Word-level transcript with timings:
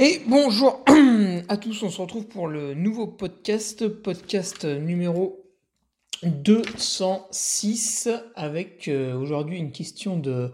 Et 0.00 0.22
bonjour 0.26 0.84
à 1.48 1.56
tous, 1.56 1.84
on 1.84 1.88
se 1.88 2.00
retrouve 2.00 2.26
pour 2.26 2.48
le 2.48 2.74
nouveau 2.74 3.06
podcast, 3.06 3.86
podcast 3.86 4.64
numéro 4.64 5.46
206, 6.24 8.08
avec 8.34 8.88
euh, 8.88 9.16
aujourd'hui 9.16 9.58
une 9.58 9.70
question 9.70 10.18
de 10.18 10.50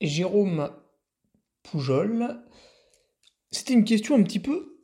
Jérôme 0.00 0.70
Poujol. 1.64 2.38
C'était 3.50 3.74
une 3.74 3.82
question 3.82 4.14
un 4.14 4.22
petit 4.22 4.38
peu 4.38 4.78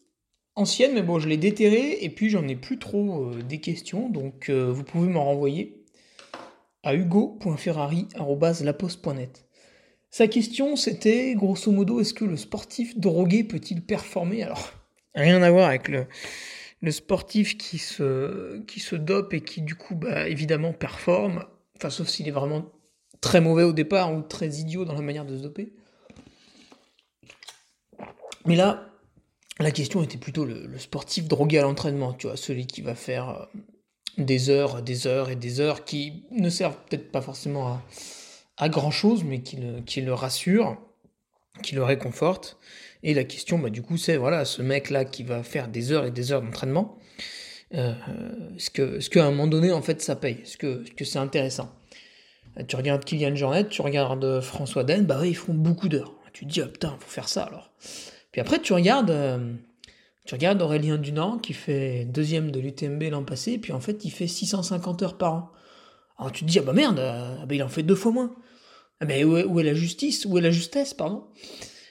ancienne, 0.56 0.94
mais 0.94 1.02
bon, 1.02 1.20
je 1.20 1.28
l'ai 1.28 1.36
déterrée, 1.36 1.98
et 2.00 2.10
puis 2.10 2.30
j'en 2.30 2.48
ai 2.48 2.56
plus 2.56 2.80
trop 2.80 3.26
euh, 3.26 3.42
des 3.42 3.60
questions, 3.60 4.08
donc 4.08 4.48
euh, 4.48 4.72
vous 4.72 4.82
pouvez 4.82 5.06
m'en 5.06 5.24
renvoyer 5.24 5.84
à 6.82 6.96
hugo.ferrari.laposte.net. 6.96 9.43
Sa 10.14 10.28
question, 10.28 10.76
c'était, 10.76 11.34
grosso 11.34 11.72
modo, 11.72 11.98
est-ce 11.98 12.14
que 12.14 12.24
le 12.24 12.36
sportif 12.36 12.96
drogué 12.96 13.42
peut-il 13.42 13.82
performer? 13.82 14.44
Alors, 14.44 14.72
rien 15.16 15.42
à 15.42 15.50
voir 15.50 15.68
avec 15.68 15.88
le, 15.88 16.92
sportif 16.92 17.58
qui 17.58 17.78
se, 17.78 18.60
qui 18.60 18.78
se 18.78 18.94
dope 18.94 19.34
et 19.34 19.40
qui, 19.40 19.60
du 19.60 19.74
coup, 19.74 19.96
bah, 19.96 20.28
évidemment, 20.28 20.72
performe. 20.72 21.44
Enfin, 21.76 21.90
sauf 21.90 22.06
s'il 22.06 22.28
est 22.28 22.30
vraiment 22.30 22.64
très 23.20 23.40
mauvais 23.40 23.64
au 23.64 23.72
départ 23.72 24.14
ou 24.14 24.22
très 24.22 24.50
idiot 24.50 24.84
dans 24.84 24.94
la 24.94 25.00
manière 25.00 25.24
de 25.24 25.36
se 25.36 25.42
doper. 25.42 25.72
Mais 28.46 28.54
là, 28.54 28.88
la 29.58 29.72
question 29.72 30.00
était 30.04 30.16
plutôt 30.16 30.44
le, 30.44 30.68
le 30.68 30.78
sportif 30.78 31.26
drogué 31.26 31.58
à 31.58 31.62
l'entraînement, 31.62 32.12
tu 32.12 32.28
vois, 32.28 32.36
celui 32.36 32.68
qui 32.68 32.82
va 32.82 32.94
faire 32.94 33.30
euh, 33.30 33.44
des 34.18 34.48
heures, 34.48 34.80
des 34.80 35.08
heures 35.08 35.30
et 35.30 35.36
des 35.36 35.58
heures 35.58 35.84
qui 35.84 36.22
ne 36.30 36.50
servent 36.50 36.78
peut-être 36.88 37.10
pas 37.10 37.20
forcément 37.20 37.66
à 37.66 37.82
à 38.56 38.68
grand 38.68 38.90
chose, 38.90 39.24
mais 39.24 39.42
qui 39.42 39.56
le, 39.56 40.14
rassure, 40.14 40.76
qui 41.62 41.74
le 41.74 41.82
réconforte. 41.82 42.58
Et 43.02 43.14
la 43.14 43.24
question, 43.24 43.58
bah, 43.58 43.70
du 43.70 43.82
coup, 43.82 43.96
c'est 43.96 44.16
voilà, 44.16 44.44
ce 44.44 44.62
mec-là 44.62 45.04
qui 45.04 45.24
va 45.24 45.42
faire 45.42 45.68
des 45.68 45.92
heures 45.92 46.04
et 46.04 46.10
des 46.10 46.32
heures 46.32 46.42
d'entraînement, 46.42 46.98
euh, 47.74 47.92
est-ce 48.56 49.10
qu'à 49.10 49.26
un 49.26 49.30
moment 49.30 49.46
donné, 49.46 49.72
en 49.72 49.82
fait, 49.82 50.00
ça 50.00 50.16
paye? 50.16 50.38
Est-ce 50.42 50.56
que, 50.56 50.84
c'est 51.04 51.18
intéressant? 51.18 51.74
Tu 52.68 52.76
regardes 52.76 53.04
Kylian 53.04 53.34
Jornet, 53.34 53.66
tu 53.66 53.82
regardes 53.82 54.40
François 54.40 54.84
Den, 54.84 55.04
bah 55.06 55.18
oui, 55.20 55.30
ils 55.30 55.36
font 55.36 55.54
beaucoup 55.54 55.88
d'heures. 55.88 56.14
Tu 56.32 56.46
te 56.46 56.52
dis, 56.52 56.60
ah 56.60 56.66
putain, 56.66 56.96
faut 57.00 57.10
faire 57.10 57.28
ça 57.28 57.44
alors. 57.44 57.72
Puis 58.30 58.40
après, 58.40 58.60
tu 58.60 58.72
regardes, 58.72 59.10
euh, 59.10 59.54
tu 60.24 60.34
regardes 60.34 60.62
Aurélien 60.62 60.98
Dunant 60.98 61.38
qui 61.38 61.52
fait 61.52 62.04
deuxième 62.04 62.50
de 62.50 62.60
l'UTMB 62.60 63.02
l'an 63.10 63.24
passé, 63.24 63.58
puis 63.58 63.72
en 63.72 63.80
fait, 63.80 64.04
il 64.04 64.10
fait 64.10 64.26
650 64.26 65.02
heures 65.02 65.18
par 65.18 65.32
an. 65.32 65.50
Alors 66.18 66.32
tu 66.32 66.44
te 66.44 66.50
dis, 66.50 66.58
ah 66.58 66.62
bah 66.62 66.72
merde, 66.72 66.98
ah 67.00 67.44
bah 67.46 67.54
il 67.54 67.62
en 67.62 67.68
fait 67.68 67.82
deux 67.82 67.94
fois 67.94 68.12
moins. 68.12 68.34
Ah 69.00 69.06
bah 69.06 69.14
où 69.24 69.60
est, 69.60 69.64
la 69.64 69.74
justice 69.74 70.24
Où 70.24 70.38
est 70.38 70.40
la 70.40 70.50
justesse, 70.50 70.94
pardon? 70.94 71.24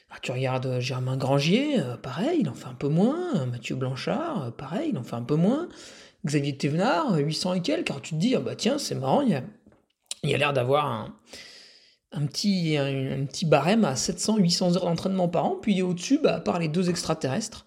Ah, 0.09 0.17
Tu 0.21 0.31
regardes 0.31 0.67
euh, 0.67 0.79
Germain 0.79 1.17
Grangier, 1.17 1.79
euh, 1.79 1.97
pareil, 1.97 2.39
il 2.41 2.49
en 2.49 2.53
fait 2.53 2.67
un 2.67 2.75
peu 2.75 2.87
moins. 2.87 3.45
Mathieu 3.45 3.75
Blanchard, 3.75 4.43
euh, 4.43 4.51
pareil, 4.51 4.89
il 4.91 4.97
en 4.97 5.03
fait 5.03 5.15
un 5.15 5.23
peu 5.23 5.35
moins. 5.35 5.69
Xavier 6.25 6.55
Thévenard, 6.55 7.15
800 7.17 7.55
et 7.55 7.61
quelques. 7.61 7.89
Alors 7.89 8.01
tu 8.01 8.15
te 8.15 8.19
dis, 8.19 8.35
ah 8.35 8.39
bah 8.39 8.55
tiens, 8.55 8.77
c'est 8.77 8.95
marrant, 8.95 9.21
il 9.21 9.31
y 10.23 10.33
a, 10.33 10.37
l'air 10.37 10.53
d'avoir 10.53 10.85
un, 10.85 11.15
un 12.11 12.25
petit, 12.27 12.77
un, 12.77 13.25
petit 13.25 13.45
barème 13.45 13.85
à 13.85 13.95
700-800 13.95 14.75
heures 14.77 14.85
d'entraînement 14.85 15.27
par 15.27 15.45
an. 15.45 15.57
Puis 15.61 15.81
au-dessus, 15.81 16.19
bah, 16.19 16.35
à 16.35 16.39
part 16.39 16.59
les 16.59 16.69
deux 16.69 16.89
extraterrestres, 16.89 17.65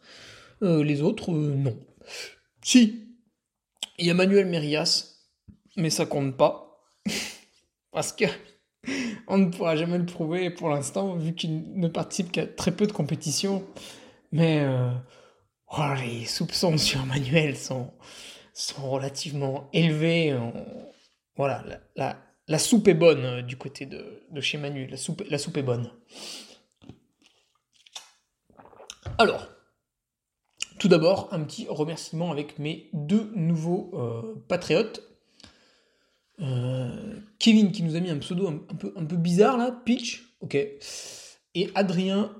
les 0.62 1.02
autres, 1.02 1.32
non. 1.32 1.76
Si, 2.62 3.08
il 3.98 4.06
y 4.06 4.10
a 4.10 4.14
Manuel 4.14 4.46
Mérias, 4.46 5.15
mais 5.76 5.90
ça 5.90 6.06
compte 6.06 6.36
pas. 6.36 6.84
Parce 7.92 8.12
que 8.12 8.24
on 9.28 9.38
ne 9.38 9.50
pourra 9.50 9.76
jamais 9.76 9.98
le 9.98 10.06
prouver 10.06 10.50
pour 10.50 10.68
l'instant, 10.70 11.16
vu 11.16 11.34
qu'il 11.34 11.78
ne 11.78 11.88
participe 11.88 12.32
qu'à 12.32 12.46
très 12.46 12.72
peu 12.72 12.86
de 12.86 12.92
compétitions. 12.92 13.64
Mais 14.32 14.60
euh, 14.60 14.90
oh, 15.76 15.94
les 16.00 16.24
soupçons 16.24 16.78
sur 16.78 17.04
Manuel 17.06 17.56
sont, 17.56 17.92
relativement 18.78 19.68
élevés. 19.72 20.36
voilà, 21.36 21.64
la, 21.96 22.58
soupe 22.58 22.88
est 22.88 22.94
bonne 22.94 23.24
euh, 23.24 23.42
du 23.42 23.56
côté 23.56 23.86
de, 23.86 24.22
de 24.30 24.40
chez 24.40 24.58
Manuel. 24.58 24.90
La 24.90 24.96
soupe, 24.96 25.22
la 25.28 25.38
soupe 25.38 25.56
est 25.56 25.62
bonne. 25.62 25.90
Alors, 29.18 29.48
tout 30.78 30.88
d'abord, 30.88 31.28
un 31.32 31.42
petit 31.44 31.66
remerciement 31.68 32.30
avec 32.30 32.58
mes 32.58 32.90
deux 32.92 33.30
nouveaux 33.34 33.90
euh, 33.94 34.44
patriotes 34.46 35.02
euh, 36.40 37.20
Kevin 37.38 37.72
qui 37.72 37.82
nous 37.82 37.96
a 37.96 38.00
mis 38.00 38.10
un 38.10 38.18
pseudo 38.18 38.48
un, 38.48 38.58
peu, 38.74 38.92
un 38.96 39.04
peu 39.04 39.16
bizarre 39.16 39.56
là, 39.56 39.72
Pitch, 39.84 40.36
ok. 40.40 40.56
Et 41.54 41.70
Adrien 41.74 42.30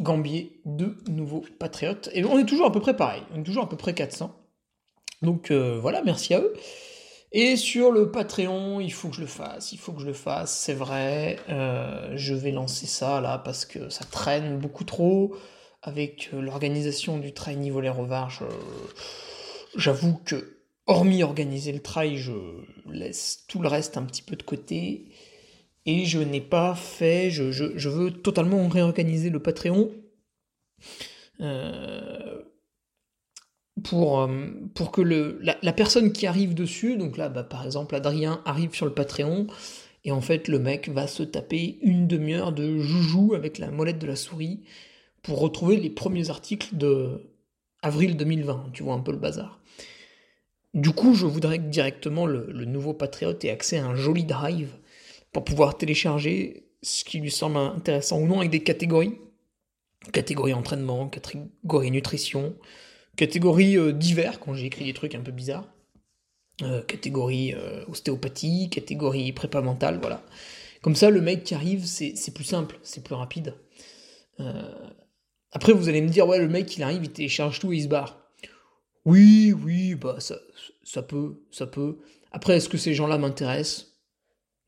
Gambier, 0.00 0.60
deux 0.64 0.96
nouveaux 1.08 1.44
patriotes. 1.58 2.10
Et 2.12 2.24
on 2.24 2.38
est 2.38 2.44
toujours 2.44 2.66
à 2.66 2.72
peu 2.72 2.80
près 2.80 2.96
pareil, 2.96 3.22
on 3.34 3.40
est 3.40 3.44
toujours 3.44 3.64
à 3.64 3.68
peu 3.68 3.76
près 3.76 3.94
400. 3.94 4.34
Donc 5.22 5.50
euh, 5.50 5.78
voilà, 5.80 6.02
merci 6.02 6.34
à 6.34 6.40
eux. 6.40 6.52
Et 7.32 7.56
sur 7.56 7.90
le 7.90 8.10
Patreon, 8.10 8.80
il 8.80 8.92
faut 8.92 9.08
que 9.08 9.16
je 9.16 9.20
le 9.20 9.26
fasse, 9.26 9.72
il 9.72 9.78
faut 9.78 9.92
que 9.92 10.00
je 10.00 10.06
le 10.06 10.14
fasse, 10.14 10.56
c'est 10.56 10.74
vrai. 10.74 11.38
Euh, 11.50 12.12
je 12.16 12.34
vais 12.34 12.52
lancer 12.52 12.86
ça 12.86 13.20
là 13.20 13.38
parce 13.38 13.66
que 13.66 13.90
ça 13.90 14.04
traîne 14.04 14.58
beaucoup 14.58 14.84
trop 14.84 15.34
avec 15.82 16.30
l'organisation 16.32 17.18
du 17.18 17.34
trail 17.34 17.56
niveau 17.56 17.80
les. 17.80 18.42
J'avoue 19.76 20.18
que 20.24 20.57
hormis 20.88 21.22
organiser 21.22 21.70
le 21.70 21.80
trail, 21.80 22.16
je 22.16 22.32
laisse 22.90 23.44
tout 23.46 23.60
le 23.60 23.68
reste 23.68 23.96
un 23.96 24.02
petit 24.02 24.22
peu 24.22 24.34
de 24.34 24.42
côté. 24.42 25.04
Et 25.86 26.04
je 26.06 26.18
n'ai 26.18 26.40
pas 26.40 26.74
fait, 26.74 27.30
je, 27.30 27.88
veux 27.88 28.10
totalement 28.10 28.66
réorganiser 28.68 29.30
le 29.30 29.40
Patreon 29.40 29.90
euh, 31.40 32.42
pour, 33.84 34.20
euh, 34.20 34.50
pour 34.74 34.90
que 34.90 35.00
la, 35.00 35.72
personne 35.72 36.12
qui 36.12 36.26
arrive 36.26 36.54
dessus, 36.54 36.96
donc 36.96 37.16
là 37.16 37.28
bah, 37.28 37.44
par 37.44 37.64
exemple 37.64 37.94
Adrien 37.94 38.42
arrive 38.44 38.74
sur 38.74 38.86
le 38.86 38.92
Patreon, 38.92 39.46
et 40.04 40.12
en 40.12 40.20
fait 40.20 40.48
le 40.48 40.58
mec 40.58 40.88
va 40.88 41.06
se 41.06 41.22
taper 41.22 41.78
une 41.82 42.06
demi-heure 42.06 42.52
de 42.52 42.78
joujou 42.78 43.34
avec 43.34 43.58
la 43.58 43.70
molette 43.70 43.98
de 43.98 44.06
la 44.06 44.16
souris 44.16 44.60
pour 45.22 45.40
retrouver 45.40 45.76
les 45.76 45.90
premiers 45.90 46.28
articles 46.28 46.76
de 46.76 47.30
avril 47.82 48.16
2020, 48.16 48.70
tu 48.72 48.82
vois 48.82 48.94
un 48.94 49.00
peu 49.00 49.12
le 49.12 49.18
bazar. 49.18 49.60
Du 50.74 50.90
coup, 50.90 51.14
je 51.14 51.26
voudrais 51.26 51.58
que 51.58 51.64
directement 51.64 52.26
le, 52.26 52.64
nouveau 52.64 52.92
Patriote 52.94 53.44
ait 53.44 53.50
accès 53.50 53.78
à 53.78 53.86
un 53.86 53.94
joli 53.94 54.24
drive 54.24 54.76
pour 55.32 55.44
pouvoir 55.44 55.76
télécharger 55.76 56.68
ce 56.82 57.04
qui 57.04 57.18
lui 57.18 57.30
semble 57.30 57.56
intéressant 57.56 58.20
ou 58.20 58.26
non 58.26 58.38
avec 58.38 58.50
des 58.50 58.62
catégories. 58.62 59.18
Catégorie 60.12 60.54
entraînement, 60.54 61.08
catégorie 61.08 61.90
nutrition, 61.90 62.56
catégorie 63.16 63.76
euh, 63.76 63.92
divers 63.92 64.38
quand 64.40 64.54
j'ai 64.54 64.66
écrit 64.66 64.84
des 64.84 64.94
trucs 64.94 65.14
un 65.14 65.20
peu 65.20 65.32
bizarres. 65.32 65.68
euh, 66.62 66.82
catégorie 66.82 67.54
euh, 67.54 67.84
ostéopathie, 67.88 68.70
catégorie 68.70 69.32
prépa 69.32 69.60
mentale, 69.60 69.98
voilà. 70.00 70.22
Comme 70.82 70.96
ça, 70.96 71.10
le 71.10 71.20
mec 71.20 71.44
qui 71.44 71.54
arrive, 71.54 71.84
c'est 71.86 72.32
plus 72.34 72.44
simple, 72.44 72.78
c'est 72.82 73.02
plus 73.02 73.14
rapide. 73.14 73.54
Euh, 74.40 74.90
après, 75.52 75.72
vous 75.72 75.88
allez 75.88 76.00
me 76.02 76.08
dire, 76.08 76.26
ouais, 76.28 76.38
le 76.38 76.48
mec, 76.48 76.76
il 76.76 76.82
arrive, 76.82 77.04
il 77.04 77.10
télécharge 77.12 77.58
tout 77.58 77.72
et 77.72 77.76
il 77.76 77.82
se 77.82 77.88
barre. 77.88 78.27
Oui, 79.08 79.54
oui, 79.64 79.94
bah 79.94 80.16
ça, 80.18 80.36
ça 80.84 81.02
peut, 81.02 81.40
ça 81.50 81.66
peut. 81.66 81.96
Après, 82.30 82.58
est-ce 82.58 82.68
que 82.68 82.76
ces 82.76 82.92
gens-là 82.92 83.16
m'intéressent? 83.16 83.96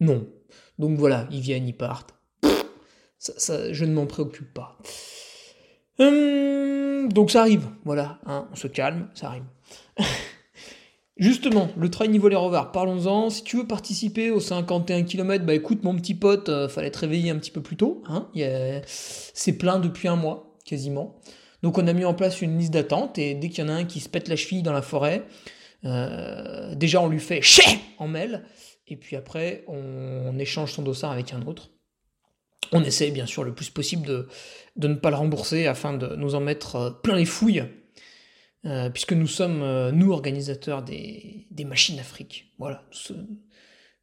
Non. 0.01 0.27
Donc 0.79 0.97
voilà, 0.97 1.29
ils 1.31 1.43
viennent, 1.43 1.69
ils 1.69 1.77
partent. 1.77 2.15
Ça, 3.19 3.71
je 3.71 3.85
ne 3.85 3.93
m'en 3.93 4.07
préoccupe 4.07 4.55
pas. 4.55 4.79
Hum, 5.99 7.13
donc 7.13 7.31
ça 7.31 7.43
arrive, 7.43 7.69
voilà, 7.85 8.19
hein, 8.25 8.49
on 8.51 8.57
se 8.57 8.67
calme, 8.67 9.11
ça 9.13 9.27
arrive. 9.27 9.45
Justement, 11.19 11.69
le 11.77 11.91
trail 11.91 12.09
niveau 12.09 12.29
les 12.29 12.37
rovards, 12.37 12.73
parlons-en. 12.73 13.29
Si 13.29 13.45
tu 13.45 13.59
veux 13.59 13.67
participer 13.67 14.31
aux 14.31 14.41
51 14.41 15.03
km, 15.03 15.45
bah 15.45 15.53
écoute 15.53 15.85
mon 15.85 15.95
petit 15.97 16.15
pote, 16.15 16.49
euh, 16.49 16.67
fallait 16.67 16.91
te 16.91 17.01
réveiller 17.01 17.29
un 17.29 17.37
petit 17.37 17.51
peu 17.51 17.61
plus 17.61 17.77
tôt. 17.77 18.03
Hein 18.07 18.31
C'est 18.87 19.59
plein 19.59 19.79
depuis 19.79 20.09
un 20.09 20.17
mois, 20.17 20.57
quasiment. 20.65 21.21
Donc 21.63 21.79
on 21.79 21.87
a 21.87 21.93
mis 21.93 22.05
en 22.05 22.15
place 22.15 22.41
une 22.41 22.59
liste 22.59 22.73
d'attente 22.73 23.19
et 23.19 23.35
dès 23.35 23.49
qu'il 23.49 23.65
y 23.65 23.67
en 23.67 23.71
a 23.71 23.75
un 23.75 23.85
qui 23.85 24.01
se 24.01 24.09
pète 24.09 24.29
la 24.29 24.37
cheville 24.37 24.63
dans 24.63 24.73
la 24.73 24.83
forêt, 24.83 25.27
euh, 25.85 26.75
déjà 26.75 27.01
on 27.01 27.09
lui 27.09 27.21
fait 27.21 27.43
chè 27.43 27.63
en 27.99 28.09
mail 28.09 28.45
et 28.87 28.97
puis 28.97 29.17
après 29.17 29.65
on, 29.67 30.39
échange 30.39 30.73
son 30.73 30.83
dossard 30.83 31.13
avec 31.13 31.33
un 31.33 31.43
autre. 31.43 31.71
On 32.73 32.83
essaie 32.85 33.11
bien 33.11 33.27
sûr 33.27 33.43
le 33.43 33.55
plus 33.55 33.69
possible 33.69 34.07
de, 34.07 34.89
ne 34.89 34.95
pas 34.95 35.11
le 35.11 35.17
rembourser 35.17 35.67
afin 35.67 35.93
de 35.93 36.15
nous 36.17 36.35
en 36.35 36.41
mettre 36.41 36.77
euh, 36.77 36.91
plein 36.91 37.17
les 37.17 37.25
fouilles 37.25 37.65
euh, 38.65 38.91
puisque 38.91 39.13
nous 39.13 39.27
sommes, 39.27 39.91
nous, 39.91 40.13
organisateurs 40.13 40.83
des, 40.83 41.47
des 41.51 41.65
machines 41.65 41.99
Afrique. 41.99 42.53
Voilà. 42.59 42.85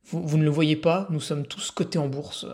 Vous, 0.04 0.26
vous, 0.26 0.38
ne 0.38 0.44
le 0.44 0.50
voyez 0.50 0.76
pas, 0.76 1.08
nous 1.12 1.20
sommes 1.20 1.46
tous 1.46 1.70
cotés 1.70 2.00
en 2.00 2.08
bourse. 2.08 2.46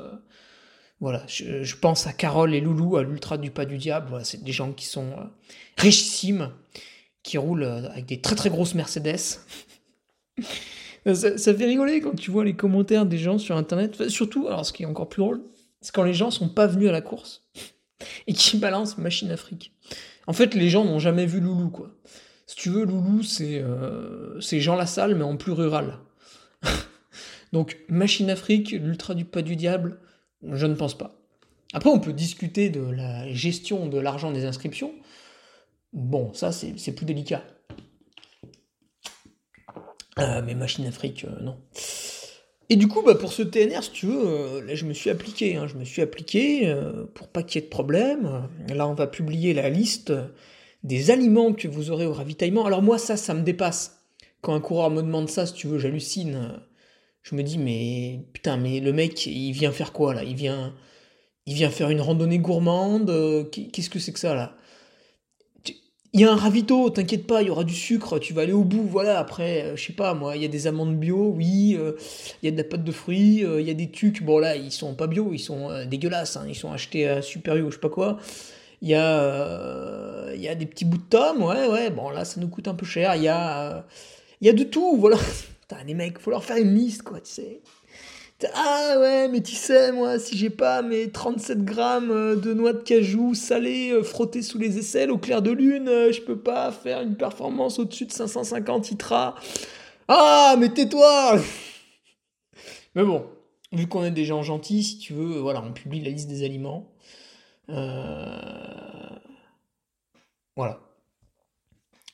Voilà. 1.00 1.24
Je, 1.28 1.76
pense 1.76 2.08
à 2.08 2.14
Carole 2.14 2.56
et 2.56 2.62
Loulou, 2.62 2.98
à 2.98 3.04
l'Ultra 3.04 3.38
du 3.38 3.52
Pas 3.52 3.66
du 3.66 3.78
Diable. 3.78 4.08
Voilà, 4.10 4.24
c'est 4.24 4.44
des 4.44 4.52
gens 4.52 4.72
qui 4.72 4.86
sont 4.86 5.14
richissimes, 5.78 6.52
qui 7.24 7.38
roulent 7.38 7.64
avec 7.64 8.06
des 8.06 8.22
très 8.22 8.36
très 8.36 8.50
grosses 8.50 8.76
Mercedes. 8.76 9.18
ça, 11.06 11.38
ça, 11.38 11.54
fait 11.54 11.66
rigoler 11.66 12.00
quand 12.00 12.16
tu 12.16 12.32
vois 12.32 12.46
les 12.46 12.56
commentaires 12.56 13.06
des 13.06 13.18
gens 13.18 13.38
sur 13.38 13.58
Internet. 13.58 14.10
surtout, 14.10 14.48
alors 14.48 14.66
ce 14.66 14.74
qui 14.74 14.84
est 14.84 14.88
encore 14.88 15.10
plus 15.10 15.22
drôle, 15.22 15.44
c'est 15.82 15.94
quand 15.94 16.04
les 16.04 16.14
gens 16.14 16.32
sont 16.32 16.50
pas 16.50 16.68
venus 16.68 16.90
à 16.90 16.92
la 16.94 17.02
course 17.02 17.44
et 18.28 18.34
qui 18.34 18.58
balancent 18.58 18.98
Machine 18.98 19.32
Afrique. 19.32 19.74
En 20.26 20.34
fait, 20.34 20.56
les 20.56 20.70
gens 20.70 20.86
n'ont 20.86 21.00
jamais 21.00 21.26
vu 21.26 21.40
Loulou, 21.40 21.70
quoi. 21.70 21.92
Si 22.48 22.56
tu 22.56 22.70
veux, 22.70 22.86
Loulou, 22.86 23.24
c'est 23.24 23.60
euh, 23.60 24.40
Jean 24.40 24.76
Lassalle, 24.76 25.16
mais 25.16 25.24
en 25.24 25.38
plus 25.38 25.52
rural. 25.52 26.00
Donc, 27.54 27.78
Machine 27.90 28.30
Afrique, 28.30 28.72
l'Ultra 28.72 29.16
du 29.16 29.26
Pas 29.26 29.42
du 29.42 29.56
Diable, 29.56 30.00
je 30.52 30.66
ne 30.66 30.76
pense 30.76 30.98
pas. 30.98 31.16
Après, 31.74 31.90
on 31.90 32.00
peut 32.00 32.14
discuter 32.14 32.70
de 32.70 32.82
la 32.82 33.32
gestion 33.34 33.88
de 33.88 34.00
l'argent 34.00 34.32
des 34.32 34.46
inscriptions. 34.46 34.94
Bon, 35.92 36.34
ça, 36.34 36.52
c'est 36.52 36.92
plus 36.92 37.06
délicat. 37.06 37.44
Euh, 40.20 40.42
mais 40.46 40.54
Machine 40.54 40.86
Afrique, 40.86 41.26
euh, 41.26 41.42
non. 41.42 41.58
Et 42.70 42.76
du 42.76 42.88
coup, 42.88 43.02
bah, 43.04 43.16
pour 43.16 43.34
ce 43.34 43.42
TNR, 43.42 43.84
si 43.84 43.92
tu 43.92 44.06
veux, 44.06 44.26
euh, 44.26 44.62
là, 44.66 44.76
je 44.76 44.86
me 44.86 44.94
suis 44.94 45.10
appliqué. 45.10 45.56
Hein, 45.56 45.68
je 45.68 45.76
me 45.76 45.84
suis 45.84 46.02
appliqué 46.02 46.68
euh, 46.68 47.06
pour 47.14 47.28
pas 47.28 47.44
qu'il 47.44 47.60
y 47.60 47.64
ait 47.64 47.68
de 47.68 47.72
problème. 47.72 48.48
Là, 48.70 48.88
on 48.88 48.94
va 48.94 49.08
publier 49.08 49.54
la 49.54 49.70
liste 49.70 50.14
des 50.84 51.12
aliments 51.12 51.54
que 51.54 51.68
vous 51.68 51.92
aurez 51.92 52.06
au 52.06 52.14
ravitaillement. 52.14 52.66
Alors 52.66 52.82
moi, 52.82 52.98
ça, 52.98 53.18
ça 53.18 53.34
me 53.34 53.42
dépasse. 53.42 54.00
Quand 54.42 54.54
un 54.54 54.60
coureur 54.60 54.90
me 54.90 55.02
demande 55.02 55.30
ça, 55.30 55.46
si 55.46 55.54
tu 55.54 55.68
veux, 55.68 55.80
j'hallucine. 55.80 56.60
Je 57.24 57.36
me 57.36 57.44
dis, 57.44 57.58
mais 57.58 58.20
putain, 58.34 58.58
mais 58.58 58.80
le 58.82 58.92
mec, 58.94 59.26
il 59.26 59.54
vient 59.54 59.72
faire 59.72 59.94
quoi 59.94 60.14
là? 60.14 60.24
Il 60.24 60.36
vient, 60.36 60.74
il 61.46 61.54
vient 61.54 61.70
faire 61.70 61.90
une 61.90 62.02
randonnée 62.02 62.38
gourmande. 62.40 63.10
Euh, 63.10 63.46
qu'est-ce 63.46 63.90
que 63.90 64.00
c'est 64.00 64.12
que 64.12 64.20
ça 64.20 64.36
là? 64.36 64.56
Il 66.16 66.20
y 66.20 66.26
a 66.26 66.32
un 66.32 66.36
ravito, 66.36 66.92
t'inquiète 66.92 67.26
pas, 67.26 67.42
il 67.42 67.48
y 67.48 67.50
aura 67.50 67.64
du 67.64 67.74
sucre, 67.74 68.20
tu 68.20 68.34
vas 68.34 68.44
aller 68.44 68.52
au 68.54 68.64
bout, 68.64 68.84
voilà, 68.84 69.18
après, 69.18 69.64
euh, 69.64 69.76
je 69.76 69.84
sais 69.84 69.94
pas, 69.94 70.14
moi, 70.14 70.36
il 70.36 70.44
y 70.44 70.46
a 70.46 70.48
des 70.48 70.68
amandes 70.68 70.96
bio, 71.00 71.34
oui, 71.36 71.76
euh, 71.76 71.94
il 72.44 72.46
y 72.46 72.50
a 72.50 72.52
de 72.52 72.58
la 72.58 72.64
pâte 72.64 72.84
de 72.84 72.92
fruits, 72.92 73.40
il 73.40 73.66
y 73.66 73.72
a 73.72 73.74
des 73.74 73.90
tucs, 73.90 74.22
bon 74.22 74.38
là, 74.38 74.56
ils 74.56 74.72
sont 74.72 74.94
pas 74.94 75.08
bio, 75.08 75.34
ils 75.34 75.40
sont 75.40 75.86
dégueulasses, 75.88 76.38
hein, 76.38 76.46
ils 76.48 76.54
sont 76.54 76.72
achetés 76.72 77.08
à 77.08 77.24
Superio, 77.24 77.72
je 77.72 77.76
sais 77.78 77.82
pas 77.82 77.90
quoi. 77.90 78.20
Il 78.84 78.90
y 78.90 78.94
a, 78.94 80.36
y 80.36 80.48
a 80.48 80.54
des 80.54 80.68
petits 80.68 80.86
bouts 80.86 80.98
de 80.98 81.04
tomes, 81.04 81.42
ouais, 81.42 81.68
ouais, 81.68 81.90
bon 81.90 82.12
là, 82.12 82.26
ça 82.26 82.40
nous 82.40 82.48
coûte 82.48 82.68
un 82.68 82.76
peu 82.76 82.86
cher, 82.86 83.16
il 83.16 83.24
y 83.24 83.28
a, 83.28 83.88
il 84.40 84.46
y 84.46 84.52
a 84.52 84.54
de 84.54 84.64
tout, 84.66 84.98
voilà. 84.98 85.18
Les 85.86 85.94
mecs, 85.94 86.20
faut 86.20 86.32
leur 86.32 86.44
faire 86.44 86.58
une 86.58 86.76
liste, 86.76 87.04
quoi, 87.04 87.22
tu 87.22 87.32
sais. 87.32 87.62
Ah 88.54 88.98
ouais, 89.00 89.28
mais 89.30 89.42
tu 89.42 89.56
sais, 89.56 89.92
moi, 89.92 90.20
si 90.20 90.38
j'ai 90.38 90.50
pas 90.50 90.82
mes 90.82 91.12
37 91.12 91.64
grammes 91.64 92.12
euh, 92.12 92.36
de 92.36 92.54
noix 92.54 92.74
de 92.74 92.80
cajou 92.80 93.34
salées 93.36 93.92
euh, 93.92 94.04
frottées 94.04 94.42
sous 94.42 94.58
les 94.58 94.78
aisselles 94.78 95.12
au 95.12 95.18
clair 95.18 95.42
de 95.42 95.52
lune, 95.52 95.88
euh, 95.88 96.12
je 96.12 96.22
peux 96.22 96.38
pas 96.38 96.72
faire 96.72 97.02
une 97.02 97.16
performance 97.16 97.80
au-dessus 97.80 98.06
de 98.06 98.12
550 98.12 98.92
ITRA. 98.92 99.36
Ah, 100.08 100.56
mais 100.60 100.70
tais-toi 100.70 101.40
Mais 102.96 103.04
bon, 103.04 103.26
vu 103.72 103.88
qu'on 103.88 104.04
est 104.04 104.12
des 104.12 104.26
gens 104.26 104.44
gentils, 104.44 104.84
si 104.84 104.98
tu 105.00 105.14
veux, 105.14 105.40
voilà, 105.40 105.64
on 105.64 105.72
publie 105.74 106.02
la 106.02 106.10
liste 106.12 106.28
des 106.28 106.44
aliments. 106.44 106.92
Voilà. 110.56 110.80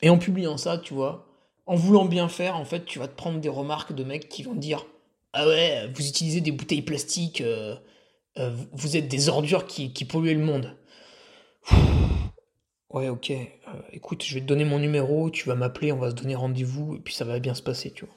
Et 0.02 0.10
en 0.10 0.18
publiant 0.18 0.58
ça, 0.58 0.78
tu 0.78 0.94
vois, 0.94 1.29
en 1.70 1.76
voulant 1.76 2.06
bien 2.06 2.28
faire, 2.28 2.58
en 2.58 2.66
fait, 2.66 2.84
tu 2.84 2.98
vas 2.98 3.08
te 3.08 3.16
prendre 3.16 3.40
des 3.40 3.48
remarques 3.48 3.94
de 3.94 4.04
mecs 4.04 4.28
qui 4.28 4.42
vont 4.42 4.56
dire 4.56 4.88
ah 5.34 5.48
ouais, 5.48 5.88
vous 5.94 6.08
utilisez 6.08 6.42
des 6.42 6.52
bouteilles 6.52 6.82
plastiques, 6.82 7.42
euh, 7.42 7.76
euh, 8.40 8.50
vous 8.74 8.98
êtes 8.98 9.08
des 9.08 9.30
ordures 9.30 9.68
qui, 9.68 9.94
qui 9.94 10.04
polluent 10.04 10.34
le 10.34 10.44
monde. 10.44 10.76
Ouais, 12.90 13.08
ok. 13.08 13.30
Euh, 13.30 13.36
écoute, 13.94 14.24
je 14.24 14.34
vais 14.34 14.42
te 14.42 14.48
donner 14.48 14.66
mon 14.66 14.80
numéro, 14.80 15.30
tu 15.30 15.48
vas 15.48 15.54
m'appeler, 15.54 15.92
on 15.92 16.00
va 16.00 16.10
se 16.10 16.16
donner 16.16 16.34
rendez-vous, 16.34 16.96
et 16.96 17.00
puis 17.00 17.14
ça 17.14 17.24
va 17.24 17.38
bien 17.38 17.54
se 17.54 17.62
passer, 17.62 17.92
tu 17.92 18.06
vois. 18.06 18.16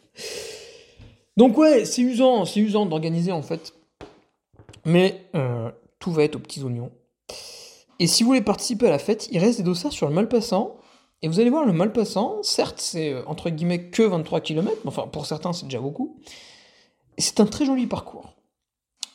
Donc 1.37 1.59
ouais, 1.59 1.85
c'est 1.85 2.01
usant, 2.01 2.47
c'est 2.47 2.61
usant 2.61 2.87
d'organiser 2.87 3.33
en 3.33 3.43
fait. 3.43 3.75
Mais 4.87 5.27
tout 5.99 6.11
va 6.11 6.25
être 6.25 6.37
aux 6.37 6.41
petits 6.41 6.63
oignons. 6.63 6.91
Et 7.99 8.07
si 8.07 8.23
vous 8.23 8.31
voulez 8.31 8.41
participer 8.41 8.87
à 8.87 8.91
la 8.91 8.99
fête, 8.99 9.29
il 9.31 9.39
reste 9.39 9.59
des 9.59 9.65
dossards 9.65 9.93
sur 9.93 10.09
le 10.09 10.15
Malpassant. 10.15 10.79
Et 11.23 11.29
vous 11.29 11.39
allez 11.39 11.51
voir, 11.51 11.65
le 11.65 11.73
Malpassant, 11.73 12.43
certes, 12.43 12.81
c'est 12.81 13.15
entre 13.27 13.49
guillemets 13.49 13.91
que 13.91 14.03
23 14.03 14.41
km, 14.41 14.77
enfin 14.87 15.07
pour 15.07 15.27
certains 15.27 15.53
c'est 15.53 15.67
déjà 15.67 15.81
beaucoup. 15.81 16.19
C'est 17.17 17.39
un 17.39 17.47
très 17.47 17.65
joli 17.65 17.87
parcours. 17.87 18.35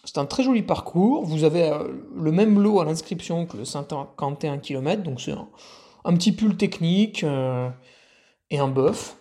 C'est 0.06 0.18
un 0.20 0.26
très 0.26 0.44
joli 0.44 0.62
parcours. 0.62 1.26
Vous 1.26 1.44
avez 1.44 1.64
euh, 1.64 1.84
le 2.16 2.32
même 2.32 2.62
lot 2.62 2.80
à 2.80 2.86
l'inscription 2.86 3.46
que 3.46 3.58
le 3.58 3.66
51 3.66 4.60
km, 4.60 5.04
donc 5.04 5.20
c'est 5.20 5.34
un, 5.34 6.14
petit 6.14 6.32
pull 6.32 6.56
technique 6.56 7.26
euh, 7.26 7.70
et 8.50 8.60
un 8.60 8.70
bœuf. 8.70 9.18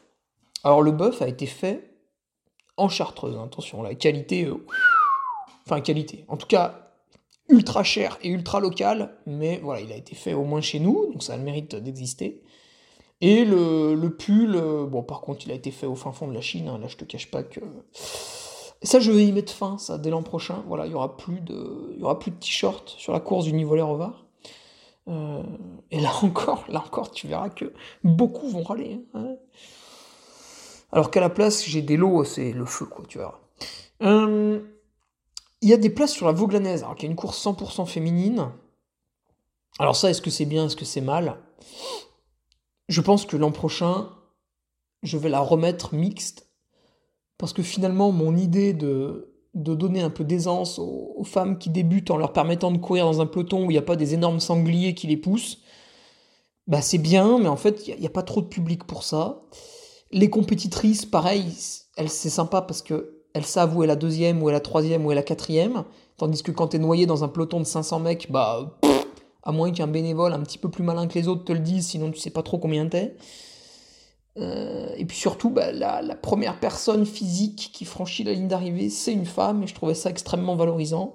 Alors 0.62 0.80
le 0.80 0.92
bœuf 0.92 1.22
a 1.22 1.28
été 1.28 1.46
fait 1.46 1.90
en 2.76 2.88
chartreuse, 2.88 3.36
attention, 3.36 3.82
la 3.82 3.96
qualité, 3.96 4.44
euh, 4.44 4.64
enfin 5.66 5.80
qualité, 5.80 6.24
en 6.28 6.36
tout 6.36 6.46
cas 6.46 6.92
ultra 7.48 7.82
cher 7.82 8.18
et 8.22 8.28
ultra 8.28 8.60
local, 8.60 9.16
mais 9.26 9.58
voilà, 9.62 9.80
il 9.80 9.90
a 9.90 9.96
été 9.96 10.14
fait 10.14 10.34
au 10.34 10.44
moins 10.44 10.60
chez 10.60 10.78
nous, 10.78 11.12
donc 11.12 11.22
ça 11.22 11.34
a 11.34 11.36
le 11.36 11.42
mérite 11.42 11.74
d'exister. 11.74 12.42
Et 13.20 13.44
le, 13.44 14.08
pull, 14.08 14.60
bon 14.88 15.02
par 15.02 15.20
contre 15.22 15.46
il 15.46 15.52
a 15.52 15.54
été 15.54 15.70
fait 15.70 15.86
au 15.86 15.94
fin 15.94 16.12
fond 16.12 16.28
de 16.28 16.34
la 16.34 16.42
Chine, 16.42 16.68
hein. 16.68 16.78
là 16.78 16.86
je 16.86 16.96
te 16.96 17.04
cache 17.04 17.30
pas 17.30 17.42
que 17.42 17.60
ça, 18.82 19.00
je 19.00 19.10
vais 19.10 19.26
y 19.26 19.32
mettre 19.32 19.52
fin, 19.52 19.78
ça, 19.78 19.98
dès 19.98 20.10
l'an 20.10 20.22
prochain. 20.22 20.62
Voilà, 20.66 20.86
il 20.86 20.92
y 20.92 20.94
aura 20.94 21.16
plus 21.16 21.40
de, 21.40 21.98
t-shirts 22.40 22.94
sur 22.98 23.12
la 23.12 23.20
course 23.20 23.44
du 23.44 23.52
niveau 23.52 23.74
Rovard. 23.74 24.26
Euh, 25.08 25.42
et 25.90 26.00
là 26.00 26.12
encore, 26.22 26.64
là 26.68 26.82
encore, 26.84 27.10
tu 27.10 27.26
verras 27.26 27.48
que 27.48 27.72
beaucoup 28.04 28.48
vont 28.48 28.62
râler. 28.62 29.04
Hein. 29.14 29.36
Alors 30.92 31.10
qu'à 31.10 31.20
la 31.20 31.30
place, 31.30 31.64
j'ai 31.64 31.82
des 31.82 31.96
lots, 31.96 32.24
c'est 32.24 32.52
le 32.52 32.64
feu, 32.64 32.86
quoi, 32.86 33.04
tu 33.08 33.18
verras. 33.18 33.40
Euh, 34.02 34.60
il 35.62 35.68
y 35.68 35.72
a 35.72 35.78
des 35.78 35.90
places 35.90 36.12
sur 36.12 36.26
la 36.26 36.32
Vauglanaise, 36.32 36.82
alors 36.82 36.96
qu'il 36.96 37.06
y 37.06 37.08
a 37.08 37.10
une 37.10 37.16
course 37.16 37.44
100% 37.44 37.86
féminine. 37.86 38.50
Alors 39.78 39.96
ça, 39.96 40.10
est-ce 40.10 40.22
que 40.22 40.30
c'est 40.30 40.44
bien, 40.44 40.66
est-ce 40.66 40.76
que 40.76 40.84
c'est 40.84 41.00
mal? 41.00 41.38
Je 42.88 43.00
pense 43.00 43.26
que 43.26 43.36
l'an 43.36 43.50
prochain, 43.50 44.10
je 45.02 45.18
vais 45.18 45.28
la 45.28 45.40
remettre 45.40 45.94
mixte 45.94 46.48
parce 47.38 47.52
que 47.52 47.62
finalement, 47.62 48.12
mon 48.12 48.36
idée 48.36 48.72
de, 48.72 49.36
de 49.54 49.74
donner 49.74 50.02
un 50.02 50.10
peu 50.10 50.24
d'aisance 50.24 50.78
aux, 50.78 51.24
femmes 51.24 51.58
qui 51.58 51.70
débutent 51.70 52.10
en 52.10 52.18
leur 52.18 52.32
permettant 52.32 52.70
de 52.70 52.78
courir 52.78 53.04
dans 53.04 53.20
un 53.20 53.26
peloton 53.26 53.64
où 53.64 53.70
il 53.70 53.74
n'y 53.74 53.78
a 53.78 53.82
pas 53.82 53.96
des 53.96 54.14
énormes 54.14 54.38
sangliers 54.38 54.94
qui 54.94 55.06
les 55.08 55.16
poussent, 55.16 55.58
bah 56.68 56.82
c'est 56.82 56.98
bien, 56.98 57.38
mais 57.38 57.48
en 57.48 57.56
fait, 57.56 57.88
il 57.88 57.98
n'y 57.98 58.06
a, 58.06 58.10
pas 58.10 58.22
trop 58.22 58.40
de 58.40 58.46
public 58.46 58.84
pour 58.84 59.02
ça. 59.02 59.42
Les 60.12 60.30
compétitrices, 60.30 61.04
pareil, 61.04 61.44
elles, 61.96 62.10
c'est 62.10 62.30
sympa 62.30 62.62
parce 62.62 62.82
que 62.82 63.24
elles 63.34 63.44
savent 63.44 63.76
où 63.76 63.82
est 63.82 63.86
la 63.86 63.96
deuxième, 63.96 64.42
où 64.42 64.48
est 64.48 64.52
la 64.52 64.60
troisième, 64.60 65.04
où 65.04 65.12
est 65.12 65.16
la 65.16 65.22
quatrième. 65.22 65.84
Tandis 66.16 66.42
que 66.42 66.52
quand 66.52 66.68
t'es 66.68 66.78
noyé 66.78 67.06
dans 67.06 67.24
un 67.24 67.28
peloton 67.28 67.58
de 67.58 67.64
500 67.64 68.00
mecs, 68.00 68.30
bah, 68.30 68.78
à 69.46 69.52
moins 69.52 69.70
qu'un 69.70 69.86
bénévole 69.86 70.32
un 70.32 70.40
petit 70.40 70.58
peu 70.58 70.68
plus 70.68 70.82
malin 70.82 71.06
que 71.06 71.14
les 71.14 71.28
autres 71.28 71.44
te 71.44 71.52
le 71.52 71.60
dise, 71.60 71.86
sinon 71.86 72.10
tu 72.10 72.18
sais 72.18 72.30
pas 72.30 72.42
trop 72.42 72.58
combien 72.58 72.86
t'es. 72.88 73.16
Euh, 74.38 74.88
et 74.96 75.06
puis 75.06 75.16
surtout, 75.16 75.50
bah, 75.50 75.70
la, 75.72 76.02
première 76.16 76.58
personne 76.58 77.06
physique 77.06 77.70
qui 77.72 77.84
franchit 77.84 78.24
la 78.24 78.32
ligne 78.32 78.48
d'arrivée, 78.48 78.90
c'est 78.90 79.12
une 79.12 79.24
femme, 79.24 79.62
et 79.62 79.66
je 79.68 79.74
trouvais 79.74 79.94
ça 79.94 80.10
extrêmement 80.10 80.56
valorisant. 80.56 81.14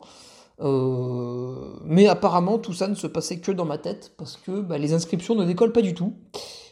Euh, 0.62 1.74
mais 1.84 2.08
apparemment, 2.08 2.58
tout 2.58 2.74
ça 2.74 2.88
ne 2.88 2.96
se 2.96 3.06
passait 3.06 3.40
que 3.40 3.52
dans 3.52 3.66
ma 3.66 3.78
tête, 3.78 4.14
parce 4.18 4.38
que 4.38 4.62
bah, 4.62 4.78
les 4.78 4.94
inscriptions 4.94 5.36
ne 5.36 5.44
décollent 5.44 5.74
pas 5.74 5.82
du 5.82 5.94
tout 5.94 6.14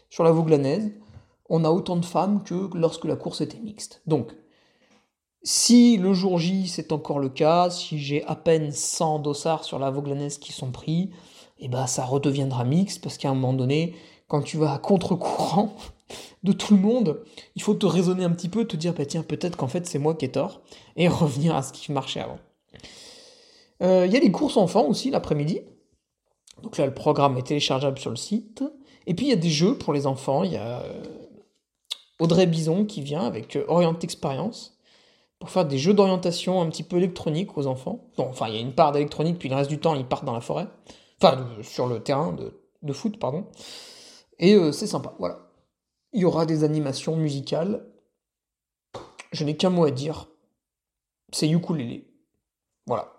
sur 0.10 0.24
la 0.24 0.32
Vauglanaise. 0.32 0.92
On 1.50 1.66
a 1.66 1.70
autant 1.70 1.98
de 1.98 2.06
femmes 2.06 2.42
que 2.44 2.70
lorsque 2.74 3.06
la 3.06 3.18
course 3.18 3.42
était 3.42 3.60
mixte. 3.60 4.02
Donc, 4.08 4.32
si 5.44 5.98
le 5.98 6.14
jour 6.14 6.38
J 6.38 6.68
c'est 6.68 6.92
encore 6.92 7.20
le 7.20 7.30
cas, 7.30 7.70
si 7.70 7.98
j'ai 8.00 8.24
à 8.26 8.36
peine 8.36 8.72
100 8.72 9.20
dossards 9.20 9.64
sur 9.66 9.80
la 9.80 9.90
Vauglanaise 9.90 10.38
qui 10.38 10.54
sont 10.54 10.72
pris, 10.72 11.12
et 11.60 11.66
eh 11.66 11.68
bah 11.68 11.88
ça 11.88 12.06
redeviendra 12.06 12.64
mixte, 12.64 13.04
parce 13.04 13.18
qu'à 13.18 13.30
un 13.30 13.34
moment 13.34 13.54
donné, 13.54 13.94
quand 14.28 14.42
tu 14.42 14.58
vas 14.58 14.74
à 14.74 14.78
contre-courant 14.78 15.76
de 16.44 16.54
tout 16.54 16.74
le 16.74 16.80
monde, 16.80 17.22
il 17.56 17.62
faut 17.62 17.74
te 17.74 17.86
raisonner 17.86 18.24
un 18.24 18.32
petit 18.32 18.48
peu, 18.48 18.66
te 18.66 18.78
dire, 18.78 18.94
bah 18.94 19.06
tiens, 19.06 19.24
peut-être 19.24 19.58
qu'en 19.58 19.68
fait 19.68 19.86
c'est 19.86 20.00
moi 20.00 20.16
qui 20.16 20.26
ai 20.26 20.32
tort, 20.32 20.62
et 20.96 21.08
revenir 21.10 21.56
à 21.56 21.62
ce 21.62 21.74
qui 21.74 21.92
marchait 21.92 22.22
avant. 22.22 22.40
Euh, 23.82 24.06
il 24.06 24.14
y 24.14 24.18
a 24.18 24.20
les 24.20 24.32
courses 24.32 24.58
enfants 24.58 24.86
aussi 24.86 25.10
l'après-midi. 25.10 25.62
Donc 26.64 26.78
là, 26.78 26.86
le 26.86 26.94
programme 26.94 27.38
est 27.38 27.48
téléchargeable 27.48 28.00
sur 28.00 28.10
le 28.10 28.18
site. 28.18 28.64
Et 29.08 29.14
puis 29.14 29.28
il 29.28 29.30
y 29.30 29.34
a 29.34 29.38
des 29.38 29.50
jeux 29.50 29.78
pour 29.78 29.94
les 29.94 30.08
enfants. 30.08 30.44
Il 30.44 30.52
y 30.52 30.58
a 30.58 30.82
euh, 30.82 31.04
Audrey 32.20 32.46
Bison 32.46 32.86
qui 32.86 33.02
vient 33.02 33.26
avec 33.26 33.56
euh, 33.56 33.64
Orient 33.68 33.98
Experience 34.00 34.78
pour 35.40 35.50
faire 35.50 35.66
des 35.66 35.78
jeux 35.78 35.94
d'orientation 35.94 36.62
un 36.62 36.70
petit 36.70 36.84
peu 36.84 36.98
électroniques 36.98 37.58
aux 37.58 37.66
enfants. 37.66 38.10
enfin, 38.18 38.50
il 38.50 38.56
y 38.56 38.58
a 38.58 38.62
une 38.62 38.74
part 38.74 38.92
d'électronique, 38.92 39.40
puis 39.40 39.48
le 39.48 39.56
reste 39.56 39.70
du 39.70 39.80
temps, 39.80 39.96
ils 39.96 40.06
partent 40.06 40.26
dans 40.26 40.34
la 40.34 40.42
forêt. 40.42 40.68
Enfin, 41.22 41.48
sur 41.62 41.88
le 41.88 42.02
terrain 42.02 42.36
de, 42.82 42.94
foot, 42.94 43.20
pardon. 43.20 43.48
Et 44.40 44.58
c'est 44.72 44.88
sympa, 44.88 45.14
voilà. 45.20 45.50
Il 46.14 46.22
y 46.22 46.26
aura 46.26 46.46
des 46.46 46.64
animations 46.64 47.16
musicales. 47.16 47.86
Je 49.32 49.44
n'ai 49.44 49.58
qu'un 49.58 49.70
mot 49.70 49.86
à 49.86 49.92
dire. 49.92 50.28
C'est 51.32 51.50
ukulélé. 51.50 52.08
Voilà. 52.88 53.14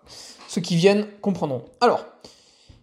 Ceux 0.49 0.61
qui 0.61 0.76
viennent 0.76 1.07
comprendront. 1.21 1.64
Alors, 1.80 2.04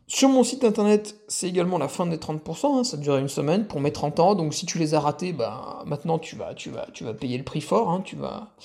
sur 0.09 0.29
mon 0.29 0.45
site 0.45 0.63
internet, 0.63 1.19
c'est 1.27 1.49
également 1.49 1.77
la 1.77 1.89
fin 1.89 2.05
des 2.05 2.15
30%, 2.15 2.79
hein, 2.79 2.83
ça 2.85 2.95
durait 2.95 3.19
une 3.19 3.27
semaine 3.27 3.67
pour 3.67 3.81
mes 3.81 3.91
30 3.91 4.21
ans, 4.21 4.35
donc 4.35 4.53
si 4.53 4.65
tu 4.65 4.77
les 4.77 4.93
as 4.93 5.01
ratés, 5.01 5.33
bah, 5.33 5.83
maintenant 5.85 6.17
tu 6.17 6.37
vas, 6.37 6.53
tu, 6.53 6.69
vas, 6.69 6.87
tu 6.93 7.03
vas 7.03 7.13
payer 7.13 7.37
le 7.37 7.43
prix 7.43 7.59
fort, 7.59 7.89
hein, 7.89 8.01
tu, 8.05 8.15
vas, 8.15 8.55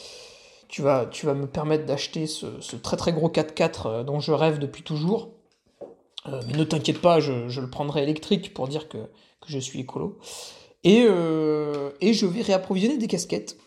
tu, 0.69 0.83
vas, 0.83 1.07
tu 1.07 1.27
vas 1.27 1.35
me 1.35 1.49
permettre 1.49 1.85
d'acheter 1.85 2.29
ce, 2.29 2.77
très 2.77 2.97
très 2.97 3.13
gros 3.13 3.29
4x4 3.29 3.83
euh, 3.87 4.05
dont 4.05 4.21
je 4.21 4.31
rêve 4.31 4.61
depuis 4.61 4.85
toujours. 4.85 5.31
Euh, 6.27 6.41
mais 6.47 6.53
ne 6.53 6.65
t'inquiète 6.65 7.01
pas, 7.01 7.21
je, 7.21 7.61
le 7.61 7.71
prendrai 7.71 8.03
électrique 8.03 8.55
pour 8.55 8.69
dire 8.69 8.89
que, 8.89 8.99
je 9.47 9.59
suis 9.59 9.81
écolo. 9.81 10.19
Et, 10.85 11.05
euh, 11.05 11.91
et 12.01 12.13
je 12.13 12.27
vais 12.27 12.43
réapprovisionner 12.43 12.99
des 12.99 13.09
casquettes. 13.09 13.59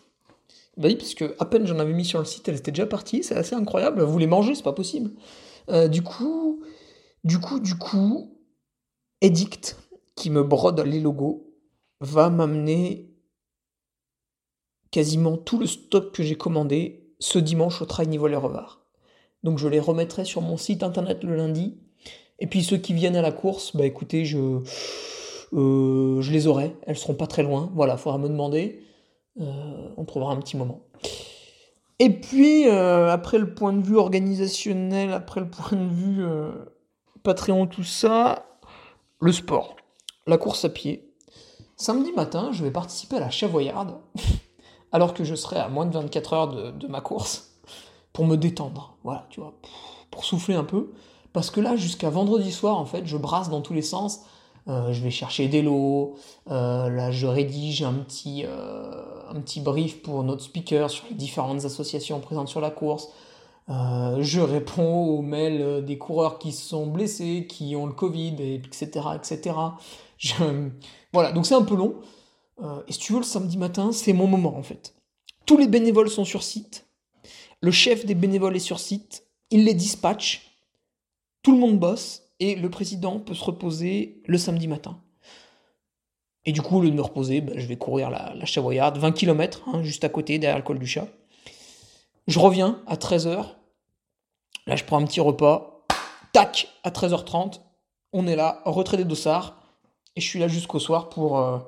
Bah 0.76 0.88
oui, 0.88 0.96
parce 0.96 1.14
que 1.14 1.34
à 1.38 1.46
peine 1.46 1.66
j'en 1.66 1.78
avais 1.78 1.94
mis 1.94 2.04
sur 2.04 2.18
le 2.18 2.24
site, 2.26 2.48
elle 2.48 2.56
était 2.56 2.70
déjà 2.70 2.86
partie, 2.86 3.22
c'est 3.22 3.36
assez 3.36 3.54
incroyable. 3.54 4.02
Vous 4.02 4.18
les 4.18 4.26
mangez, 4.26 4.54
c'est 4.54 4.62
pas 4.62 4.72
possible. 4.72 5.10
Euh, 5.70 5.88
du 5.88 6.02
coup, 6.02 6.62
du 7.24 7.38
coup, 7.38 7.60
du 7.60 7.76
coup, 7.76 8.38
Edict, 9.22 9.78
qui 10.14 10.30
me 10.30 10.42
brode 10.42 10.80
les 10.80 11.00
logos, 11.00 11.46
va 12.00 12.28
m'amener 12.28 13.10
quasiment 14.90 15.36
tout 15.36 15.58
le 15.58 15.66
stock 15.66 16.12
que 16.12 16.22
j'ai 16.22 16.36
commandé 16.36 17.14
ce 17.18 17.38
dimanche 17.38 17.80
au 17.82 17.86
train 17.86 18.04
niveau 18.04 18.28
les. 18.28 18.86
Donc 19.42 19.58
je 19.58 19.68
les 19.68 19.80
remettrai 19.80 20.24
sur 20.24 20.42
mon 20.42 20.56
site 20.56 20.82
internet 20.82 21.24
le 21.24 21.36
lundi. 21.36 21.78
Et 22.38 22.46
puis 22.46 22.62
ceux 22.62 22.76
qui 22.76 22.92
viennent 22.92 23.16
à 23.16 23.22
la 23.22 23.32
course, 23.32 23.74
bah 23.74 23.86
écoutez, 23.86 24.24
je, 24.24 24.60
euh, 25.52 26.20
je 26.20 26.32
les 26.32 26.46
aurai. 26.46 26.76
Elles 26.82 26.98
seront 26.98 27.14
pas 27.14 27.26
très 27.26 27.42
loin. 27.42 27.70
Voilà, 27.74 27.96
faudra 27.96 28.18
me 28.18 28.28
demander. 28.28 28.82
Euh, 29.40 29.88
on 29.96 30.04
trouvera 30.04 30.32
un 30.32 30.36
petit 30.36 30.56
moment. 30.56 30.80
Et 31.98 32.10
puis, 32.10 32.68
euh, 32.68 33.10
après 33.10 33.38
le 33.38 33.54
point 33.54 33.72
de 33.72 33.82
vue 33.82 33.96
organisationnel, 33.96 35.12
après 35.12 35.40
le 35.40 35.48
point 35.48 35.78
de 35.78 35.88
vue 35.88 36.26
Patreon, 37.22 37.66
tout 37.66 37.84
ça, 37.84 38.46
le 39.20 39.32
sport, 39.32 39.76
la 40.26 40.36
course 40.36 40.64
à 40.66 40.68
pied. 40.68 41.14
Samedi 41.76 42.12
matin, 42.12 42.50
je 42.52 42.64
vais 42.64 42.70
participer 42.70 43.16
à 43.16 43.20
la 43.20 43.30
Chavoyarde, 43.30 43.98
alors 44.92 45.14
que 45.14 45.24
je 45.24 45.34
serai 45.34 45.56
à 45.56 45.68
moins 45.68 45.86
de 45.86 45.92
24 45.92 46.32
heures 46.34 46.72
de 46.74 46.86
ma 46.86 47.00
course, 47.00 47.58
pour 48.12 48.26
me 48.26 48.36
détendre. 48.36 48.96
Voilà, 49.04 49.26
tu 49.30 49.40
vois, 49.40 49.54
pour 50.10 50.24
souffler 50.24 50.54
un 50.54 50.64
peu. 50.64 50.92
Parce 51.36 51.50
que 51.50 51.60
là, 51.60 51.76
jusqu'à 51.76 52.08
vendredi 52.08 52.50
soir, 52.50 52.78
en 52.78 52.86
fait, 52.86 53.04
je 53.04 53.18
brasse 53.18 53.50
dans 53.50 53.60
tous 53.60 53.74
les 53.74 53.82
sens 53.82 54.22
euh, 54.68 54.90
je 54.90 55.02
vais 55.02 55.10
chercher 55.10 55.48
des 55.48 55.60
lots, 55.60 56.16
euh, 56.50 56.88
là 56.88 57.12
je 57.12 57.26
rédige 57.26 57.82
un 57.82 57.92
petit, 57.92 58.44
euh, 58.46 59.04
un 59.28 59.40
petit 59.40 59.60
brief 59.60 60.02
pour 60.02 60.24
notre 60.24 60.42
speaker 60.42 60.90
sur 60.90 61.04
les 61.10 61.14
différentes 61.14 61.66
associations 61.66 62.18
présentes 62.20 62.48
sur 62.48 62.62
la 62.62 62.70
course. 62.70 63.10
je 63.68 64.40
réponds 64.40 65.04
aux 65.04 65.20
mails 65.20 65.84
des 65.84 65.98
coureurs 65.98 66.38
qui 66.38 66.52
sont 66.52 66.86
blessés, 66.86 67.46
qui 67.46 67.76
ont 67.76 67.84
le 67.84 67.92
Covid, 67.92 68.36
etc. 68.40 69.06
etc. 69.14 69.56
Voilà, 71.12 71.32
donc 71.32 71.44
c'est 71.44 71.54
un 71.54 71.62
peu 71.62 71.76
long. 71.76 71.96
et 72.88 72.92
si 72.92 72.98
tu 72.98 73.12
veux, 73.12 73.18
le 73.18 73.24
samedi 73.24 73.58
matin, 73.58 73.92
c'est 73.92 74.14
mon 74.14 74.26
moment 74.26 74.56
en 74.56 74.62
fait. 74.62 74.94
Tous 75.44 75.58
les 75.58 75.68
bénévoles 75.68 76.08
sont 76.08 76.24
sur 76.24 76.42
site. 76.42 76.86
Le 77.60 77.70
chef 77.70 78.06
des 78.06 78.14
bénévoles 78.14 78.56
est 78.56 78.58
sur 78.70 78.80
site. 78.80 79.26
Il 79.50 79.64
les 79.64 79.74
dispatche. 79.74 80.45
Tout 81.46 81.52
le 81.52 81.58
monde 81.58 81.78
bosse 81.78 82.24
et 82.40 82.56
le 82.56 82.68
président 82.68 83.20
peut 83.20 83.32
se 83.32 83.44
reposer 83.44 84.20
le 84.26 84.36
samedi 84.36 84.66
matin. 84.66 85.00
Et 86.44 86.50
du 86.50 86.60
coup, 86.60 86.78
au 86.78 86.82
lieu 86.82 86.90
de 86.90 86.96
me 86.96 87.02
reposer, 87.02 87.40
ben, 87.40 87.56
je 87.56 87.68
vais 87.68 87.76
courir 87.76 88.10
la, 88.10 88.34
la 88.34 88.44
Chavoyarde, 88.46 88.98
20 88.98 89.12
km, 89.12 89.62
hein, 89.68 89.84
juste 89.84 90.02
à 90.02 90.08
côté, 90.08 90.40
derrière 90.40 90.56
le 90.56 90.64
col 90.64 90.80
du 90.80 90.88
chat. 90.88 91.06
Je 92.26 92.40
reviens 92.40 92.82
à 92.88 92.96
13h. 92.96 93.46
Là, 94.66 94.74
je 94.74 94.82
prends 94.82 95.00
un 95.00 95.04
petit 95.04 95.20
repas. 95.20 95.86
Tac, 96.32 96.66
à 96.82 96.90
13h30, 96.90 97.60
on 98.12 98.26
est 98.26 98.34
là, 98.34 98.60
retrait 98.64 98.96
des 98.96 99.04
dossards. 99.04 99.56
Et 100.16 100.20
je 100.20 100.26
suis 100.26 100.40
là 100.40 100.48
jusqu'au 100.48 100.80
soir 100.80 101.10
pour... 101.10 101.38
Euh, 101.38 101.58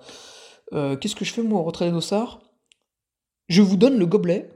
euh, 0.73 0.97
qu'est-ce 0.97 1.14
que 1.14 1.25
je 1.25 1.32
fais, 1.32 1.42
moi, 1.42 1.61
au 1.61 1.62
retrait 1.62 1.85
des 1.85 1.92
dossards? 1.92 2.40
Je 3.49 3.62
vous 3.62 3.76
donne 3.76 3.97
le 3.97 4.06
gobelet. 4.06 4.50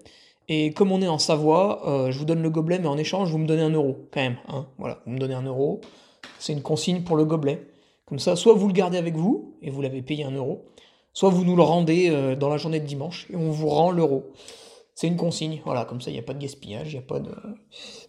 Et 0.48 0.72
comme 0.72 0.92
on 0.92 1.00
est 1.00 1.08
en 1.08 1.18
Savoie, 1.18 1.88
euh, 1.88 2.10
je 2.10 2.18
vous 2.18 2.24
donne 2.24 2.42
le 2.42 2.50
gobelet, 2.50 2.78
mais 2.78 2.88
en 2.88 2.98
échange, 2.98 3.30
vous 3.30 3.38
me 3.38 3.46
donnez 3.46 3.62
un 3.62 3.70
euro, 3.70 4.08
quand 4.12 4.20
même. 4.20 4.38
Hein. 4.48 4.66
voilà, 4.78 5.00
vous 5.06 5.12
me 5.12 5.18
donnez 5.18 5.34
un 5.34 5.42
euro. 5.42 5.80
C'est 6.38 6.52
une 6.52 6.62
consigne 6.62 7.02
pour 7.02 7.16
le 7.16 7.24
gobelet. 7.24 7.66
Comme 8.06 8.18
ça, 8.18 8.36
soit 8.36 8.54
vous 8.54 8.66
le 8.66 8.72
gardez 8.72 8.98
avec 8.98 9.16
vous, 9.16 9.56
et 9.62 9.70
vous 9.70 9.80
l'avez 9.80 10.02
payé 10.02 10.24
un 10.24 10.32
euro, 10.32 10.64
soit 11.12 11.30
vous 11.30 11.44
nous 11.44 11.56
le 11.56 11.62
rendez 11.62 12.10
euh, 12.10 12.36
dans 12.36 12.48
la 12.48 12.56
journée 12.56 12.80
de 12.80 12.86
dimanche, 12.86 13.26
et 13.30 13.36
on 13.36 13.50
vous 13.50 13.68
rend 13.68 13.90
l'euro. 13.90 14.24
C'est 14.94 15.06
une 15.06 15.16
consigne, 15.16 15.62
voilà, 15.64 15.84
comme 15.84 16.00
ça, 16.00 16.10
il 16.10 16.14
n'y 16.14 16.18
a 16.18 16.22
pas 16.22 16.34
de 16.34 16.40
gaspillage, 16.40 16.92
il 16.92 16.98
a 16.98 17.02
pas 17.02 17.20
de... 17.20 17.32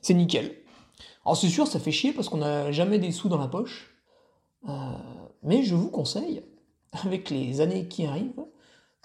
C'est 0.02 0.14
nickel. 0.14 0.56
Alors 1.26 1.38
c'est 1.38 1.48
sûr, 1.48 1.68
ça 1.68 1.80
fait 1.80 1.92
chier 1.92 2.12
parce 2.12 2.28
qu'on 2.28 2.38
n'a 2.38 2.72
jamais 2.72 3.00
des 3.00 3.12
sous 3.12 3.30
dans 3.30 3.38
la 3.38 3.48
poche, 3.48 3.96
euh, 4.68 4.72
mais 5.42 5.64
je 5.64 5.76
vous 5.76 5.90
conseille, 5.90 6.44
avec 6.92 7.30
les 7.30 7.62
années 7.62 7.88
qui 7.88 8.06
arrivent, 8.06 8.46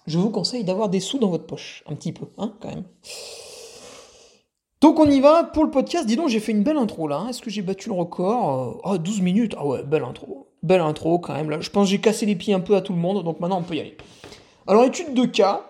je 0.08 0.18
vous 0.18 0.30
conseille 0.30 0.64
d'avoir 0.64 0.88
des 0.88 1.00
sous 1.00 1.18
dans 1.18 1.28
votre 1.28 1.46
poche, 1.46 1.84
un 1.86 1.94
petit 1.94 2.12
peu, 2.12 2.26
hein, 2.38 2.52
quand 2.60 2.68
même. 2.68 2.84
Donc 4.80 5.00
on 5.00 5.10
y 5.10 5.20
va 5.20 5.44
pour 5.44 5.64
le 5.64 5.70
podcast. 5.70 6.06
Dis 6.06 6.16
donc, 6.16 6.28
j'ai 6.28 6.40
fait 6.40 6.52
une 6.52 6.62
belle 6.62 6.76
intro 6.76 7.08
là. 7.08 7.18
Hein. 7.18 7.28
Est-ce 7.28 7.42
que 7.42 7.50
j'ai 7.50 7.62
battu 7.62 7.88
le 7.88 7.96
record? 7.96 8.80
Ah, 8.84 8.98
12 8.98 9.22
minutes. 9.22 9.54
Ah 9.58 9.66
ouais, 9.66 9.82
belle 9.82 10.04
intro. 10.04 10.48
Belle 10.62 10.80
intro 10.80 11.18
quand 11.18 11.34
même. 11.34 11.50
Là, 11.50 11.60
je 11.60 11.70
pense 11.70 11.86
que 11.86 11.90
j'ai 11.90 12.00
cassé 12.00 12.26
les 12.26 12.36
pieds 12.36 12.54
un 12.54 12.60
peu 12.60 12.76
à 12.76 12.80
tout 12.80 12.92
le 12.92 12.98
monde, 12.98 13.24
donc 13.24 13.40
maintenant 13.40 13.58
on 13.58 13.62
peut 13.62 13.74
y 13.74 13.80
aller. 13.80 13.96
Alors, 14.66 14.84
étude 14.84 15.14
de 15.14 15.24
cas. 15.24 15.64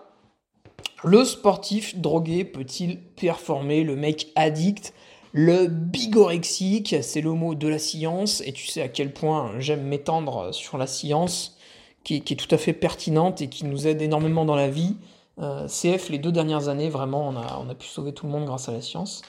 Le 1.05 1.25
sportif 1.25 1.97
drogué 1.97 2.45
peut-il 2.45 3.01
performer? 3.01 3.85
Le 3.85 3.97
mec 3.97 4.33
addict? 4.35 4.93
Le 5.33 5.67
bigorexique, 5.67 6.97
c'est 7.03 7.21
le 7.21 7.33
mot 7.33 7.55
de 7.55 7.69
la 7.69 7.79
science, 7.79 8.43
et 8.47 8.53
tu 8.53 8.67
sais 8.67 8.81
à 8.81 8.89
quel 8.89 9.13
point 9.13 9.53
j'aime 9.59 9.83
m'étendre 9.83 10.55
sur 10.55 10.79
la 10.79 10.87
science, 10.87 11.58
qui, 12.05 12.17
est 12.17 12.37
tout 12.37 12.55
à 12.55 12.59
fait 12.59 12.73
pertinente 12.73 13.43
et 13.43 13.49
qui 13.49 13.65
nous 13.65 13.87
aide 13.87 14.01
énormément 14.01 14.45
dans 14.45 14.57
la 14.57 14.69
vie. 14.69 14.97
Euh, 15.39 15.69
CF, 15.69 16.09
les 16.09 16.19
deux 16.19 16.33
dernières 16.33 16.69
années, 16.69 16.89
vraiment, 16.89 17.29
on 17.29 17.37
a, 17.37 17.59
on 17.65 17.69
a 17.69 17.75
pu 17.75 17.87
sauver 17.87 18.13
tout 18.13 18.27
le 18.27 18.33
monde 18.33 18.45
grâce 18.45 18.69
à 18.69 18.73
la 18.73 18.81
science. 18.81 19.23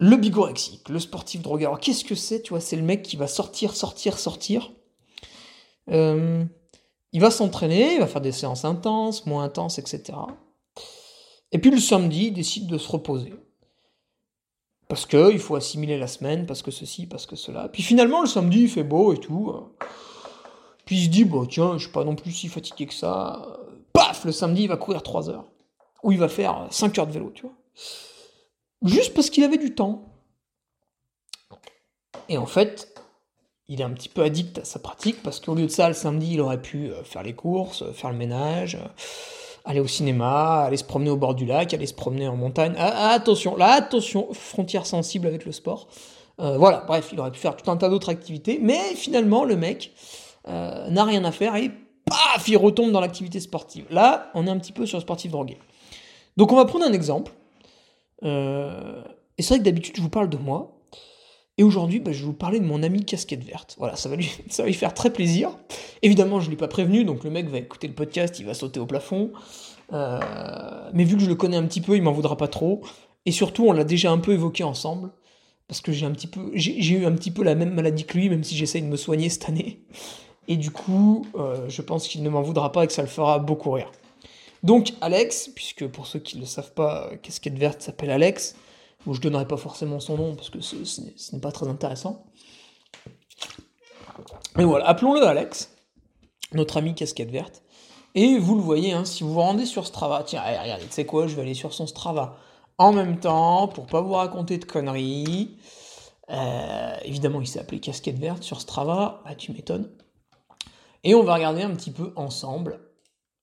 Le 0.00 0.16
bigorexique, 0.16 0.88
le 0.88 1.00
sportif 1.00 1.42
drogué. 1.42 1.68
Qu'est-ce 1.80 2.04
que 2.04 2.14
c'est 2.14 2.42
Tu 2.42 2.50
vois, 2.50 2.60
c'est 2.60 2.76
le 2.76 2.82
mec 2.82 3.02
qui 3.02 3.16
va 3.16 3.26
sortir, 3.26 3.74
sortir, 3.74 4.18
sortir. 4.18 4.72
Euh, 5.90 6.44
il 7.12 7.20
va 7.20 7.30
s'entraîner, 7.30 7.94
il 7.94 8.00
va 8.00 8.06
faire 8.06 8.20
des 8.20 8.32
séances 8.32 8.64
intenses, 8.64 9.26
moins 9.26 9.44
intenses, 9.44 9.78
etc. 9.78 10.18
Et 11.52 11.58
puis 11.58 11.70
le 11.70 11.78
samedi, 11.78 12.26
il 12.26 12.32
décide 12.32 12.66
de 12.66 12.78
se 12.78 12.88
reposer. 12.88 13.34
Parce 14.88 15.04
qu'il 15.04 15.38
faut 15.38 15.56
assimiler 15.56 15.98
la 15.98 16.06
semaine, 16.06 16.46
parce 16.46 16.62
que 16.62 16.70
ceci, 16.70 17.06
parce 17.06 17.26
que 17.26 17.36
cela. 17.36 17.68
Puis 17.68 17.82
finalement, 17.82 18.22
le 18.22 18.26
samedi, 18.26 18.62
il 18.62 18.68
fait 18.68 18.84
beau 18.84 19.12
et 19.12 19.18
tout. 19.18 19.52
Puis 20.88 20.96
il 20.96 21.04
se 21.04 21.10
dit, 21.10 21.24
bah 21.26 21.40
tiens, 21.46 21.74
je 21.74 21.82
suis 21.82 21.92
pas 21.92 22.02
non 22.02 22.14
plus 22.14 22.32
si 22.32 22.48
fatigué 22.48 22.86
que 22.86 22.94
ça 22.94 23.58
paf, 23.92 24.24
le 24.24 24.32
samedi, 24.32 24.62
il 24.62 24.68
va 24.68 24.78
courir 24.78 25.02
3 25.02 25.28
heures. 25.28 25.44
Ou 26.02 26.12
il 26.12 26.18
va 26.18 26.30
faire 26.30 26.66
5 26.70 26.98
heures 26.98 27.06
de 27.06 27.12
vélo, 27.12 27.30
tu 27.34 27.42
vois. 27.42 27.52
Juste 28.84 29.12
parce 29.12 29.28
qu'il 29.28 29.44
avait 29.44 29.58
du 29.58 29.74
temps. 29.74 30.00
Et 32.30 32.38
en 32.38 32.46
fait, 32.46 32.88
il 33.68 33.82
est 33.82 33.84
un 33.84 33.90
petit 33.90 34.08
peu 34.08 34.22
addict 34.22 34.60
à 34.60 34.64
sa 34.64 34.78
pratique 34.78 35.22
parce 35.22 35.40
qu'au 35.40 35.54
lieu 35.54 35.66
de 35.66 35.70
ça, 35.70 35.88
le 35.88 35.94
samedi, 35.94 36.32
il 36.32 36.40
aurait 36.40 36.62
pu 36.62 36.86
euh, 36.86 37.04
faire 37.04 37.22
les 37.22 37.34
courses, 37.34 37.82
euh, 37.82 37.92
faire 37.92 38.10
le 38.10 38.16
ménage, 38.16 38.76
euh, 38.76 38.88
aller 39.66 39.80
au 39.80 39.86
cinéma, 39.86 40.62
aller 40.62 40.78
se 40.78 40.84
promener 40.84 41.10
au 41.10 41.18
bord 41.18 41.34
du 41.34 41.44
lac, 41.44 41.74
aller 41.74 41.86
se 41.86 41.92
promener 41.92 42.28
en 42.28 42.36
montagne. 42.36 42.72
Ah, 42.78 42.92
ah, 42.94 43.10
attention, 43.10 43.56
là, 43.56 43.72
attention, 43.72 44.32
frontière 44.32 44.86
sensible 44.86 45.26
avec 45.26 45.44
le 45.44 45.52
sport. 45.52 45.88
voilà, 46.38 46.82
bref, 46.86 47.10
il 47.12 47.20
aurait 47.20 47.30
pu 47.30 47.40
faire 47.40 47.56
tout 47.56 47.70
un 47.70 47.76
tas 47.76 47.90
d'autres 47.90 48.08
activités, 48.08 48.58
mais 48.62 48.94
finalement, 48.94 49.44
le 49.44 49.54
mec 49.54 49.92
n'a 50.48 51.04
rien 51.04 51.24
à 51.24 51.32
faire 51.32 51.56
et 51.56 51.70
paf, 52.04 52.48
il 52.48 52.56
retombe 52.56 52.90
dans 52.90 53.00
l'activité 53.00 53.40
sportive. 53.40 53.84
Là, 53.90 54.30
on 54.34 54.46
est 54.46 54.50
un 54.50 54.58
petit 54.58 54.72
peu 54.72 54.86
sur 54.86 54.98
le 54.98 55.02
sportif 55.02 55.30
drogué. 55.30 55.58
Donc, 56.36 56.52
on 56.52 56.56
va 56.56 56.64
prendre 56.64 56.84
un 56.84 56.92
exemple. 56.92 57.32
et 58.22 58.26
c'est 59.42 59.48
vrai 59.48 59.58
que 59.58 59.64
d'habitude, 59.64 59.96
je 59.96 60.02
vous 60.02 60.08
parle 60.08 60.28
de 60.28 60.38
moi. 60.38 60.78
Et 61.58 61.64
aujourd'hui, 61.64 61.98
bah, 61.98 62.12
je 62.12 62.20
vais 62.20 62.26
vous 62.26 62.32
parler 62.32 62.60
de 62.60 62.64
mon 62.64 62.84
ami 62.84 63.04
casquette 63.04 63.44
verte. 63.44 63.74
Voilà, 63.78 63.96
ça 63.96 64.08
va 64.08 64.16
lui, 64.16 64.72
faire 64.72 64.94
très 64.94 65.12
plaisir. 65.12 65.50
Évidemment, 66.02 66.40
je 66.40 66.46
ne 66.46 66.52
l'ai 66.52 66.56
pas 66.56 66.68
prévenu, 66.68 67.04
donc 67.04 67.24
le 67.24 67.30
mec 67.30 67.48
va 67.48 67.58
écouter 67.58 67.88
le 67.88 67.94
podcast, 67.94 68.38
il 68.38 68.46
va 68.46 68.54
sauter 68.54 68.80
au 68.80 68.86
plafond. 68.86 69.32
Euh, 69.92 70.20
mais 70.94 71.04
vu 71.04 71.16
que 71.16 71.22
je 71.22 71.28
le 71.28 71.34
connais 71.34 71.56
un 71.56 71.64
petit 71.64 71.80
peu, 71.80 71.96
il 71.96 72.02
m'en 72.02 72.12
voudra 72.12 72.36
pas 72.36 72.48
trop. 72.48 72.82
Et 73.26 73.32
surtout, 73.32 73.66
on 73.66 73.72
l'a 73.72 73.84
déjà 73.84 74.12
un 74.12 74.18
peu 74.18 74.32
évoqué 74.32 74.62
ensemble. 74.62 75.10
Parce 75.66 75.82
que 75.82 75.92
j'ai 75.92 76.06
j'ai 76.54 76.94
eu 76.94 77.04
un 77.04 77.12
petit 77.12 77.30
peu 77.30 77.42
la 77.42 77.54
même 77.54 77.74
maladie 77.74 78.04
que 78.04 78.16
lui, 78.16 78.30
même 78.30 78.42
si 78.42 78.56
j'essaye 78.56 78.80
de 78.80 78.86
me 78.86 78.96
soigner 78.96 79.28
cette 79.28 79.50
année. 79.50 79.84
Et 80.48 80.56
du 80.56 80.70
coup, 80.70 81.26
euh, 81.34 81.68
je 81.68 81.82
pense 81.82 82.08
qu'il 82.08 82.22
ne 82.22 82.30
m'en 82.30 82.40
voudra 82.40 82.72
pas 82.72 82.84
et 82.84 82.86
que 82.86 82.92
ça 82.92 83.02
le 83.02 83.08
fera 83.08 83.38
beaucoup 83.38 83.70
rire. 83.70 83.92
Donc 84.62 84.94
Alex, 85.02 85.50
puisque 85.54 85.86
pour 85.86 86.06
ceux 86.06 86.18
qui 86.18 86.36
ne 86.36 86.40
le 86.40 86.46
savent 86.46 86.72
pas, 86.72 87.10
casquette 87.22 87.56
verte 87.58 87.82
s'appelle 87.82 88.10
Alex, 88.10 88.56
où 89.06 89.14
je 89.14 89.20
donnerai 89.20 89.46
pas 89.46 89.58
forcément 89.58 90.00
son 90.00 90.16
nom 90.16 90.34
parce 90.34 90.50
que 90.50 90.60
ce, 90.60 91.00
n'est 91.32 91.40
pas 91.40 91.52
très 91.52 91.68
intéressant. 91.68 92.24
Et 94.58 94.64
voilà, 94.64 94.86
appelons-le 94.86 95.22
Alex, 95.22 95.76
notre 96.52 96.78
ami 96.78 96.94
casquette 96.94 97.30
verte. 97.30 97.62
Et 98.14 98.38
vous 98.38 98.56
le 98.56 98.62
voyez, 98.62 98.92
hein, 98.92 99.04
si 99.04 99.22
vous 99.22 99.34
vous 99.34 99.40
rendez 99.40 99.66
sur 99.66 99.86
Strava, 99.86 100.24
tiens, 100.24 100.42
regardez, 100.42 100.86
tu 100.86 100.92
sais 100.92 101.04
quoi, 101.04 101.26
je 101.26 101.36
vais 101.36 101.42
aller 101.42 101.54
sur 101.54 101.74
son 101.74 101.86
Strava 101.86 102.36
en 102.78 102.92
même 102.92 103.20
temps 103.20 103.68
pour 103.68 103.86
pas 103.86 104.00
vous 104.00 104.14
raconter 104.14 104.56
de 104.58 104.64
conneries. 104.64 105.56
Euh, 106.30 106.96
évidemment, 107.04 107.40
il 107.40 107.46
s'est 107.46 107.60
appelé 107.60 107.80
Casquette 107.80 108.18
Verte 108.18 108.42
sur 108.42 108.60
Strava, 108.60 109.22
ah, 109.24 109.34
tu 109.34 109.52
m'étonnes. 109.52 109.88
Et 111.04 111.14
on 111.14 111.22
va 111.22 111.34
regarder 111.34 111.62
un 111.62 111.74
petit 111.74 111.90
peu 111.90 112.12
ensemble 112.16 112.80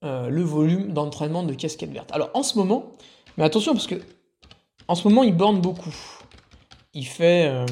euh, 0.03 0.29
le 0.29 0.41
volume 0.41 0.93
d'entraînement 0.93 1.43
de 1.43 1.53
Casquette 1.53 1.91
Verte. 1.91 2.11
Alors 2.11 2.29
en 2.33 2.43
ce 2.43 2.57
moment, 2.57 2.91
mais 3.37 3.43
attention 3.43 3.73
parce 3.73 3.87
que 3.87 3.95
en 4.87 4.93
ce 4.93 5.07
moment, 5.07 5.23
il 5.23 5.35
borne 5.35 5.61
beaucoup. 5.61 5.95
Il 6.93 7.07
fait. 7.07 7.47
Euh, 7.47 7.65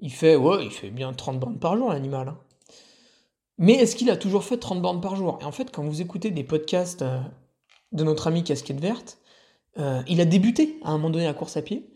il 0.00 0.10
fait. 0.10 0.36
Bien 0.90 1.12
30 1.12 1.38
bornes 1.38 1.58
par 1.58 1.76
jour, 1.76 1.90
l'animal. 1.90 2.28
Hein. 2.28 2.38
Mais 3.58 3.74
est-ce 3.74 3.94
qu'il 3.94 4.10
a 4.10 4.16
toujours 4.16 4.42
fait 4.42 4.56
30 4.56 4.82
bornes 4.82 5.00
par 5.00 5.14
jour? 5.14 5.38
Et 5.40 5.44
en 5.44 5.52
fait, 5.52 5.70
quand 5.70 5.84
vous 5.84 6.02
écoutez 6.02 6.32
des 6.32 6.42
podcasts 6.42 7.02
euh, 7.02 7.20
de 7.92 8.02
notre 8.02 8.26
ami 8.26 8.42
Casquette 8.42 8.80
Verte, 8.80 9.18
il 10.06 10.20
a 10.20 10.24
débuté 10.24 10.78
à 10.84 10.90
un 10.90 10.92
moment 10.92 11.10
donné 11.10 11.24
la 11.24 11.34
course 11.34 11.56
à 11.56 11.62
pied. 11.62 11.90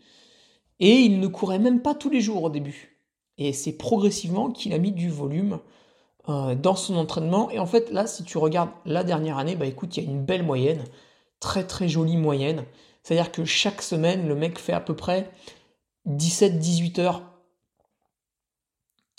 Et 0.81 0.95
il 0.95 1.19
ne 1.19 1.27
courait 1.27 1.59
même 1.59 1.81
pas 1.81 1.95
tous 1.95 2.09
les 2.09 2.19
jours 2.19 2.43
au 2.43 2.49
début. 2.49 2.99
Et 3.37 3.53
c'est 3.53 3.77
progressivement 3.77 4.51
qu'il 4.51 4.73
a 4.73 4.77
mis 4.77 4.91
du 4.91 5.09
volume 5.09 5.59
dans 6.29 6.75
son 6.75 6.95
entraînement. 6.95 7.49
Et 7.49 7.59
en 7.59 7.65
fait, 7.65 7.91
là, 7.91 8.05
si 8.05 8.23
tu 8.23 8.37
regardes 8.37 8.69
la 8.85 9.03
dernière 9.03 9.37
année, 9.37 9.55
bah 9.55 9.65
écoute, 9.65 9.97
il 9.97 10.03
y 10.03 10.07
a 10.07 10.09
une 10.09 10.23
belle 10.23 10.43
moyenne. 10.43 10.83
Très 11.39 11.65
très 11.65 11.87
jolie 11.87 12.17
moyenne. 12.17 12.65
C'est-à-dire 13.03 13.31
que 13.31 13.45
chaque 13.45 13.81
semaine, 13.81 14.27
le 14.27 14.35
mec 14.35 14.59
fait 14.59 14.73
à 14.73 14.79
peu 14.79 14.95
près 14.95 15.31
17-18 16.07 16.99
heures. 16.99 17.23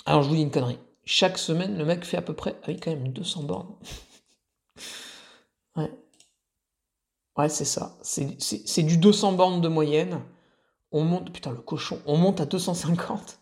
Alors 0.07 0.23
je 0.23 0.29
vous 0.29 0.37
dis 0.37 0.43
une 0.43 0.51
connerie. 0.51 0.79
Chaque 1.05 1.39
semaine, 1.39 1.77
le 1.77 1.85
mec 1.85 2.05
fait 2.05 2.17
à 2.17 2.23
peu 2.23 2.35
près. 2.35 2.57
Ah 2.63 2.67
oui, 2.69 2.79
quand 2.79 2.91
même, 2.91 3.09
200 3.09 3.43
bornes. 3.43 3.75
ouais. 5.77 5.91
Ouais, 7.37 7.49
c'est 7.49 7.65
ça. 7.65 7.97
C'est 8.03 8.83
du 8.83 8.97
200 8.97 9.33
bornes 9.33 9.61
de 9.61 9.69
moyenne. 9.69 10.21
On 10.93 11.05
monte. 11.05 11.33
Putain, 11.33 11.51
le 11.51 11.61
cochon. 11.61 12.01
On 12.07 12.17
monte 12.17 12.41
à 12.41 12.47
250. 12.47 13.41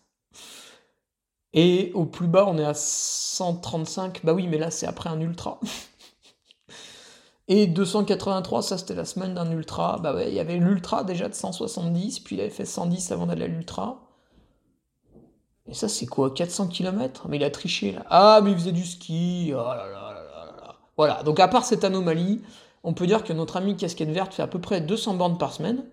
Et 1.53 1.91
au 1.95 2.05
plus 2.05 2.27
bas, 2.27 2.45
on 2.47 2.57
est 2.57 2.65
à 2.65 2.73
135. 2.73 4.21
Bah 4.23 4.33
oui, 4.33 4.47
mais 4.47 4.57
là, 4.57 4.71
c'est 4.71 4.85
après 4.85 5.09
un 5.09 5.19
ultra. 5.19 5.59
Et 7.49 7.65
283, 7.65 8.61
ça 8.61 8.77
c'était 8.77 8.93
la 8.93 9.05
semaine 9.05 9.33
d'un 9.33 9.49
ultra. 9.51 9.97
Bah 9.97 10.13
ouais, 10.13 10.29
il 10.29 10.35
y 10.35 10.39
avait 10.39 10.57
l'ultra 10.57 11.03
déjà 11.03 11.27
de 11.27 11.33
170, 11.33 12.19
puis 12.19 12.35
il 12.35 12.41
avait 12.41 12.51
fait 12.51 12.63
110 12.63 13.11
avant 13.11 13.25
d'aller 13.25 13.45
à 13.45 13.47
l'ultra. 13.47 14.03
Et 15.65 15.73
ça 15.73 15.89
c'est 15.89 16.05
quoi 16.05 16.31
400 16.31 16.67
km 16.67 17.27
Mais 17.27 17.37
il 17.37 17.43
a 17.43 17.49
triché 17.49 17.93
là. 17.93 18.05
Ah, 18.07 18.41
mais 18.43 18.51
il 18.51 18.57
faisait 18.57 18.71
du 18.71 18.85
ski. 18.85 19.51
Oh 19.51 19.57
là 19.57 19.77
là 19.77 20.13
là 20.13 20.13
là 20.13 20.75
Voilà, 20.95 21.23
donc 21.23 21.39
à 21.39 21.47
part 21.47 21.65
cette 21.65 21.83
anomalie, 21.83 22.43
on 22.83 22.93
peut 22.93 23.07
dire 23.07 23.23
que 23.23 23.33
notre 23.33 23.57
ami 23.57 23.75
casquette 23.75 24.11
verte 24.11 24.35
fait 24.35 24.43
à 24.43 24.47
peu 24.47 24.61
près 24.61 24.79
200 24.79 25.15
bornes 25.15 25.39
par 25.39 25.51
semaine 25.51 25.85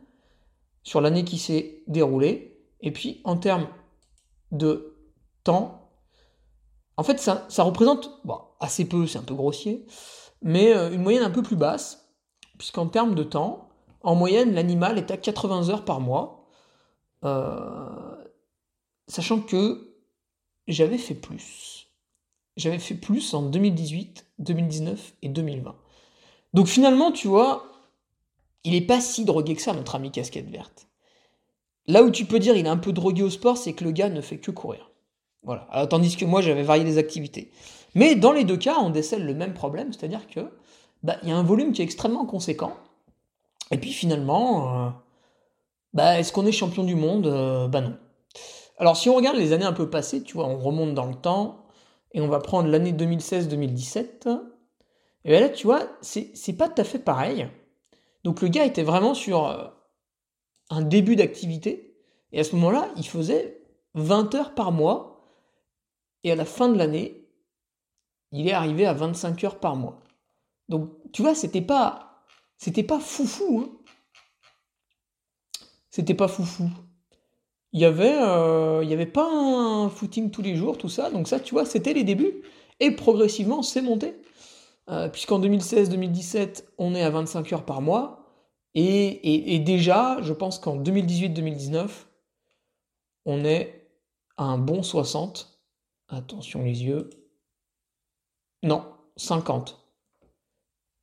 sur 0.82 1.00
l'année 1.00 1.24
qui 1.24 1.38
s'est 1.38 1.82
déroulée. 1.86 2.60
Et 2.82 2.92
puis 2.92 3.22
en 3.24 3.38
termes 3.38 3.66
de 4.52 4.95
en 5.48 7.02
fait 7.02 7.18
ça, 7.20 7.46
représente 7.62 8.20
bon, 8.24 8.40
assez 8.60 8.86
peu, 8.86 9.06
c'est 9.06 9.18
un 9.18 9.22
peu 9.22 9.34
grossier 9.34 9.86
mais 10.42 10.74
euh, 10.74 10.92
une 10.92 11.02
moyenne 11.02 11.22
un 11.22 11.30
peu 11.30 11.42
plus 11.42 11.56
basse, 11.56 12.08
puisqu'en 12.58 12.86
termes 12.86 13.14
de 13.14 13.22
temps, 13.22 13.68
en 14.02 14.14
moyenne, 14.14 14.54
l'animal 14.54 14.98
est 14.98 15.10
à 15.10 15.16
80 15.16 15.70
heures 15.70 15.84
par 15.84 16.00
mois, 16.00 16.46
euh, 17.24 18.24
sachant 19.08 19.40
que 19.40 19.94
j'avais 20.68 20.98
fait 20.98 21.14
plus. 21.14 21.88
J'avais 22.56 22.78
fait 22.78 22.94
plus 22.94 23.34
en 23.34 23.42
2018, 23.42 24.26
2019 24.38 25.14
et 25.22 25.28
2020. 25.28 25.74
Donc 26.54 26.68
finalement, 26.68 27.12
tu 27.12 27.28
vois, 27.28 27.66
il 28.64 28.74
est 28.74 28.86
pas 28.86 29.00
si 29.00 29.24
drogué 29.24 29.54
que 29.54 29.62
ça, 29.62 29.72
notre 29.74 29.94
ami 29.94 30.10
casquette 30.10 30.48
verte. 30.48 30.86
Là 31.86 32.02
où 32.02 32.10
tu 32.10 32.24
peux 32.24 32.38
dire 32.38 32.56
il 32.56 32.66
est 32.66 32.70
un 32.70 32.76
peu 32.76 32.92
drogué 32.92 33.22
au 33.22 33.30
sport, 33.30 33.56
c'est 33.56 33.74
que 33.74 33.84
le 33.84 33.90
gars 33.90 34.08
ne 34.08 34.20
fait 34.20 34.38
que 34.38 34.50
courir. 34.50 34.90
Voilà. 35.46 35.86
tandis 35.86 36.16
que 36.16 36.24
moi, 36.24 36.42
j'avais 36.42 36.62
varié 36.62 36.84
les 36.84 36.98
activités. 36.98 37.50
Mais 37.94 38.14
dans 38.14 38.32
les 38.32 38.44
deux 38.44 38.56
cas, 38.58 38.76
on 38.80 38.90
décèle 38.90 39.24
le 39.24 39.32
même 39.32 39.54
problème, 39.54 39.92
c'est-à-dire 39.92 40.26
que 40.28 40.50
bah, 41.02 41.16
il 41.22 41.30
y 41.30 41.32
a 41.32 41.36
un 41.36 41.42
volume 41.42 41.72
qui 41.72 41.80
est 41.80 41.84
extrêmement 41.84 42.26
conséquent. 42.26 42.76
Et 43.70 43.78
puis 43.78 43.92
finalement, 43.92 44.86
euh, 44.86 44.90
bah, 45.94 46.18
est-ce 46.18 46.32
qu'on 46.32 46.46
est 46.46 46.52
champion 46.52 46.84
du 46.84 46.94
monde? 46.94 47.26
Euh, 47.26 47.68
Bah 47.68 47.80
non. 47.80 47.96
Alors 48.78 48.96
si 48.96 49.08
on 49.08 49.14
regarde 49.14 49.36
les 49.36 49.52
années 49.52 49.64
un 49.64 49.72
peu 49.72 49.88
passées, 49.88 50.22
tu 50.22 50.34
vois, 50.34 50.46
on 50.46 50.58
remonte 50.58 50.94
dans 50.94 51.06
le 51.06 51.14
temps 51.14 51.64
et 52.12 52.20
on 52.20 52.28
va 52.28 52.40
prendre 52.40 52.68
l'année 52.68 52.92
2016-2017. 52.92 54.28
Et 55.24 55.30
bien 55.30 55.40
là, 55.40 55.48
tu 55.48 55.66
vois, 55.66 55.82
c'est 56.02 56.56
pas 56.58 56.68
tout 56.68 56.80
à 56.80 56.84
fait 56.84 56.98
pareil. 56.98 57.48
Donc 58.24 58.42
le 58.42 58.48
gars 58.48 58.64
était 58.64 58.82
vraiment 58.82 59.14
sur 59.14 59.46
euh, 59.46 59.64
un 60.70 60.82
début 60.82 61.16
d'activité. 61.16 61.96
Et 62.32 62.40
à 62.40 62.44
ce 62.44 62.54
moment-là, 62.56 62.88
il 62.96 63.06
faisait 63.06 63.62
20 63.94 64.34
heures 64.34 64.54
par 64.54 64.72
mois. 64.72 65.15
Et 66.26 66.32
à 66.32 66.34
la 66.34 66.44
fin 66.44 66.68
de 66.68 66.76
l'année, 66.76 67.24
il 68.32 68.48
est 68.48 68.52
arrivé 68.52 68.84
à 68.84 68.92
25 68.92 69.44
heures 69.44 69.60
par 69.60 69.76
mois. 69.76 70.00
Donc, 70.68 70.90
tu 71.12 71.22
vois, 71.22 71.36
c'était 71.36 71.60
pas, 71.60 72.24
c'était 72.56 72.82
pas 72.82 72.98
foufou. 72.98 73.60
Hein. 73.60 73.70
C'était 75.88 76.14
pas 76.14 76.26
foufou. 76.26 76.68
Il 77.72 77.78
y 77.78 77.84
avait, 77.84 78.18
euh, 78.18 78.80
il 78.82 78.90
y 78.90 78.92
avait 78.92 79.06
pas 79.06 79.30
un 79.30 79.88
footing 79.88 80.32
tous 80.32 80.42
les 80.42 80.56
jours, 80.56 80.78
tout 80.78 80.88
ça. 80.88 81.10
Donc 81.12 81.28
ça, 81.28 81.38
tu 81.38 81.54
vois, 81.54 81.64
c'était 81.64 81.92
les 81.92 82.02
débuts. 82.02 82.42
Et 82.80 82.90
progressivement, 82.90 83.62
c'est 83.62 83.80
monté. 83.80 84.20
Euh, 84.90 85.08
puisqu'en 85.08 85.38
2016-2017, 85.38 86.64
on 86.78 86.96
est 86.96 87.02
à 87.02 87.10
25 87.10 87.52
heures 87.52 87.64
par 87.64 87.82
mois. 87.82 88.26
Et, 88.74 89.54
et 89.54 89.60
déjà, 89.60 90.20
je 90.22 90.32
pense 90.32 90.58
qu'en 90.58 90.76
2018-2019, 90.76 91.86
on 93.26 93.44
est 93.44 93.88
à 94.36 94.42
un 94.42 94.58
bon 94.58 94.82
60. 94.82 95.55
Attention 96.08 96.62
les 96.62 96.84
yeux. 96.84 97.10
Non, 98.62 98.84
50. 99.16 99.82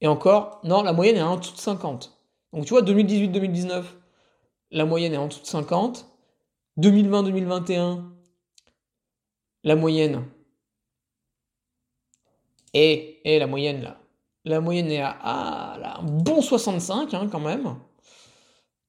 Et 0.01 0.07
encore, 0.07 0.59
non, 0.63 0.83
la 0.83 0.93
moyenne 0.93 1.17
est 1.17 1.21
en 1.21 1.37
dessous 1.37 1.55
de 1.55 1.59
50. 1.59 2.17
Donc 2.51 2.65
tu 2.65 2.69
vois, 2.69 2.81
2018-2019, 2.81 3.83
la 4.71 4.85
moyenne 4.85 5.13
est 5.13 5.17
en 5.17 5.27
dessous 5.27 5.41
de 5.41 5.45
50. 5.47 6.09
2020-2021, 6.79 8.03
la 9.63 9.75
moyenne 9.75 10.25
est, 12.73 13.21
et 13.23 13.39
la 13.39 13.47
moyenne 13.47 13.81
là, 13.83 13.99
la 14.45 14.59
moyenne 14.59 14.91
est 14.91 15.01
à, 15.01 15.99
un 15.99 16.03
bon 16.03 16.41
65 16.41 17.13
hein, 17.13 17.29
quand 17.31 17.39
même. 17.39 17.75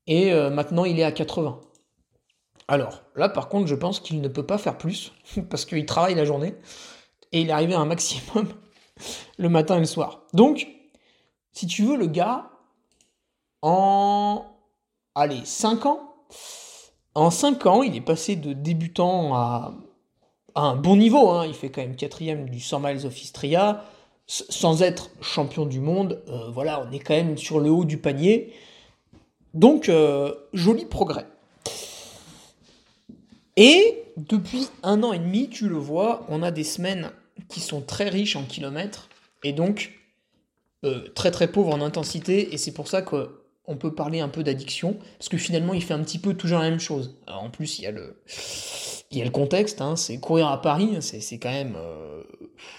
Et 0.07 0.33
euh, 0.33 0.51
maintenant, 0.51 0.85
il 0.85 0.99
est 0.99 1.05
à 1.05 1.13
80. 1.13 1.61
Alors, 2.69 3.03
là, 3.15 3.29
par 3.29 3.49
contre, 3.49 3.67
je 3.67 3.75
pense 3.75 4.01
qu'il 4.01 4.21
ne 4.21 4.29
peut 4.29 4.47
pas 4.47 4.59
faire 4.59 4.79
plus, 4.79 5.13
parce 5.51 5.65
qu'il 5.65 5.85
travaille 5.87 6.15
la 6.15 6.25
journée, 6.25 6.55
et 7.33 7.41
il 7.41 7.49
est 7.49 7.53
arrivé 7.53 7.75
à 7.75 7.81
un 7.81 7.85
maximum 7.85 8.49
le 9.39 9.49
matin 9.49 9.77
et 9.77 9.81
le 9.81 9.87
soir. 9.87 10.23
Donc, 10.33 10.67
si 11.53 11.67
tu 11.67 11.85
veux, 11.85 11.97
le 11.97 12.07
gars, 12.07 12.51
en, 13.63 14.45
allez, 15.15 15.45
5 15.45 15.87
ans, 15.87 16.15
en 17.15 17.31
5 17.31 17.67
ans, 17.67 17.83
il 17.83 17.97
est 17.97 18.01
passé 18.01 18.37
de 18.37 18.53
débutant 18.53 19.35
à, 19.35 19.75
un 20.57 20.77
bon 20.77 20.97
niveau, 20.97 21.31
hein. 21.31 21.47
il 21.47 21.55
fait 21.55 21.71
quand 21.71 21.81
même 21.81 21.97
quatrième 21.97 22.49
du 22.49 22.61
100 22.61 22.81
miles 22.81 23.07
of 23.07 23.23
Istria, 23.23 23.85
sans 24.27 24.83
être 24.83 25.11
champion 25.21 25.67
du 25.67 25.81
monde, 25.81 26.23
euh, 26.29 26.51
voilà, 26.51 26.87
on 26.87 26.93
est 26.93 27.01
quand 27.01 27.15
même 27.15 27.37
sur 27.37 27.61
le 27.61 27.71
haut 27.71 27.85
du 27.85 27.99
panier. 27.99 28.55
Donc, 29.53 29.89
euh, 29.89 30.35
joli 30.53 30.87
progrès. 30.87 31.27
Et 33.57 34.03
depuis 34.17 34.69
un 34.83 35.03
an 35.03 35.13
et 35.13 35.19
demi, 35.19 35.49
tu 35.49 35.69
le 35.69 35.77
vois, 35.77 36.27
on 36.29 36.43
a 36.43 36.51
des 36.51 36.65
semaines 36.65 37.11
qui 37.49 37.61
sont 37.61 37.81
très 37.81 38.09
riches 38.09 38.37
en 38.37 38.45
kilomètres 38.45 39.09
et 39.43 39.53
donc 39.53 39.93
euh, 40.85 41.09
très 41.15 41.31
très 41.31 41.49
pauvres 41.49 41.73
en 41.73 41.81
intensité. 41.81 42.53
Et 42.55 42.59
c'est 42.59 42.73
pour 42.73 42.89
ça 42.89 43.03
qu'on 43.03 43.77
peut 43.77 43.95
parler 43.95 44.21
un 44.21 44.29
peu 44.29 44.43
d'addiction 44.43 44.99
parce 45.19 45.29
que 45.29 45.37
finalement, 45.37 45.75
il 45.75 45.83
fait 45.83 45.95
un 45.95 46.03
petit 46.03 46.19
peu 46.19 46.35
toujours 46.35 46.59
la 46.59 46.71
même 46.71 46.81
chose. 46.81 47.17
en 47.27 47.51
plus, 47.51 47.79
il 47.79 47.83
y 47.83 47.87
a 47.87 47.93
le, 47.93 48.23
il 49.11 49.19
y 49.19 49.23
a 49.23 49.25
le 49.25 49.31
contexte, 49.31 49.81
hein, 49.81 49.97
c'est 49.97 50.19
courir 50.19 50.49
à 50.49 50.61
Paris, 50.61 50.97
c'est 51.01 51.39
quand 51.39 51.53
même. 51.53 51.77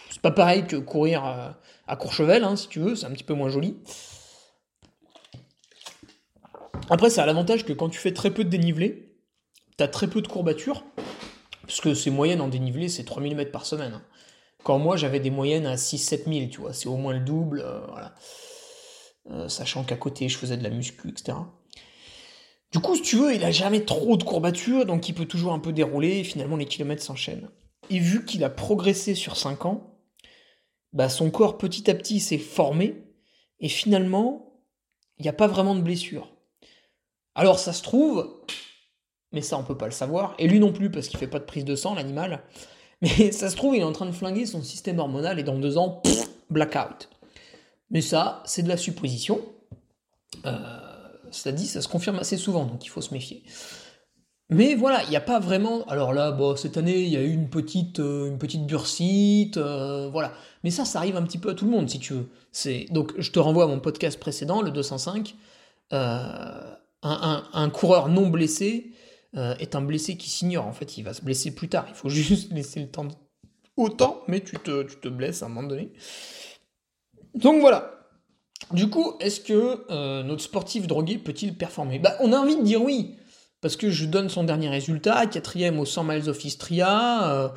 c'est 0.09 0.21
pas 0.21 0.31
pareil 0.31 0.65
que 0.67 0.75
courir 0.75 1.23
à, 1.87 1.95
Courchevel, 1.95 2.43
hein, 2.43 2.55
si 2.55 2.67
tu 2.67 2.79
veux, 2.79 2.95
c'est 2.95 3.05
un 3.05 3.11
petit 3.11 3.23
peu 3.23 3.33
moins 3.33 3.49
joli. 3.49 3.77
Après, 6.89 7.09
ça 7.09 7.23
a 7.23 7.25
l'avantage 7.25 7.65
que 7.65 7.73
quand 7.73 7.89
tu 7.89 7.99
fais 7.99 8.13
très 8.13 8.31
peu 8.31 8.43
de 8.43 8.49
dénivelé, 8.49 9.04
tu 9.77 9.83
as 9.83 9.87
très 9.87 10.07
peu 10.07 10.21
de 10.21 10.27
courbatures, 10.27 10.83
parce 11.61 11.81
que 11.81 11.93
c'est 11.93 12.11
moyenne 12.11 12.41
en 12.41 12.47
dénivelé, 12.47 12.89
c'est 12.89 13.03
3000 13.03 13.35
mètres 13.35 13.51
par 13.51 13.65
semaine. 13.65 13.93
Hein. 13.93 14.03
Quand 14.63 14.79
moi, 14.79 14.97
j'avais 14.97 15.19
des 15.19 15.29
moyennes 15.29 15.65
à 15.65 15.75
6-7 15.75 16.31
000, 16.31 16.49
tu 16.49 16.61
vois, 16.61 16.73
c'est 16.73 16.87
au 16.87 16.97
moins 16.97 17.13
le 17.13 17.19
double, 17.19 17.61
euh, 17.61 17.85
voilà. 17.87 18.15
Euh, 19.31 19.49
sachant 19.49 19.83
qu'à 19.83 19.95
côté, 19.95 20.29
je 20.29 20.37
faisais 20.37 20.57
de 20.57 20.63
la 20.63 20.69
muscu, 20.69 21.09
etc. 21.09 21.37
Du 22.71 22.79
coup, 22.79 22.95
si 22.95 23.01
tu 23.01 23.15
veux, 23.15 23.33
il 23.33 23.43
a 23.43 23.51
jamais 23.51 23.81
trop 23.85 24.17
de 24.17 24.23
courbatures, 24.23 24.85
donc 24.85 25.07
il 25.09 25.13
peut 25.13 25.25
toujours 25.25 25.53
un 25.53 25.59
peu 25.59 25.73
dérouler, 25.73 26.19
et 26.19 26.23
finalement, 26.23 26.57
les 26.57 26.65
kilomètres 26.65 27.03
s'enchaînent. 27.03 27.49
Et 27.89 27.99
vu 27.99 28.25
qu'il 28.25 28.43
a 28.43 28.49
progressé 28.49 29.15
sur 29.15 29.37
5 29.37 29.65
ans, 29.65 29.99
bah, 30.93 31.09
son 31.09 31.29
corps 31.29 31.57
petit 31.57 31.89
à 31.89 31.95
petit 31.95 32.19
s'est 32.19 32.37
formé, 32.37 33.03
et 33.59 33.69
finalement, 33.69 34.61
il 35.17 35.23
n'y 35.23 35.29
a 35.29 35.33
pas 35.33 35.47
vraiment 35.47 35.75
de 35.75 35.81
blessure. 35.81 36.31
Alors 37.35 37.59
ça 37.59 37.73
se 37.73 37.83
trouve, 37.83 38.41
mais 39.35 39.41
ça 39.41 39.57
on 39.57 39.63
peut 39.63 39.77
pas 39.77 39.85
le 39.85 39.91
savoir, 39.91 40.33
et 40.39 40.47
lui 40.47 40.59
non 40.59 40.71
plus 40.71 40.89
parce 40.89 41.07
qu'il 41.07 41.19
fait 41.19 41.27
pas 41.27 41.39
de 41.39 41.43
prise 41.43 41.65
de 41.65 41.75
sang, 41.75 41.93
l'animal, 41.93 42.41
mais 43.01 43.31
ça 43.31 43.51
se 43.51 43.55
trouve 43.55 43.75
il 43.75 43.81
est 43.81 43.83
en 43.83 43.91
train 43.91 44.07
de 44.07 44.11
flinguer 44.11 44.47
son 44.47 44.63
système 44.63 44.97
hormonal 44.97 45.37
et 45.37 45.43
dans 45.43 45.59
deux 45.59 45.77
ans, 45.77 46.01
blackout. 46.49 47.09
Mais 47.91 48.01
ça, 48.01 48.41
c'est 48.45 48.63
de 48.63 48.67
la 48.67 48.77
supposition. 48.77 49.41
Euh, 50.45 50.51
cela 51.29 51.53
dit, 51.53 51.67
ça 51.67 51.81
se 51.81 51.87
confirme 51.87 52.17
assez 52.17 52.37
souvent, 52.37 52.65
donc 52.65 52.83
il 52.83 52.89
faut 52.89 53.01
se 53.01 53.13
méfier. 53.13 53.43
Mais 54.49 54.75
voilà, 54.75 55.03
il 55.03 55.09
n'y 55.09 55.15
a 55.15 55.21
pas 55.21 55.39
vraiment. 55.39 55.83
Alors 55.85 56.13
là, 56.13 56.31
bon, 56.31 56.55
cette 56.55 56.77
année, 56.77 57.01
il 57.01 57.09
y 57.09 57.17
a 57.17 57.21
eu 57.21 57.31
une 57.31 57.49
petite, 57.49 57.99
euh, 57.99 58.27
une 58.27 58.37
petite 58.37 58.65
bursite, 58.65 59.57
euh, 59.57 60.09
voilà. 60.11 60.33
Mais 60.63 60.71
ça, 60.71 60.85
ça 60.85 60.99
arrive 60.99 61.15
un 61.15 61.23
petit 61.23 61.39
peu 61.39 61.49
à 61.49 61.53
tout 61.55 61.65
le 61.65 61.71
monde, 61.71 61.89
si 61.89 61.99
tu 61.99 62.13
veux. 62.13 62.29
C'est 62.51 62.85
donc, 62.91 63.13
je 63.17 63.31
te 63.31 63.39
renvoie 63.39 63.63
à 63.63 63.67
mon 63.67 63.79
podcast 63.79 64.19
précédent, 64.19 64.61
le 64.61 64.71
205. 64.71 65.35
Euh, 65.93 66.75
un, 67.03 67.69
coureur 67.69 68.09
non 68.09 68.27
blessé 68.27 68.91
euh, 69.35 69.55
est 69.57 69.75
un 69.75 69.81
blessé 69.81 70.17
qui 70.17 70.29
s'ignore. 70.29 70.65
En 70.65 70.73
fait, 70.73 70.97
il 70.97 71.03
va 71.03 71.13
se 71.13 71.21
blesser 71.21 71.53
plus 71.53 71.69
tard. 71.69 71.85
Il 71.89 71.95
faut 71.95 72.09
juste 72.09 72.51
laisser 72.51 72.81
le 72.81 72.89
temps. 72.89 73.07
Autant, 73.77 74.21
mais 74.27 74.41
tu 74.41 74.57
te, 74.57 74.83
tu 74.83 74.95
te 74.97 75.09
blesses 75.09 75.43
à 75.43 75.47
un 75.47 75.49
moment 75.49 75.67
donné. 75.67 75.91
Donc 77.33 77.59
voilà. 77.59 77.95
Du 78.71 78.89
coup, 78.89 79.15
est-ce 79.19 79.41
que 79.41 79.85
euh, 79.89 80.23
notre 80.23 80.41
sportif 80.41 80.87
drogué 80.87 81.17
peut-il 81.17 81.57
performer? 81.57 81.99
Bah, 81.99 82.15
On 82.21 82.31
a 82.31 82.37
envie 82.37 82.55
de 82.55 82.63
dire 82.63 82.81
oui. 82.81 83.17
Parce 83.61 83.75
que 83.75 83.89
je 83.89 84.05
donne 84.05 84.29
son 84.29 84.43
dernier 84.43 84.69
résultat, 84.69 85.25
quatrième 85.25 85.79
au 85.79 85.85
100 85.85 86.03
miles 86.03 86.29
of 86.29 86.43
Istria. 86.45 87.31
Euh, 87.31 87.49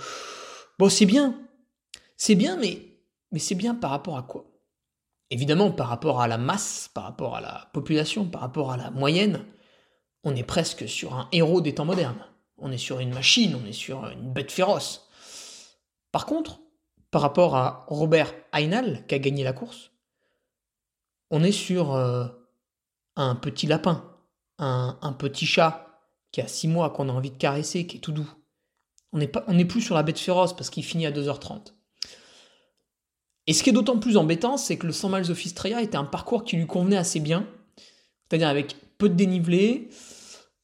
bon, 0.78 0.88
c'est 0.88 1.06
bien. 1.06 1.38
C'est 2.16 2.34
bien, 2.34 2.56
mais, 2.56 2.82
mais 3.30 3.38
c'est 3.38 3.54
bien 3.54 3.74
par 3.74 3.90
rapport 3.90 4.16
à 4.16 4.22
quoi? 4.22 4.46
Évidemment, 5.30 5.70
par 5.70 5.88
rapport 5.88 6.20
à 6.20 6.28
la 6.28 6.38
masse, 6.38 6.90
par 6.94 7.04
rapport 7.04 7.36
à 7.36 7.40
la 7.40 7.68
population, 7.72 8.24
par 8.24 8.40
rapport 8.40 8.72
à 8.72 8.76
la 8.76 8.90
moyenne, 8.90 9.44
on 10.28 10.36
est 10.36 10.44
presque 10.44 10.88
sur 10.88 11.14
un 11.14 11.28
héros 11.32 11.60
des 11.60 11.74
temps 11.74 11.84
modernes. 11.84 12.24
On 12.58 12.70
est 12.70 12.78
sur 12.78 13.00
une 13.00 13.14
machine, 13.14 13.58
on 13.60 13.66
est 13.66 13.72
sur 13.72 14.06
une 14.08 14.32
bête 14.32 14.52
féroce. 14.52 15.08
Par 16.12 16.26
contre, 16.26 16.60
par 17.10 17.22
rapport 17.22 17.56
à 17.56 17.86
Robert 17.88 18.34
Heinal, 18.52 19.04
qui 19.06 19.14
a 19.14 19.18
gagné 19.18 19.42
la 19.42 19.52
course, 19.52 19.90
on 21.30 21.42
est 21.42 21.52
sur 21.52 21.94
euh, 21.94 22.26
un 23.16 23.34
petit 23.34 23.66
lapin, 23.66 24.04
un, 24.58 25.14
petit 25.18 25.46
chat 25.46 26.02
qui 26.32 26.40
a 26.40 26.48
6 26.48 26.68
mois, 26.68 26.90
qu'on 26.90 27.08
a 27.08 27.12
envie 27.12 27.30
de 27.30 27.36
caresser, 27.36 27.86
qui 27.86 27.98
est 27.98 28.00
tout 28.00 28.12
doux. 28.12 28.30
On 29.12 29.18
n'est 29.18 29.64
plus 29.64 29.80
sur 29.80 29.94
la 29.94 30.02
bête 30.02 30.18
féroce 30.18 30.54
parce 30.54 30.68
qu'il 30.68 30.84
finit 30.84 31.06
à 31.06 31.10
2h30. 31.10 31.72
Et 33.46 33.54
ce 33.54 33.62
qui 33.62 33.70
est 33.70 33.72
d'autant 33.72 33.98
plus 33.98 34.18
embêtant, 34.18 34.58
c'est 34.58 34.76
que 34.76 34.86
le 34.86 34.92
100 34.92 35.08
miles 35.08 35.30
of 35.30 35.46
était 35.46 35.96
un 35.96 36.04
parcours 36.04 36.44
qui 36.44 36.56
lui 36.56 36.66
convenait 36.66 36.98
assez 36.98 37.18
bien, 37.18 37.46
c'est-à-dire 38.28 38.48
avec 38.48 38.76
peu 38.98 39.08
de 39.08 39.14
dénivelé. 39.14 39.88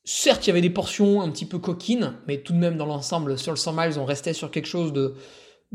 Certes, 0.05 0.47
il 0.47 0.49
y 0.49 0.51
avait 0.51 0.61
des 0.61 0.71
portions 0.71 1.23
un 1.23 1.31
petit 1.31 1.47
peu 1.47 1.59
coquines, 1.59 2.15
mais 2.27 2.39
tout 2.39 2.53
de 2.53 2.59
même, 2.59 2.77
dans 2.77 2.87
l'ensemble, 2.87 3.39
sur 3.39 3.53
le 3.53 3.57
100 3.57 3.73
miles, 3.73 3.99
on 3.99 4.05
restait 4.05 4.35
sur 4.35 4.51
quelque 4.51 4.67
chose 4.67 4.93
de, 4.93 5.15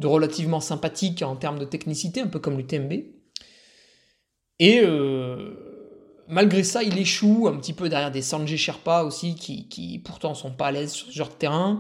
relativement 0.04 0.60
sympathique 0.60 1.24
en 1.24 1.36
termes 1.36 1.58
de 1.58 1.66
technicité, 1.66 2.22
un 2.22 2.28
peu 2.28 2.40
comme 2.40 2.58
l'UTMB. 2.58 2.94
Et 4.60 4.82
euh, 4.84 5.56
malgré 6.28 6.64
ça, 6.64 6.84
il 6.84 6.98
échoue 7.00 7.48
un 7.48 7.58
petit 7.58 7.74
peu 7.74 7.90
derrière 7.90 8.12
des 8.12 8.22
Sanjay 8.22 8.58
Sherpa 8.58 9.02
aussi, 9.02 9.34
qui, 9.34 9.68
qui 9.68 9.98
pourtant 9.98 10.36
sont 10.36 10.52
pas 10.52 10.68
à 10.68 10.72
l'aise 10.72 10.92
sur 10.92 11.08
ce 11.08 11.12
genre 11.12 11.30
de 11.30 11.34
terrain. 11.34 11.80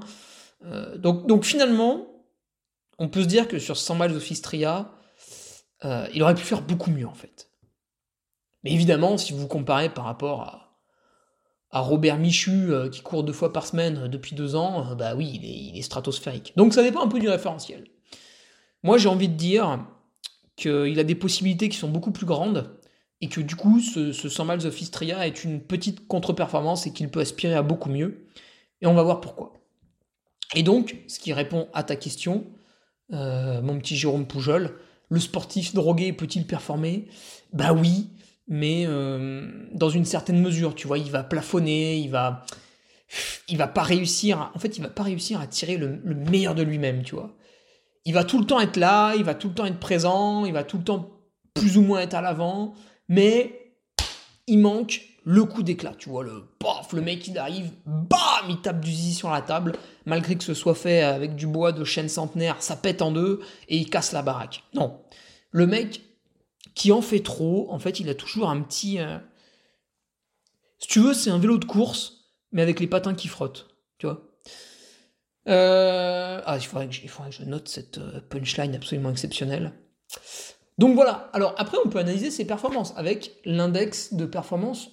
Euh, 0.65 0.97
donc, 0.97 1.43
finalement, 1.45 2.07
on 2.97 3.09
peut 3.09 3.21
se 3.21 3.27
dire 3.27 3.47
que 3.47 3.59
sur 3.59 3.77
100 3.77 3.95
miles 3.95 4.15
of 4.15 4.31
Istria, 4.31 4.91
euh, 5.85 6.07
il 6.13 6.23
aurait 6.23 6.35
pu 6.35 6.43
faire 6.43 6.61
beaucoup 6.61 6.89
mieux 6.89 7.07
en 7.07 7.13
fait. 7.13 7.49
Mais 8.63 8.71
évidemment, 8.71 9.17
si 9.17 9.33
vous 9.33 9.47
comparez 9.47 9.89
par 9.89 10.03
rapport 10.03 10.41
à, 10.41 10.58
Robert 11.71 12.17
Michu 12.17 12.71
euh, 12.71 12.89
qui 12.89 13.01
court 13.01 13.23
deux 13.23 13.33
fois 13.33 13.53
par 13.53 13.65
semaine 13.65 13.97
euh, 14.03 14.07
depuis 14.07 14.35
deux 14.35 14.55
ans, 14.55 14.95
bah 14.95 15.15
oui, 15.15 15.39
il 15.41 15.77
est, 15.77 15.81
stratosphérique. 15.81 16.53
Donc 16.55 16.73
ça 16.73 16.83
dépend 16.83 17.03
un 17.03 17.07
peu 17.07 17.19
du 17.19 17.29
référentiel. 17.29 17.85
Moi 18.83 18.97
j'ai 18.97 19.09
envie 19.09 19.29
de 19.29 19.35
dire 19.35 19.85
qu'il 20.55 20.99
a 20.99 21.03
des 21.03 21.15
possibilités 21.15 21.69
qui 21.69 21.77
sont 21.77 21.89
beaucoup 21.89 22.11
plus 22.11 22.25
grandes 22.25 22.77
et 23.21 23.29
que 23.29 23.41
du 23.41 23.55
coup 23.55 23.79
ce, 23.79 24.11
ce 24.11 24.29
100 24.29 24.45
miles 24.45 24.67
of 24.67 24.81
Istria 24.81 25.27
est 25.27 25.43
une 25.43 25.61
petite 25.61 26.07
contre-performance 26.07 26.87
et 26.87 26.93
qu'il 26.93 27.09
peut 27.09 27.19
aspirer 27.19 27.53
à 27.53 27.61
beaucoup 27.61 27.89
mieux. 27.89 28.27
Et 28.81 28.87
on 28.87 28.93
va 28.93 29.03
voir 29.03 29.21
pourquoi. 29.21 29.53
Et 30.55 30.63
donc, 30.63 30.95
ce 31.07 31.19
qui 31.19 31.33
répond 31.33 31.67
à 31.73 31.83
ta 31.83 31.95
question, 31.95 32.47
mon 33.09 33.77
petit 33.77 33.95
Jérôme 33.95 34.25
Poujol, 34.25 34.79
le 35.09 35.19
sportif 35.19 35.73
drogué 35.73 36.13
peut-il 36.13 36.47
performer? 36.47 37.07
Bah 37.51 37.73
oui, 37.73 38.07
mais 38.49 38.85
euh, 38.87 39.47
dans 39.71 39.89
une 39.89 40.05
certaine 40.05 40.41
mesure, 40.41 40.73
tu 40.73 40.87
vois, 40.87 40.97
il 40.97 41.11
va 41.11 41.23
plafonner, 41.23 41.97
il 41.97 42.09
va, 42.09 42.45
il 43.47 43.57
va 43.57 43.67
pas 43.67 43.83
réussir. 43.83 44.51
En 44.55 44.59
fait, 44.59 44.77
il 44.77 44.81
va 44.81 44.89
pas 44.89 45.03
réussir 45.03 45.39
à 45.39 45.47
tirer 45.47 45.77
le, 45.77 46.01
meilleur 46.03 46.55
de 46.55 46.63
lui-même, 46.63 47.03
tu 47.03 47.15
vois. 47.15 47.35
Il 48.05 48.13
va 48.13 48.23
tout 48.23 48.39
le 48.39 48.45
temps 48.45 48.59
être 48.59 48.77
là, 48.77 49.13
il 49.15 49.23
va 49.23 49.35
tout 49.35 49.49
le 49.49 49.53
temps 49.53 49.65
être 49.65 49.79
présent, 49.79 50.45
il 50.45 50.53
va 50.53 50.63
tout 50.63 50.79
le 50.79 50.83
temps 50.83 51.11
plus 51.53 51.77
ou 51.77 51.81
moins 51.81 51.99
être 51.99 52.15
à 52.15 52.21
l'avant, 52.21 52.73
mais 53.07 53.73
il 54.47 54.59
manque 54.59 55.01
le 55.25 55.43
coup 55.43 55.61
d'éclat, 55.61 55.93
tu 55.95 56.09
vois, 56.09 56.23
le 56.23 56.45
paf, 56.57 56.93
le 56.93 57.01
mec 57.01 57.27
il 57.27 57.37
arrive, 57.37 57.71
bam, 57.85 58.49
il 58.49 58.61
tape 58.61 58.79
du 58.79 58.91
zizi 58.91 59.13
sur 59.13 59.29
la 59.29 59.41
table, 59.41 59.73
malgré 60.05 60.35
que 60.35 60.43
ce 60.43 60.55
soit 60.55 60.73
fait 60.73 61.01
avec 61.01 61.35
du 61.35 61.45
bois 61.45 61.71
de 61.71 61.83
chêne 61.83 62.09
centenaire, 62.09 62.55
ça 62.61 62.75
pète 62.75 63.03
en 63.03 63.11
deux 63.11 63.41
et 63.67 63.77
il 63.77 63.89
casse 63.89 64.11
la 64.11 64.23
baraque. 64.23 64.63
Non. 64.73 65.01
Le 65.51 65.67
mec 65.67 66.01
qui 66.75 66.91
en 66.91 67.01
fait 67.01 67.21
trop, 67.21 67.67
en 67.71 67.79
fait, 67.79 67.99
il 67.99 68.09
a 68.09 68.15
toujours 68.15 68.49
un 68.49 68.61
petit. 68.61 68.99
Euh, 68.99 69.17
si 70.77 70.87
tu 70.87 70.99
veux, 70.99 71.13
c'est 71.13 71.29
un 71.29 71.39
vélo 71.39 71.57
de 71.57 71.65
course, 71.65 72.29
mais 72.51 72.61
avec 72.61 72.79
les 72.79 72.87
patins 72.87 73.13
qui 73.13 73.27
frottent, 73.27 73.67
tu 73.97 74.07
vois. 74.07 74.21
Euh, 75.47 76.41
ah, 76.45 76.57
il 76.57 76.63
faudrait, 76.63 76.87
que 76.87 76.93
je, 76.93 77.43
note 77.43 77.67
cette 77.67 77.97
euh, 77.97 78.21
punchline 78.29 78.75
absolument 78.75 79.09
exceptionnelle. 79.09 79.73
Donc 80.77 80.95
voilà, 80.95 81.29
alors 81.33 81.53
après 81.57 81.77
on 81.83 81.89
peut 81.89 81.99
analyser 81.99 82.31
ses 82.31 82.45
performances 82.45 82.93
avec 82.95 83.35
l'index 83.43 84.13
de 84.13 84.25
performance 84.25 84.91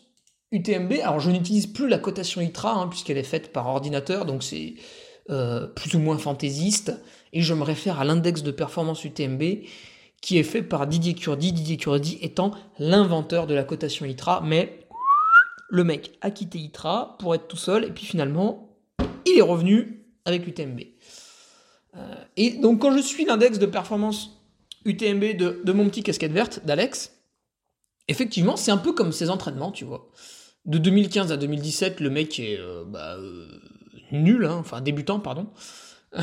UTMB, 0.50 0.94
alors 1.02 1.20
je 1.20 1.30
n'utilise 1.30 1.66
plus 1.66 1.88
la 1.88 1.98
cotation 1.98 2.40
ITRA, 2.40 2.72
hein, 2.72 2.88
puisqu'elle 2.88 3.18
est 3.18 3.22
faite 3.22 3.52
par 3.52 3.66
ordinateur, 3.68 4.24
donc 4.24 4.42
c'est 4.42 4.74
plus 5.74 5.94
ou 5.94 5.98
moins 5.98 6.18
fantaisiste, 6.18 6.92
et 7.32 7.42
je 7.42 7.52
me 7.52 7.62
réfère 7.62 8.00
à 8.00 8.04
l'index 8.04 8.42
de 8.42 8.52
performance 8.52 9.04
UTMB, 9.04 9.42
qui 10.26 10.38
est 10.38 10.42
fait 10.42 10.62
par 10.62 10.88
Didier 10.88 11.14
Curdi, 11.14 11.52
Didier 11.52 11.76
Curdi 11.76 12.18
étant 12.20 12.50
l'inventeur 12.80 13.46
de 13.46 13.54
la 13.54 13.62
cotation 13.62 14.04
ITRA, 14.04 14.42
mais 14.44 14.80
le 15.68 15.84
mec 15.84 16.18
a 16.20 16.32
quitté 16.32 16.58
ITRA 16.58 17.14
pour 17.20 17.32
être 17.36 17.46
tout 17.46 17.56
seul, 17.56 17.84
et 17.84 17.92
puis 17.92 18.06
finalement, 18.06 18.76
il 19.24 19.38
est 19.38 19.42
revenu 19.42 20.04
avec 20.24 20.44
UTMB. 20.48 20.80
Euh, 21.96 22.14
et 22.36 22.50
donc 22.58 22.80
quand 22.80 22.90
je 22.90 23.00
suis 23.00 23.24
l'index 23.24 23.60
de 23.60 23.66
performance 23.66 24.42
UTMB 24.84 25.36
de, 25.36 25.72
mon 25.72 25.88
petit 25.88 26.02
casquette 26.02 26.32
verte, 26.32 26.66
d'Alex, 26.66 27.12
effectivement, 28.08 28.56
c'est 28.56 28.72
un 28.72 28.78
peu 28.78 28.92
comme 28.94 29.12
ses 29.12 29.30
entraînements, 29.30 29.70
tu 29.70 29.84
vois 29.84 30.10
de 30.64 30.78
2015 30.78 31.30
à 31.30 31.36
2017, 31.36 32.00
le 32.00 32.10
mec 32.10 32.40
est 32.40 32.58
euh, 32.58 32.82
bah, 32.84 33.14
euh, 33.14 33.46
nul, 34.10 34.44
hein, 34.44 34.56
enfin 34.58 34.80
débutant, 34.80 35.20
pardon. 35.20 35.46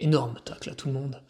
énorme, 0.00 0.40
tac, 0.44 0.66
là, 0.66 0.74
tout 0.74 0.88
le 0.88 0.94
monde. 0.94 1.22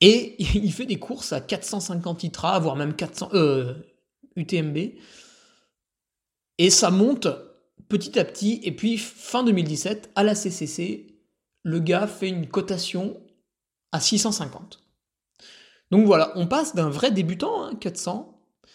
Et 0.00 0.36
il 0.54 0.72
fait 0.72 0.86
des 0.86 0.98
courses 0.98 1.32
à 1.32 1.40
450 1.40 2.24
ITRA, 2.24 2.58
voire 2.58 2.76
même 2.76 2.94
400 2.94 3.30
euh, 3.34 3.74
UTMB. 4.36 4.78
Et 6.58 6.70
ça 6.70 6.90
monte 6.90 7.28
petit 7.88 8.18
à 8.18 8.24
petit. 8.24 8.60
Et 8.62 8.72
puis, 8.72 8.98
fin 8.98 9.44
2017, 9.44 10.10
à 10.14 10.22
la 10.22 10.34
CCC, 10.34 11.06
le 11.62 11.80
gars 11.80 12.06
fait 12.06 12.28
une 12.28 12.48
cotation 12.48 13.20
à 13.92 14.00
650. 14.00 14.82
Donc 15.90 16.06
voilà, 16.06 16.32
on 16.36 16.46
passe 16.46 16.74
d'un 16.74 16.88
vrai 16.88 17.10
débutant, 17.10 17.74
400, 17.74 18.40
hein, 18.64 18.70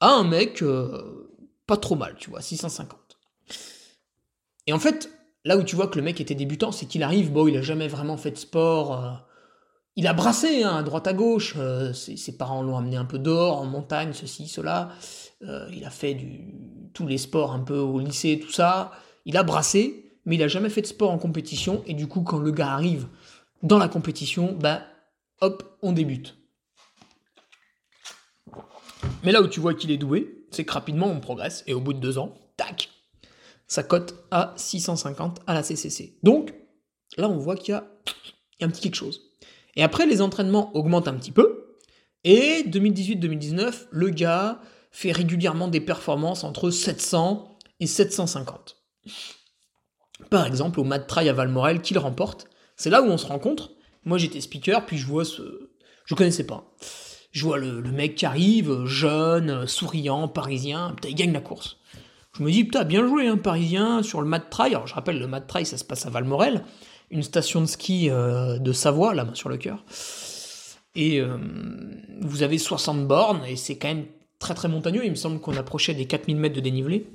à 0.00 0.10
un 0.10 0.24
mec 0.24 0.62
euh, 0.62 1.32
pas 1.66 1.78
trop 1.78 1.96
mal, 1.96 2.14
tu 2.18 2.28
vois, 2.28 2.42
650. 2.42 3.18
Et 4.66 4.72
en 4.72 4.78
fait, 4.78 5.10
là 5.44 5.56
où 5.56 5.62
tu 5.62 5.76
vois 5.76 5.88
que 5.88 5.96
le 5.96 6.02
mec 6.04 6.20
était 6.20 6.34
débutant, 6.34 6.72
c'est 6.72 6.86
qu'il 6.86 7.02
arrive, 7.02 7.32
bon, 7.32 7.48
il 7.48 7.56
a 7.56 7.62
jamais 7.62 7.88
vraiment 7.88 8.16
fait 8.16 8.32
de 8.32 8.36
sport. 8.36 9.04
Euh, 9.04 9.12
il 9.96 10.06
a 10.06 10.12
brassé 10.12 10.62
hein, 10.62 10.76
à 10.76 10.82
droite 10.82 11.06
à 11.06 11.12
gauche. 11.12 11.54
Euh, 11.56 11.92
ses, 11.92 12.36
parents 12.36 12.62
l'ont 12.62 12.76
amené 12.76 12.96
un 12.96 13.04
peu 13.04 13.18
dehors, 13.18 13.60
en 13.60 13.66
montagne, 13.66 14.12
ceci, 14.12 14.46
cela. 14.48 14.90
il 15.40 15.84
a 15.84 15.90
fait 15.90 16.18
tous 16.92 17.06
les 17.06 17.18
sports 17.18 17.52
un 17.52 17.60
peu 17.60 17.78
au 17.78 17.98
lycée, 17.98 18.38
tout 18.38 18.52
ça. 18.52 18.92
Il 19.24 19.36
a 19.36 19.42
brassé, 19.42 20.18
mais 20.24 20.36
il 20.36 20.42
a 20.42 20.48
jamais 20.48 20.68
fait 20.68 20.82
de 20.82 20.86
sport 20.86 21.10
en 21.10 21.18
compétition. 21.18 21.82
Et 21.86 21.94
du 21.94 22.06
coup, 22.06 22.22
quand 22.22 22.38
le 22.38 22.52
gars 22.52 22.72
arrive 22.72 23.08
dans 23.62 23.78
la 23.78 23.88
compétition, 23.88 24.52
bah, 24.52 24.82
hop, 25.40 25.78
on 25.82 25.92
débute. 25.92 26.36
Mais 29.22 29.32
là 29.32 29.42
où 29.42 29.48
tu 29.48 29.60
vois 29.60 29.74
qu'il 29.74 29.90
est 29.90 29.96
doué, 29.98 30.46
c'est 30.50 30.64
que 30.64 30.72
rapidement 30.72 31.06
on 31.06 31.20
progresse, 31.20 31.64
et 31.66 31.74
au 31.74 31.80
bout 31.80 31.92
de 31.92 31.98
deux 31.98 32.18
ans, 32.18 32.34
tac, 32.56 32.90
ça 33.66 33.82
cote 33.82 34.14
à 34.30 34.54
650 34.56 35.40
à 35.46 35.54
la 35.54 35.62
CCC. 35.62 36.18
Donc, 36.22 36.54
là 37.16 37.28
on 37.28 37.36
voit 37.36 37.56
qu'il 37.56 37.72
y, 37.72 37.76
a 37.76 37.84
un 38.60 38.68
petit 38.68 38.80
quelque 38.80 38.94
chose. 38.94 39.25
Et 39.76 39.82
après, 39.82 40.06
les 40.06 40.22
entraînements 40.22 40.74
augmentent 40.76 41.08
un 41.08 41.14
petit 41.14 41.32
peu, 41.32 41.66
et 42.24 42.64
2018-2019, 42.64 43.86
le 43.90 44.10
gars 44.10 44.60
fait 44.90 45.12
régulièrement 45.12 45.68
des 45.68 45.80
performances 45.80 46.42
entre 46.42 46.70
700 46.70 47.56
et 47.78 47.86
750. 47.86 48.76
Par 50.30 50.46
exemple, 50.46 50.80
au 50.80 50.84
Mad 50.84 51.06
Try 51.06 51.28
à 51.28 51.32
Valmorel, 51.32 51.82
qu'il 51.82 51.98
remporte, 51.98 52.48
c'est 52.76 52.90
là 52.90 53.02
où 53.02 53.06
on 53.06 53.18
se 53.18 53.26
rencontre. 53.26 53.70
Moi 54.04 54.18
j'étais 54.18 54.40
speaker, 54.40 54.86
puis 54.86 54.98
je 54.98 55.06
vois 55.06 55.24
ce, 55.24 55.70
je 56.04 56.14
connaissais 56.14 56.46
pas. 56.46 56.74
Je 57.32 57.44
vois 57.44 57.58
le, 57.58 57.82
mec 57.82 58.14
qui 58.14 58.24
arrive, 58.24 58.86
jeune, 58.86 59.66
souriant, 59.66 60.26
parisien, 60.26 60.94
putain, 60.94 61.10
il 61.10 61.14
gagne 61.14 61.32
la 61.32 61.40
course. 61.40 61.76
Je 62.32 62.42
me 62.42 62.50
dis, 62.50 62.64
putain, 62.64 62.84
bien 62.84 63.06
joué, 63.06 63.28
hein, 63.28 63.36
parisien, 63.36 64.02
sur 64.02 64.20
le 64.20 64.26
Mat 64.26 64.48
Trail. 64.50 64.74
Alors, 64.74 64.86
je 64.86 64.94
rappelle, 64.94 65.18
le 65.18 65.26
Mat 65.26 65.42
Trail, 65.42 65.66
ça 65.66 65.76
se 65.76 65.84
passe 65.84 66.06
à 66.06 66.10
Valmorel, 66.10 66.64
une 67.10 67.22
station 67.22 67.60
de 67.60 67.66
ski 67.66 68.10
euh, 68.10 68.58
de 68.58 68.72
Savoie, 68.72 69.14
la 69.14 69.24
main 69.24 69.34
sur 69.34 69.48
le 69.48 69.56
cœur. 69.56 69.84
Et 70.94 71.20
euh, 71.20 71.36
vous 72.20 72.42
avez 72.42 72.58
60 72.58 73.06
bornes, 73.06 73.44
et 73.46 73.56
c'est 73.56 73.76
quand 73.76 73.88
même 73.88 74.06
très 74.38 74.54
très 74.54 74.68
montagneux. 74.68 75.04
Il 75.04 75.10
me 75.10 75.16
semble 75.16 75.40
qu'on 75.40 75.56
approchait 75.56 75.94
des 75.94 76.06
4000 76.06 76.36
mètres 76.36 76.56
de 76.56 76.60
dénivelé. 76.60 77.06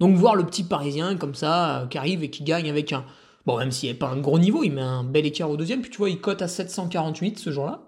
Donc, 0.00 0.16
voir 0.16 0.34
le 0.34 0.44
petit 0.44 0.64
parisien 0.64 1.16
comme 1.16 1.34
ça, 1.34 1.82
euh, 1.82 1.86
qui 1.86 1.98
arrive 1.98 2.22
et 2.24 2.30
qui 2.30 2.42
gagne 2.42 2.68
avec 2.68 2.92
un. 2.92 3.04
Bon, 3.44 3.58
même 3.58 3.72
s'il 3.72 3.90
n'est 3.90 3.96
pas 3.96 4.08
un 4.08 4.18
gros 4.18 4.38
niveau, 4.38 4.62
il 4.62 4.70
met 4.70 4.80
un 4.82 5.04
bel 5.04 5.26
écart 5.26 5.50
au 5.50 5.56
deuxième. 5.56 5.82
Puis 5.82 5.90
tu 5.90 5.98
vois, 5.98 6.10
il 6.10 6.20
cote 6.20 6.42
à 6.42 6.48
748 6.48 7.38
ce 7.38 7.50
jour-là. 7.50 7.84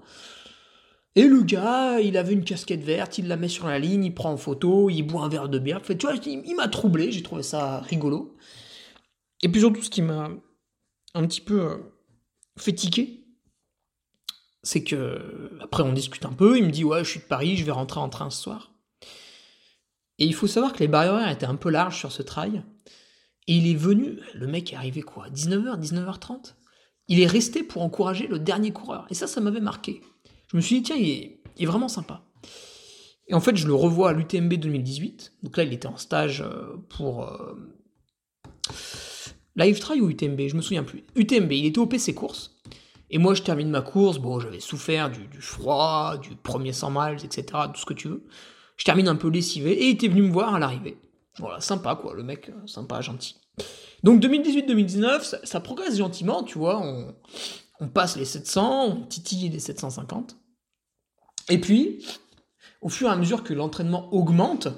Et 1.17 1.23
le 1.23 1.43
gars, 1.43 2.01
il 2.01 2.17
avait 2.17 2.33
une 2.33 2.43
casquette 2.43 2.83
verte, 2.83 3.19
il 3.19 3.29
la 3.29 3.37
met 3.37 3.49
sur 3.49 3.69
la 3.69 3.79
ligne, 3.79 4.05
il 4.05 4.15
prend 4.15 4.33
en 4.33 4.37
photo, 4.37 4.91
il 4.91 5.03
boit 5.03 5.23
un 5.23 5.29
verre 5.29 5.49
de 5.49 5.61
bière. 5.61 5.81
Fait, 5.85 5.97
tu 5.97 6.07
vois, 6.07 6.17
il, 6.27 6.57
m'a 6.57 6.67
troublé, 6.67 7.13
j'ai 7.13 7.23
trouvé 7.23 7.45
ça 7.45 7.81
rigolo. 7.81 8.35
Et 9.43 9.49
puis 9.49 9.61
surtout, 9.61 9.83
ce 9.83 9.91
qui 9.91 10.03
m'a 10.03 10.31
un 11.15 11.27
petit 11.27 11.41
peu 11.41 11.61
euh, 11.61 11.77
fait 12.57 12.73
tiquer, 12.73 13.25
c'est 14.63 14.83
que, 14.83 15.51
après 15.61 15.83
on 15.83 15.93
discute 15.93 16.25
un 16.25 16.33
peu, 16.33 16.59
il 16.59 16.65
me 16.65 16.71
dit, 16.71 16.85
ouais, 16.85 17.05
je 17.05 17.11
suis 17.11 17.21
de 17.21 17.25
Paris, 17.25 17.57
je 17.57 17.65
vais 17.65 17.73
rentrer 17.73 18.01
en 18.01 18.09
train 18.09 18.31
ce 18.31 18.43
soir. 18.43 18.73
Et 20.19 20.27
il 20.27 20.35
faut 20.35 20.47
savoir 20.47 20.73
que 20.73 20.79
les 20.79 20.89
barrières 20.89 21.29
étaient 21.29 21.47
un 21.47 21.57
peu 21.57 21.71
larges 21.71 21.99
sur 21.99 22.13
ce 22.13 22.23
trail. 22.23 22.63
Et 23.47 23.57
il 23.57 23.67
est 23.69 23.75
venu, 23.75 24.21
le 24.35 24.47
mec 24.47 24.73
est 24.73 24.77
arrivé 24.77 25.03
quoi 25.03 25.29
19h, 25.29 25.81
19h30 25.81 26.55
Il 27.09 27.21
est 27.21 27.27
resté 27.27 27.63
pour 27.63 27.83
encourager 27.83 28.27
le 28.27 28.39
dernier 28.39 28.73
coureur. 28.73 29.07
Et 29.11 29.15
ça, 29.15 29.27
ça 29.27 29.41
m'avait 29.41 29.61
marqué. 29.61 30.01
Je 30.51 30.57
me 30.57 30.63
suis 30.63 30.77
dit, 30.77 30.83
tiens, 30.85 30.97
il 30.97 31.39
est, 31.59 31.67
vraiment 31.67 31.89
sympa. 31.89 32.23
Et 33.27 33.35
en 33.35 33.41
fait, 33.41 33.57
je 33.57 33.67
le 33.67 33.75
revois 33.75 34.11
à 34.11 34.13
l'UTMB 34.13 34.55
2018. 34.55 35.35
Donc 35.43 35.57
là, 35.57 35.65
il 35.65 35.73
était 35.73 35.89
en 35.89 35.97
stage 35.97 36.43
euh, 36.43 36.77
pour 36.89 37.25
euh, 37.25 37.55
Live 39.57 39.79
Try 39.79 40.01
ou 40.01 40.11
UTMB, 40.11 40.49
je 40.49 40.57
me 40.57 40.63
souviens 40.63 40.83
plus. 40.83 41.05
UTMB, 41.15 41.53
il 41.53 41.67
était 41.67 41.79
au 41.79 41.87
PC 41.87 42.15
course. 42.15 42.57
Et 43.11 43.19
moi, 43.19 43.35
je 43.35 43.43
termine 43.43 43.71
ma 43.71 43.83
course. 43.83 44.19
Bon, 44.19 44.41
j'avais 44.41 44.61
souffert 44.61 45.11
du, 45.11 45.41
froid, 45.41 46.17
du 46.17 46.35
premier 46.35 46.73
100 46.73 46.91
miles, 46.91 47.25
etc., 47.25 47.45
tout 47.73 47.81
ce 47.81 47.87
que 47.87 47.95
tu 47.95 48.09
veux. 48.09 48.27
Je 48.77 48.85
termine 48.85 49.07
un 49.07 49.17
peu 49.17 49.29
lessivé 49.29 49.73
et 49.73 49.87
il 49.87 49.95
était 49.95 50.09
venu 50.09 50.23
me 50.23 50.33
voir 50.33 50.55
à 50.55 50.59
l'arrivée. 50.59 50.99
Voilà, 51.39 51.61
sympa 51.61 51.95
quoi, 51.95 52.15
le 52.15 52.23
mec, 52.23 52.49
euh, 52.49 52.67
sympa, 52.67 53.01
gentil. 53.01 53.37
Donc 54.03 54.21
2018-2019, 54.21 55.45
ça, 55.45 55.61
progresse 55.61 55.97
gentiment, 55.97 56.43
tu 56.43 56.59
vois. 56.59 56.81
On, 56.81 57.15
on 57.81 57.89
passe 57.89 58.17
les 58.17 58.25
700, 58.25 58.85
on 58.87 59.01
titille 59.07 59.49
les 59.49 59.61
750. 59.61 60.37
Et 61.51 61.61
puis, 61.61 62.05
au 62.81 62.89
fur 62.89 63.09
et 63.09 63.13
à 63.13 63.17
mesure 63.17 63.45
que 63.45 63.55
l'entraînement 63.55 64.13
augmente, 64.13 64.69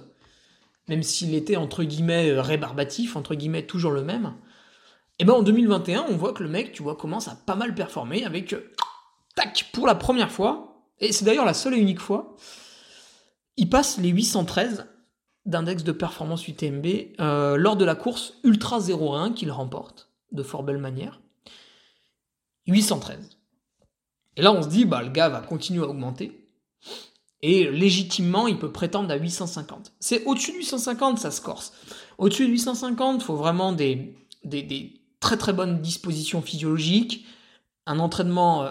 même 0.88 1.02
s'il 1.02 1.34
était 1.34 1.56
entre 1.56 1.84
guillemets 1.84 2.30
euh, 2.30 2.42
rébarbatif, 2.42 3.16
entre 3.16 3.34
guillemets 3.34 3.66
toujours 3.66 3.92
le 3.92 4.04
même, 4.04 4.34
et 5.18 5.22
eh 5.22 5.24
ben 5.24 5.32
en 5.32 5.42
2021, 5.42 6.06
on 6.10 6.16
voit 6.16 6.34
que 6.34 6.42
le 6.42 6.48
mec, 6.50 6.72
tu 6.72 6.82
vois, 6.82 6.94
commence 6.94 7.26
à 7.26 7.34
pas 7.34 7.56
mal 7.56 7.74
performer 7.74 8.24
avec, 8.24 8.52
euh, 8.52 8.70
tac, 9.34 9.70
pour 9.72 9.86
la 9.86 9.94
première 9.94 10.30
fois, 10.30 10.84
et 11.00 11.10
c'est 11.10 11.24
d'ailleurs 11.24 11.46
la 11.46 11.54
seule 11.54 11.72
et 11.72 11.78
unique 11.78 12.00
fois, 12.00 12.36
il 13.56 13.70
passe 13.70 13.96
les 13.96 14.10
813 14.10 14.86
d'index 15.46 15.84
de 15.84 15.92
performance 15.92 16.46
UTMB 16.46 16.86
euh, 17.20 17.56
lors 17.56 17.76
de 17.76 17.84
la 17.86 17.94
course 17.94 18.34
Ultra 18.44 18.78
01 18.78 19.32
qu'il 19.32 19.50
remporte 19.50 20.10
de 20.32 20.42
fort 20.42 20.62
belle 20.62 20.78
manière. 20.78 21.20
813. 22.66 23.38
Et 24.36 24.42
là, 24.42 24.52
on 24.52 24.62
se 24.62 24.68
dit, 24.68 24.84
bah, 24.84 25.02
le 25.02 25.08
gars 25.08 25.28
va 25.28 25.40
continuer 25.40 25.82
à 25.82 25.88
augmenter. 25.88 26.44
Et 27.42 27.70
légitimement, 27.70 28.48
il 28.48 28.58
peut 28.58 28.72
prétendre 28.72 29.10
à 29.10 29.16
850. 29.16 29.92
C'est 30.00 30.24
au-dessus 30.24 30.52
de 30.52 30.58
850, 30.58 31.18
ça 31.18 31.30
se 31.30 31.40
corse. 31.40 31.72
Au-dessus 32.18 32.46
de 32.46 32.50
850, 32.50 33.22
il 33.22 33.24
faut 33.24 33.36
vraiment 33.36 33.72
des, 33.72 34.14
des, 34.44 35.00
très 35.20 35.36
très 35.36 35.52
bonnes 35.52 35.80
dispositions 35.80 36.42
physiologiques, 36.42 37.26
un 37.86 37.98
entraînement 37.98 38.62
euh, 38.62 38.70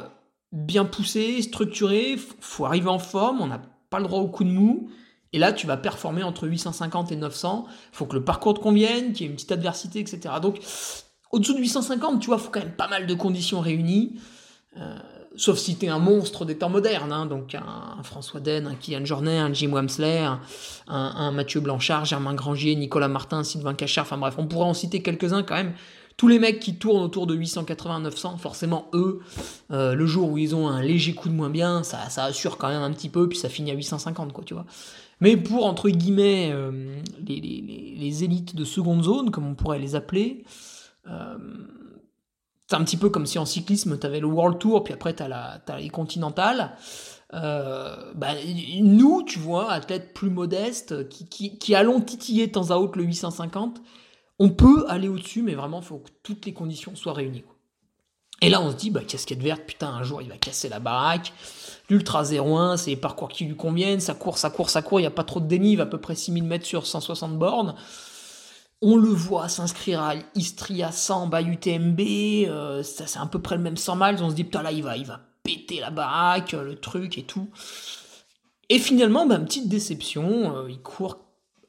bien 0.52 0.86
poussé, 0.86 1.42
structuré, 1.42 2.18
faut 2.40 2.66
arriver 2.66 2.90
en 2.90 3.00
forme, 3.00 3.42
on 3.42 3.48
n'a 3.48 3.62
pas 3.90 4.00
le 4.00 4.06
droit 4.06 4.20
au 4.20 4.28
coup 4.28 4.44
de 4.44 4.52
mou. 4.52 4.90
Et 5.34 5.40
là, 5.40 5.52
tu 5.52 5.68
vas 5.68 5.76
performer 5.76 6.24
entre 6.24 6.48
850 6.48 7.12
et 7.12 7.18
900. 7.18 7.66
Il 7.68 7.74
faut 7.92 8.06
que 8.06 8.16
le 8.16 8.24
parcours 8.24 8.54
te 8.54 8.60
convienne, 8.60 9.12
qu'il 9.12 9.26
y 9.26 9.28
ait 9.28 9.30
une 9.30 9.36
petite 9.36 9.52
adversité, 9.52 10.00
etc. 10.00 10.36
Donc, 10.42 10.60
au-dessous 11.32 11.54
de 11.54 11.60
850, 11.60 12.22
tu 12.22 12.28
vois, 12.28 12.38
faut 12.38 12.52
quand 12.52 12.62
même 12.62 12.76
pas 12.76 12.88
mal 12.88 13.06
de 13.06 13.14
conditions 13.14 13.60
réunies. 13.60 14.16
Euh, 14.78 14.98
sauf 15.36 15.58
si 15.58 15.78
un 15.88 16.00
monstre 16.00 16.46
des 16.46 16.58
temps 16.58 16.70
modernes, 16.70 17.12
hein, 17.12 17.26
donc 17.26 17.56
un, 17.56 18.02
François 18.04 18.40
Den, 18.40 18.68
un 18.68 18.76
Kylian 18.76 19.06
Jornet, 19.06 19.38
un 19.38 19.54
Jim 19.54 19.72
Wamsley, 19.72 20.26
un, 20.88 21.32
Mathieu 21.32 21.60
Blanchard, 21.60 22.06
Germain 22.06 22.34
Grangier, 22.34 22.76
Nicolas 22.76 23.08
Martin, 23.08 23.44
Sylvain 23.44 23.74
Cachard, 23.74 24.06
enfin 24.06 24.18
bref, 24.18 24.36
on 24.38 24.48
pourrait 24.48 24.68
en 24.68 24.74
citer 24.74 25.02
quelques-uns 25.02 25.44
quand 25.44 25.56
même. 25.56 25.74
Tous 26.18 26.30
les 26.30 26.40
mecs 26.40 26.62
qui 26.62 26.76
tournent 26.76 27.04
autour 27.04 27.28
de 27.28 27.36
880-900, 27.36 28.38
forcément 28.38 28.88
eux, 28.94 29.20
euh, 29.72 29.96
le 29.96 30.06
jour 30.06 30.32
où 30.32 30.38
ils 30.38 30.56
ont 30.56 30.70
un 30.70 30.82
léger 30.82 31.14
coup 31.14 31.28
de 31.28 31.34
moins 31.34 31.50
bien, 31.50 31.84
ça, 31.84 32.00
assure 32.24 32.58
quand 32.58 32.70
même 32.70 32.84
un 32.84 32.92
petit 32.92 33.10
peu, 33.10 33.28
puis 33.28 33.38
ça 33.38 33.50
finit 33.50 33.72
à 33.72 33.74
850, 33.74 34.32
quoi, 34.32 34.44
tu 34.46 34.54
vois. 34.54 34.66
Mais 35.20 35.36
pour, 35.36 35.66
entre 35.66 35.90
guillemets, 35.90 36.52
euh, 36.54 37.02
les, 37.28 38.24
élites 38.24 38.56
de 38.56 38.64
seconde 38.64 39.04
zone, 39.04 39.30
comme 39.30 39.46
on 39.46 39.56
pourrait 39.56 39.80
les 39.80 39.96
appeler, 39.96 40.46
euh, 41.08 41.38
c'est 42.68 42.78
un 42.78 42.84
petit 42.86 42.98
peu 42.98 43.10
comme 43.10 43.26
si 43.26 43.38
en 43.38 43.46
cyclisme, 43.46 44.00
tu 44.00 44.08
avais 44.08 44.22
le 44.22 44.28
World 44.28 44.58
Tour, 44.58 44.86
puis 44.86 44.94
après, 44.94 45.14
tu 45.14 45.24
as, 45.24 45.62
les 45.78 45.90
continentales. 45.90 46.78
Bah, 47.34 48.30
nous, 48.82 49.24
tu 49.24 49.40
vois, 49.40 49.70
athlètes 49.70 50.14
plus 50.14 50.30
modestes, 50.30 51.10
qui, 51.10 51.58
qui, 51.58 51.76
allons 51.76 52.00
titiller 52.00 52.48
de 52.48 52.54
temps 52.54 52.72
à 52.72 52.78
autre 52.78 52.98
le 52.98 53.04
850, 53.04 53.82
on 54.40 54.50
peut 54.50 54.86
aller 54.88 55.08
au-dessus, 55.08 55.42
mais 55.42 55.56
vraiment, 55.56 55.80
il 55.82 55.86
faut 55.86 56.00
que 56.00 56.12
toutes 56.24 56.46
les 56.46 56.54
conditions 56.54 56.96
soient 56.96 57.14
réunies. 57.14 57.44
Et 58.42 58.50
là, 58.50 58.62
on 58.62 58.72
se 58.72 58.76
dit, 58.76 58.90
bah, 58.90 59.02
casquette 59.08 59.42
verte, 59.42 59.64
putain, 59.66 59.90
un 59.90 60.04
jour, 60.04 60.22
il 60.22 60.30
va 60.30 60.38
casser 60.38 60.68
la 60.68 60.80
baraque. 60.80 61.32
L'Ultra 61.90 62.24
01, 62.24 62.78
c'est 62.78 62.96
parcours 62.96 63.30
qui 63.30 63.46
lui 63.46 63.56
conviennent, 63.56 64.02
ça 64.02 64.14
court, 64.14 64.38
ça 64.38 64.50
court, 64.50 64.70
ça 64.70 64.82
court, 64.82 65.00
il 65.00 65.04
n'y 65.04 65.08
a 65.08 65.12
pas 65.12 65.24
trop 65.24 65.40
de 65.40 65.48
dénive, 65.48 65.80
à 65.80 65.86
peu 65.86 66.00
près 66.00 66.16
6000 66.16 66.44
mètres 66.44 66.66
sur 66.66 66.86
160 66.86 67.38
bornes. 67.40 67.76
On 68.82 68.98
le 68.98 69.10
voit 69.10 69.48
s'inscrire 69.48 70.02
à 70.02 70.16
Istria 70.36 70.92
100 70.92 71.28
by 71.28 71.44
UTMB, 71.44 72.00
euh, 72.50 72.84
c'est 72.84 73.18
à 73.18 73.26
peu 73.26 73.40
près 73.40 73.56
le 73.56 73.62
même 73.62 73.78
100 73.78 73.96
miles, 73.96 74.22
on 74.22 74.30
se 74.30 74.36
dit 74.36 74.44
putain 74.44 74.64
là 74.64 74.74
il 74.74 74.84
va, 74.84 74.98
il 74.98 75.06
va 75.06 75.22
péter 75.44 75.80
la 75.80 75.92
baraque, 75.92 76.52
le 76.52 76.76
truc 76.76 77.18
et 77.18 77.24
tout. 77.24 77.50
Et 78.70 78.80
finalement, 78.80 79.26
bah, 79.26 79.40
petite 79.40 79.70
déception, 79.70 80.58
euh, 80.58 80.70
il 80.70 80.82
court 80.82 81.25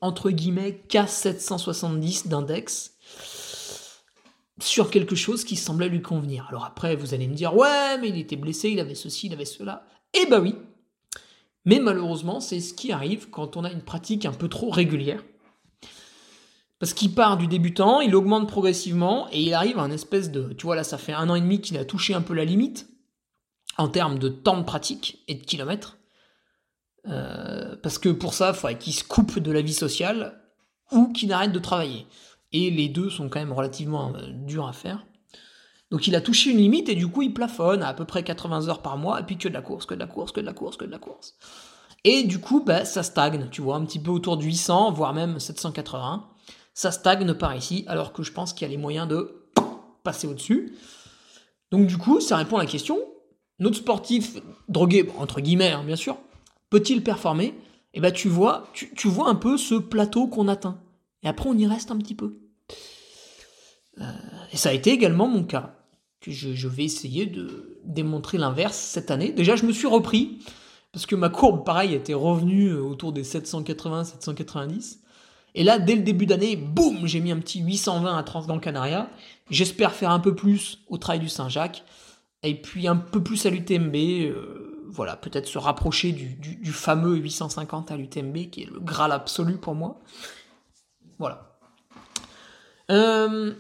entre 0.07 0.31
guillemets 0.31 0.83
K770 0.89 2.29
d'index. 2.29 2.93
sur 4.59 4.91
quelque 4.91 5.15
chose 5.15 5.45
qui 5.45 5.55
semblait 5.55 5.91
lui 5.91 6.01
convenir. 6.01 6.47
Alors 6.49 6.65
après, 6.65 6.97
vous 6.97 7.13
allez 7.13 7.29
me 7.29 7.35
dire, 7.35 7.55
ouais, 7.55 7.99
mais 7.99 8.09
il 8.09 8.17
était 8.17 8.37
blessé, 8.37 8.71
il 8.71 8.81
avait 8.81 8.95
ceci, 8.95 9.27
il 9.27 9.35
avait 9.35 9.45
cela. 9.45 9.87
Eh 10.15 10.25
ben 10.25 10.41
oui. 10.41 10.55
Mais 11.67 11.79
malheureusement, 11.79 12.41
c'est 12.41 12.61
ce 12.61 12.73
qui 12.73 12.91
arrive 12.91 13.29
quand 13.29 13.59
on 13.59 13.65
a 13.65 13.71
une 13.71 13.83
pratique 13.83 14.25
un 14.25 14.33
peu 14.33 14.49
trop 14.49 14.71
régulière. 14.71 15.23
Parce 16.79 16.95
qu'il 16.95 17.15
part 17.15 17.37
du 17.37 17.49
débutant, 17.49 18.01
il 18.01 18.15
augmente 18.15 18.49
progressivement 18.49 19.29
et 19.31 19.43
il 19.43 19.53
arrive 19.53 19.79
à 19.79 19.83
un 19.83 19.91
espèce 19.91 20.31
de. 20.31 20.53
Tu 20.55 20.65
vois, 20.65 20.77
là, 20.77 20.85
ça 20.85 20.97
fait 20.97 21.13
un 21.13 21.29
an 21.29 21.35
et 21.35 21.41
demi 21.41 21.61
qu'il 21.61 21.77
a 21.77 21.85
touché 21.85 22.15
un 22.15 22.23
peu 22.23 22.33
la 22.33 22.45
limite 22.45 22.89
en 23.77 23.89
termes 23.89 24.19
de 24.19 24.29
temps 24.29 24.59
de 24.59 24.65
pratique 24.65 25.23
et 25.29 25.35
de 25.35 25.45
kilomètres. 25.45 25.99
Euh, 27.09 27.77
parce 27.83 27.99
que 27.99 28.09
pour 28.09 28.35
ça, 28.35 28.51
il 28.51 28.55
faudrait 28.55 28.79
qu'il 28.79 28.93
se 28.93 29.05
coupe 29.05 29.39
de 29.39 29.53
la 29.53 29.63
vie 29.63 29.75
sociale 29.75 30.41
ou 30.93 31.13
qu'il 31.13 31.33
arrête 31.33 31.53
de 31.53 31.59
travailler. 31.59 32.07
Et 32.53 32.71
les 32.71 32.89
deux 32.89 33.11
sont 33.11 33.29
quand 33.29 33.41
même 33.41 33.53
relativement 33.53 34.13
euh, 34.15 34.29
durs 34.31 34.67
à 34.67 34.73
faire. 34.73 35.05
Donc 35.91 36.09
il 36.09 36.17
a 36.17 36.21
touché 36.21 36.51
une 36.51 36.59
limite 36.59 36.89
et 36.89 36.97
du 36.97 37.07
coup 37.07 37.23
il 37.23 37.33
plafonne 37.33 37.83
à 37.83 37.89
à 37.89 37.95
peu 37.95 38.05
près 38.05 38.25
80 38.25 38.69
heures 38.69 38.83
par 38.83 38.97
mois 38.97 39.21
et 39.21 39.23
puis 39.23 39.39
que 39.39 39.49
de 39.49 39.55
la 39.55 39.63
course, 39.63 39.87
que 39.87 39.95
de 39.95 40.01
la 40.01 40.07
course, 40.07 40.33
que 40.33 40.41
de 40.41 40.47
la 40.47 40.53
course, 40.53 40.77
que 40.77 40.85
de 40.85 40.91
la 40.91 40.99
course. 40.99 41.37
Et 42.03 42.25
du 42.25 42.41
coup, 42.41 42.63
bah, 42.65 42.85
ça 42.85 43.03
stagne, 43.03 43.49
tu 43.51 43.63
vois, 43.63 43.77
un 43.77 43.85
petit 43.85 43.99
peu 43.99 44.11
autour 44.11 44.37
de 44.37 44.45
800, 44.45 44.93
voire 44.93 45.13
même 45.13 45.39
780. 45.41 46.29
Ça 46.75 46.91
stagne 46.91 47.35
par 47.35 47.55
ici, 47.57 47.85
alors 47.89 48.13
que 48.13 48.23
je 48.23 48.33
pense 48.33 48.53
qu'il 48.53 48.63
y 48.63 48.65
a 48.67 48.71
les 48.71 48.77
moyens 48.77 49.09
de 49.09 49.49
passer 50.03 50.27
au-dessus. 50.27 50.77
Donc 51.71 51.87
du 51.87 51.99
coup, 51.99 52.21
ça 52.21 52.37
répond 52.37 52.57
à 52.57 52.61
la 52.61 52.67
question, 52.67 52.99
notre 53.59 53.77
sportif 53.77 54.37
drogué, 54.69 55.09
entre 55.19 55.41
guillemets, 55.41 55.73
hein, 55.73 55.83
bien 55.85 55.97
sûr, 55.97 56.17
peut-il 56.71 57.03
performer? 57.03 57.55
Et 57.95 57.99
eh 57.99 58.01
ben 58.01 58.13
tu 58.13 58.29
vois, 58.29 58.71
tu, 58.75 59.09
vois 59.09 59.31
un 59.31 59.35
peu 59.35 59.57
ce 59.57 59.75
plateau 59.75 60.27
qu'on 60.27 60.49
atteint. 60.49 60.79
Et 61.23 61.29
après, 61.29 61.49
on 61.49 61.57
y 61.57 61.67
reste 61.67 61.91
un 61.91 61.97
petit 61.97 62.15
peu. 62.15 62.39
Euh, 64.01 64.05
et 64.53 64.59
ça 64.59 64.69
a 64.69 64.73
été 64.73 64.91
également 64.91 65.27
mon 65.29 65.45
cas. 65.45 65.77
Je, 66.27 66.69
vais 66.69 66.85
essayer 66.85 67.25
de 67.25 67.79
démontrer 67.85 68.37
l'inverse 68.37 68.77
cette 68.77 69.11
année. 69.11 69.33
Déjà, 69.33 69.57
je 69.57 69.65
me 69.65 69.73
suis 69.73 69.87
repris, 69.87 70.41
parce 70.93 71.07
que 71.07 71.15
ma 71.15 71.31
courbe, 71.31 71.65
pareil, 71.65 71.95
était 71.95 72.15
revenue 72.15 72.75
autour 72.75 73.13
des 73.13 73.23
780-790. 73.23 74.99
Et 75.55 75.65
là, 75.65 75.79
dès 75.79 75.95
le 75.95 76.03
début 76.03 76.27
d'année, 76.27 76.57
boum, 76.57 77.07
j'ai 77.07 77.21
mis 77.21 77.33
un 77.33 77.39
petit 77.39 77.61
820 77.61 78.19
à 78.19 78.23
Transgran 78.25 78.59
Canaria. 78.59 79.09
J'espère 79.49 79.93
faire 79.93 80.11
un 80.11 80.21
peu 80.21 80.35
plus 80.35 80.81
au 80.89 80.99
Trail 80.99 81.21
du 81.21 81.31
Saint-Jacques. 81.31 81.83
Et 82.43 82.61
puis 82.61 82.87
un 82.89 82.97
peu 82.97 83.23
plus 83.23 83.47
à 83.47 83.51
l'UTMB. 83.51 83.95
Euh, 83.95 84.76
voilà, 84.97 85.15
peut-être 85.15 85.47
se 85.47 85.59
rapprocher 85.59 86.13
du, 86.13 86.73
fameux 86.73 87.17
850 87.17 87.91
à 87.93 87.97
l'UTMB, 87.97 88.51
qui 88.51 88.63
est 88.63 88.71
le 88.71 88.81
graal 88.81 89.13
absolu 89.13 89.59
pour 89.59 89.75
moi. 89.75 90.01
Voilà. 91.19 91.59
Euh, 92.91 93.53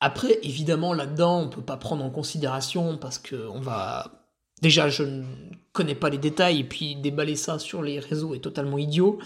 après, 0.00 0.38
évidemment, 0.42 0.92
là-dedans, 0.92 1.40
on 1.40 1.48
peut 1.48 1.62
pas 1.62 1.78
prendre 1.78 2.04
en 2.04 2.10
considération 2.10 2.98
parce 2.98 3.18
que 3.18 3.48
on 3.48 3.60
va. 3.60 4.10
Déjà, 4.60 4.88
je 4.88 5.02
ne 5.02 5.24
connais 5.72 5.94
pas 5.94 6.10
les 6.10 6.18
détails, 6.18 6.60
et 6.60 6.64
puis 6.64 6.94
déballer 6.96 7.36
ça 7.36 7.58
sur 7.58 7.82
les 7.82 7.98
réseaux 7.98 8.34
est 8.34 8.40
totalement 8.40 8.78
idiot. 8.78 9.18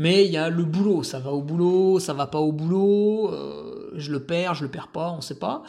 Mais 0.00 0.24
il 0.24 0.32
y 0.32 0.38
a 0.38 0.48
le 0.48 0.64
boulot, 0.64 1.02
ça 1.02 1.18
va 1.18 1.30
au 1.30 1.42
boulot, 1.42 2.00
ça 2.00 2.14
va 2.14 2.26
pas 2.26 2.38
au 2.38 2.52
boulot, 2.52 3.30
euh, 3.34 3.90
je 3.96 4.10
le 4.10 4.24
perds, 4.24 4.54
je 4.54 4.64
le 4.64 4.70
perds 4.70 4.88
pas, 4.88 5.10
on 5.10 5.20
sait 5.20 5.38
pas. 5.38 5.62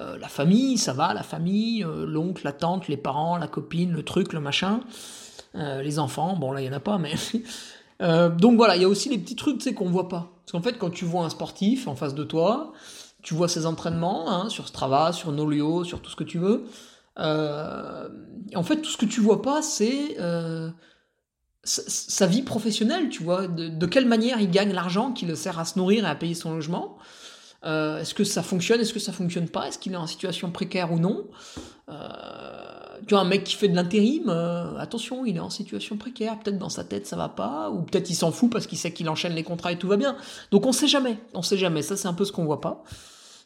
Euh, 0.00 0.18
la 0.18 0.26
famille, 0.26 0.78
ça 0.78 0.92
va, 0.92 1.14
la 1.14 1.22
famille, 1.22 1.84
euh, 1.84 2.04
l'oncle, 2.04 2.44
la 2.44 2.50
tante, 2.50 2.88
les 2.88 2.96
parents, 2.96 3.36
la 3.36 3.46
copine, 3.46 3.92
le 3.92 4.02
truc, 4.02 4.32
le 4.32 4.40
machin. 4.40 4.80
les 5.54 6.00
enfants, 6.00 6.34
bon 6.34 6.50
là 6.50 6.60
il 6.60 6.66
y 6.66 6.68
en 6.68 6.72
a 6.72 6.80
pas, 6.80 6.98
mais. 6.98 7.14
donc 8.38 8.56
voilà, 8.56 8.74
il 8.74 8.82
y 8.82 8.84
a 8.84 8.88
aussi 8.88 9.10
les 9.10 9.18
petits 9.18 9.36
trucs, 9.36 9.72
qu'on 9.76 9.90
voit 9.90 10.08
pas. 10.08 10.32
Parce 10.40 10.50
qu'en 10.50 10.62
fait, 10.62 10.76
quand 10.76 10.90
tu 10.90 11.04
vois 11.04 11.24
un 11.24 11.30
sportif 11.30 11.86
en 11.86 11.94
face 11.94 12.16
de 12.16 12.24
toi, 12.24 12.72
tu 13.22 13.34
vois 13.34 13.46
ses 13.46 13.64
entraînements 13.64 14.28
hein, 14.28 14.48
sur 14.48 14.66
Strava, 14.66 15.12
sur 15.12 15.30
Nolio, 15.30 15.84
sur 15.84 16.02
tout 16.02 16.10
ce 16.10 16.16
que 16.16 16.24
tu 16.24 16.38
veux. 16.40 16.64
En 17.16 18.62
fait, 18.64 18.82
tout 18.82 18.90
ce 18.90 18.96
que 18.96 19.06
tu 19.06 19.20
vois 19.20 19.40
pas, 19.40 19.62
c'est 19.62 20.16
sa 21.68 22.26
vie 22.26 22.42
professionnelle, 22.42 23.08
tu 23.08 23.22
vois. 23.22 23.46
De, 23.46 23.86
quelle 23.86 24.06
manière 24.06 24.40
il 24.40 24.50
gagne 24.50 24.72
l'argent 24.72 25.12
qui 25.12 25.26
le 25.26 25.34
sert 25.34 25.58
à 25.58 25.64
se 25.64 25.78
nourrir 25.78 26.04
et 26.04 26.08
à 26.08 26.14
payer 26.14 26.34
son 26.34 26.54
logement. 26.54 26.98
Euh, 27.64 28.00
est-ce 28.00 28.14
que 28.14 28.24
ça 28.24 28.42
fonctionne 28.42 28.80
Est-ce 28.80 28.92
que 28.92 29.00
ça 29.00 29.12
fonctionne 29.12 29.48
pas 29.48 29.68
Est-ce 29.68 29.78
qu'il 29.78 29.92
est 29.92 29.96
en 29.96 30.06
situation 30.06 30.50
précaire 30.50 30.92
ou 30.92 30.98
non 30.98 31.26
Tu 31.88 33.14
vois, 33.14 33.20
un 33.20 33.24
mec 33.24 33.44
qui 33.44 33.56
fait 33.56 33.68
de 33.68 33.76
l'intérim, 33.76 34.28
attention, 34.78 35.26
il 35.26 35.36
est 35.36 35.40
en 35.40 35.50
situation 35.50 35.96
précaire. 35.96 36.38
Peut-être 36.38 36.58
dans 36.58 36.68
sa 36.68 36.84
tête 36.84 37.06
ça 37.06 37.16
va 37.16 37.28
pas, 37.28 37.70
ou 37.70 37.82
peut-être 37.82 38.08
il 38.08 38.14
s'en 38.14 38.32
fout 38.32 38.50
parce 38.50 38.66
qu'il 38.66 38.78
sait 38.78 38.92
qu'il 38.92 39.08
enchaîne 39.08 39.34
les 39.34 39.44
contrats 39.44 39.72
et 39.72 39.78
tout 39.78 39.88
va 39.88 39.96
bien. 39.96 40.16
Donc 40.50 40.64
on 40.66 40.72
sait 40.72 40.88
jamais. 40.88 41.18
On 41.34 41.42
sait 41.42 41.58
jamais. 41.58 41.82
Ça, 41.82 41.96
c'est 41.96 42.08
un 42.08 42.14
peu 42.14 42.24
ce 42.24 42.32
qu'on 42.32 42.44
voit 42.44 42.60
pas. 42.60 42.84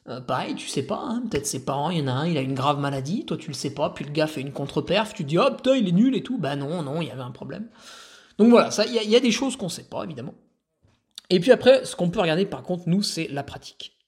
Euh, 0.08 0.20
pareil, 0.20 0.56
tu 0.56 0.66
sais 0.66 0.82
pas, 0.82 1.00
hein, 1.00 1.22
peut-être 1.30 1.46
ses 1.46 1.64
parents, 1.64 1.90
il 1.90 1.98
y 1.98 2.02
en 2.02 2.08
a 2.08 2.12
un, 2.12 2.26
il 2.26 2.36
a 2.36 2.40
une 2.40 2.54
grave 2.54 2.80
maladie, 2.80 3.24
toi 3.24 3.36
tu 3.36 3.46
le 3.46 3.54
sais 3.54 3.70
pas, 3.70 3.90
puis 3.90 4.04
le 4.04 4.10
gars 4.10 4.26
fait 4.26 4.40
une 4.40 4.50
contre-perf, 4.50 5.14
tu 5.14 5.22
dis 5.22 5.38
oh 5.38 5.48
putain 5.56 5.76
il 5.76 5.86
est 5.86 5.92
nul 5.92 6.16
et 6.16 6.24
tout, 6.24 6.38
bah 6.38 6.56
non, 6.56 6.82
non, 6.82 7.00
il 7.00 7.06
y 7.06 7.10
avait 7.12 7.22
un 7.22 7.30
problème. 7.30 7.68
Donc 8.38 8.50
voilà, 8.50 8.70
il 8.86 9.10
y, 9.10 9.16
a 9.16 9.20
des 9.20 9.30
choses 9.30 9.56
qu'on 9.56 9.68
sait 9.68 9.84
pas 9.84 10.04
évidemment. 10.04 10.34
Et 11.30 11.40
puis 11.40 11.50
après, 11.50 11.84
ce 11.84 11.96
qu'on 11.96 12.10
peut 12.10 12.20
regarder 12.20 12.46
par 12.46 12.62
contre, 12.62 12.84
nous, 12.86 13.02
c'est 13.02 13.28
la 13.28 13.42
pratique. 13.42 13.98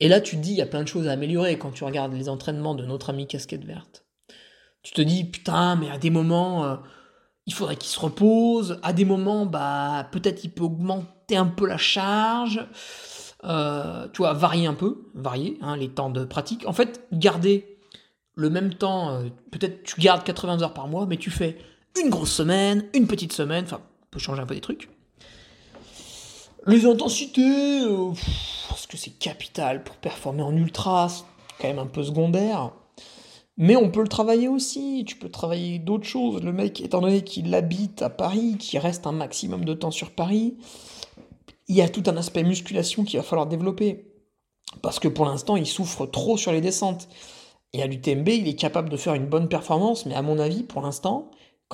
Et 0.00 0.08
là, 0.08 0.20
tu 0.20 0.36
te 0.36 0.40
dis, 0.40 0.50
il 0.50 0.56
y 0.56 0.62
a 0.62 0.66
plein 0.66 0.82
de 0.82 0.88
choses 0.88 1.06
à 1.06 1.12
améliorer 1.12 1.58
quand 1.58 1.70
tu 1.70 1.84
regardes 1.84 2.14
les 2.14 2.28
entraînements 2.28 2.74
de 2.74 2.84
notre 2.84 3.10
ami 3.10 3.26
casquette 3.26 3.64
verte. 3.64 4.04
Tu 4.82 4.92
te 4.92 5.00
dis, 5.00 5.24
putain, 5.24 5.76
mais 5.76 5.90
à 5.90 5.98
des 5.98 6.10
moments, 6.10 6.64
euh, 6.64 6.76
il 7.46 7.54
faudrait 7.54 7.76
qu'il 7.76 7.90
se 7.90 8.00
repose. 8.00 8.78
À 8.82 8.92
des 8.92 9.04
moments, 9.04 9.46
bah, 9.46 10.08
peut-être 10.12 10.44
il 10.44 10.50
peut 10.50 10.64
augmenter 10.64 11.36
un 11.36 11.46
peu 11.46 11.66
la 11.66 11.78
charge. 11.78 12.66
Euh, 13.44 14.08
tu 14.12 14.18
vois, 14.18 14.32
varier 14.32 14.66
un 14.66 14.74
peu, 14.74 15.10
varier 15.14 15.58
hein, 15.60 15.76
les 15.76 15.88
temps 15.88 16.10
de 16.10 16.24
pratique. 16.24 16.66
En 16.66 16.72
fait, 16.72 17.06
garder 17.12 17.78
le 18.34 18.50
même 18.50 18.74
temps, 18.74 19.10
euh, 19.10 19.28
peut-être 19.50 19.84
tu 19.84 20.00
gardes 20.00 20.24
80 20.24 20.62
heures 20.62 20.74
par 20.74 20.88
mois, 20.88 21.06
mais 21.06 21.18
tu 21.18 21.30
fais 21.30 21.58
une 22.02 22.10
grosse 22.10 22.32
semaine, 22.32 22.84
une 22.94 23.06
petite 23.06 23.32
semaine, 23.32 23.64
enfin, 23.64 23.80
on 24.02 24.06
peut 24.10 24.18
changer 24.18 24.42
un 24.42 24.46
peu 24.46 24.54
des 24.54 24.60
trucs. 24.60 24.88
Les 26.66 26.86
intensités, 26.86 27.82
euh, 27.82 28.12
parce 28.68 28.86
que 28.86 28.96
c'est 28.96 29.10
capital 29.10 29.84
pour 29.84 29.96
performer 29.96 30.42
en 30.42 30.56
ultra, 30.56 31.08
c'est 31.08 31.24
quand 31.60 31.68
même 31.68 31.78
un 31.78 31.86
peu 31.86 32.02
secondaire. 32.02 32.72
Mais 33.56 33.76
on 33.76 33.90
peut 33.90 34.02
le 34.02 34.08
travailler 34.08 34.48
aussi, 34.48 35.04
tu 35.06 35.16
peux 35.16 35.28
travailler 35.28 35.78
d'autres 35.78 36.06
choses. 36.06 36.42
Le 36.42 36.52
mec, 36.52 36.80
étant 36.80 37.00
donné 37.00 37.22
qu'il 37.22 37.54
habite 37.54 38.02
à 38.02 38.10
Paris, 38.10 38.56
qu'il 38.58 38.78
reste 38.80 39.06
un 39.06 39.12
maximum 39.12 39.64
de 39.64 39.74
temps 39.74 39.92
sur 39.92 40.10
Paris, 40.10 40.56
il 41.68 41.76
y 41.76 41.82
a 41.82 41.88
tout 41.88 42.02
un 42.06 42.16
aspect 42.16 42.42
musculation 42.42 43.04
qu'il 43.04 43.18
va 43.18 43.22
falloir 43.22 43.46
développer. 43.46 44.10
Parce 44.82 44.98
que 44.98 45.08
pour 45.08 45.26
l'instant, 45.26 45.56
il 45.56 45.66
souffre 45.66 46.06
trop 46.06 46.36
sur 46.36 46.50
les 46.50 46.60
descentes. 46.60 47.08
Et 47.72 47.82
à 47.82 47.86
l'UTMB, 47.86 48.28
il 48.28 48.48
est 48.48 48.54
capable 48.54 48.88
de 48.88 48.96
faire 48.96 49.14
une 49.14 49.26
bonne 49.26 49.48
performance, 49.48 50.06
mais 50.06 50.14
à 50.14 50.22
mon 50.22 50.38
avis, 50.38 50.62
pour 50.62 50.82
l'instant, 50.82 51.30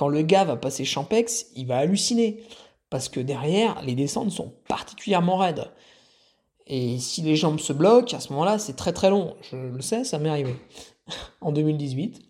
le 0.09 0.21
gars 0.21 0.43
va 0.43 0.55
passer 0.55 0.85
Champex, 0.85 1.47
il 1.55 1.67
va 1.67 1.77
halluciner. 1.77 2.43
Parce 2.89 3.07
que 3.07 3.19
derrière, 3.19 3.81
les 3.83 3.95
descentes 3.95 4.31
sont 4.31 4.53
particulièrement 4.67 5.37
raides. 5.37 5.71
Et 6.67 6.99
si 6.99 7.21
les 7.21 7.35
jambes 7.35 7.59
se 7.59 7.73
bloquent, 7.73 8.15
à 8.15 8.19
ce 8.19 8.31
moment-là, 8.33 8.59
c'est 8.59 8.75
très 8.75 8.93
très 8.93 9.09
long. 9.09 9.35
Je 9.49 9.55
le 9.55 9.81
sais, 9.81 10.03
ça 10.03 10.19
m'est 10.19 10.29
arrivé. 10.29 10.55
en 11.41 11.51
2018. 11.51 12.21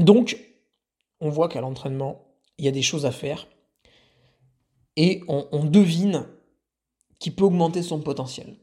Donc, 0.00 0.38
on 1.20 1.30
voit 1.30 1.48
qu'à 1.48 1.60
l'entraînement, 1.60 2.24
il 2.58 2.64
y 2.64 2.68
a 2.68 2.72
des 2.72 2.82
choses 2.82 3.06
à 3.06 3.12
faire, 3.12 3.46
et 4.96 5.22
on, 5.28 5.64
devine 5.64 6.26
qui 7.18 7.30
peut 7.30 7.44
augmenter 7.44 7.82
son 7.82 8.00
potentiel. 8.00 8.56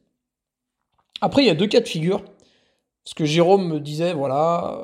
Après, 1.19 1.43
il 1.43 1.47
y 1.47 1.49
a 1.49 1.55
deux 1.55 1.67
cas 1.67 1.81
de 1.81 1.87
figure. 1.87 2.23
Ce 3.03 3.15
que 3.15 3.25
Jérôme 3.25 3.67
me 3.67 3.79
disait, 3.79 4.13
voilà, 4.13 4.79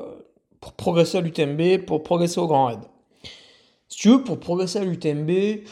pour 0.59 0.73
progresser 0.73 1.17
à 1.17 1.21
l'UTMB, 1.21 1.85
pour 1.85 2.03
progresser 2.03 2.39
au 2.39 2.47
Grand 2.47 2.65
Raid. 2.65 2.79
Si 3.89 3.99
tu 3.99 4.09
veux, 4.09 4.23
pour 4.23 4.39
progresser 4.39 4.79
à 4.79 4.83
l'UTMB, 4.83 5.63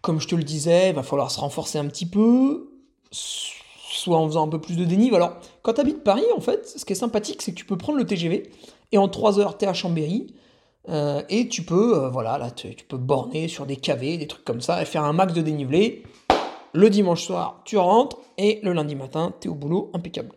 comme 0.00 0.20
je 0.20 0.28
te 0.28 0.34
le 0.34 0.42
disais, 0.42 0.90
il 0.90 0.94
va 0.94 1.02
falloir 1.02 1.30
se 1.30 1.40
renforcer 1.40 1.78
un 1.78 1.86
petit 1.86 2.06
peu, 2.06 2.70
soit 3.10 4.16
en 4.16 4.26
faisant 4.26 4.46
un 4.46 4.48
peu 4.48 4.60
plus 4.60 4.76
de 4.76 4.84
dénive. 4.84 5.14
Alors, 5.14 5.36
quand 5.62 5.74
tu 5.74 5.80
habites 5.80 6.02
Paris, 6.02 6.24
en 6.36 6.40
fait, 6.40 6.66
ce 6.66 6.84
qui 6.84 6.92
est 6.92 6.96
sympathique, 6.96 7.42
c'est 7.42 7.52
que 7.52 7.56
tu 7.58 7.66
peux 7.66 7.76
prendre 7.76 7.98
le 7.98 8.06
TGV, 8.06 8.50
et 8.92 8.98
en 8.98 9.08
3 9.08 9.38
heures, 9.40 9.58
tu 9.58 9.64
es 9.64 9.68
à 9.68 9.74
Chambéry, 9.74 10.34
euh, 10.88 11.22
et 11.28 11.48
tu 11.48 11.62
peux, 11.62 12.04
euh, 12.04 12.08
voilà, 12.08 12.38
là, 12.38 12.50
tu, 12.50 12.74
peux 12.88 12.96
borner 12.96 13.48
sur 13.48 13.66
des 13.66 13.76
cavés, 13.76 14.16
des 14.16 14.26
trucs 14.26 14.44
comme 14.44 14.60
ça, 14.60 14.80
et 14.80 14.84
faire 14.84 15.04
un 15.04 15.12
max 15.12 15.34
de 15.34 15.42
dénivelé. 15.42 16.04
Le 16.72 16.88
dimanche 16.88 17.24
soir, 17.24 17.60
tu 17.64 17.76
rentres, 17.76 18.16
et 18.38 18.60
le 18.62 18.72
lundi 18.72 18.94
matin, 18.94 19.34
tu 19.40 19.48
es 19.48 19.50
au 19.50 19.54
boulot, 19.54 19.90
impeccable. 19.92 20.30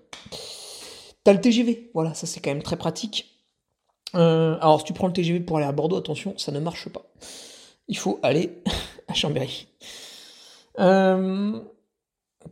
T'as 1.24 1.34
le 1.34 1.42
TGV, 1.42 1.92
voilà, 1.94 2.14
ça 2.14 2.28
c'est 2.28 2.40
quand 2.42 2.52
même 2.52 2.64
très 2.64 2.78
pratique. 2.78 3.30
Euh, 4.16 4.58
alors, 4.62 4.80
si 4.80 4.86
tu 4.86 4.94
prends 4.94 5.08
le 5.08 5.14
TGV 5.14 5.40
pour 5.40 5.58
aller 5.58 5.66
à 5.66 5.72
Bordeaux, 5.72 5.98
attention, 5.98 6.34
ça 6.38 6.52
ne 6.52 6.60
marche 6.60 6.90
pas. 6.90 7.06
Il 7.88 7.98
faut 7.98 8.20
aller 8.24 8.62
à 9.08 9.14
Chambéry. 9.14 9.68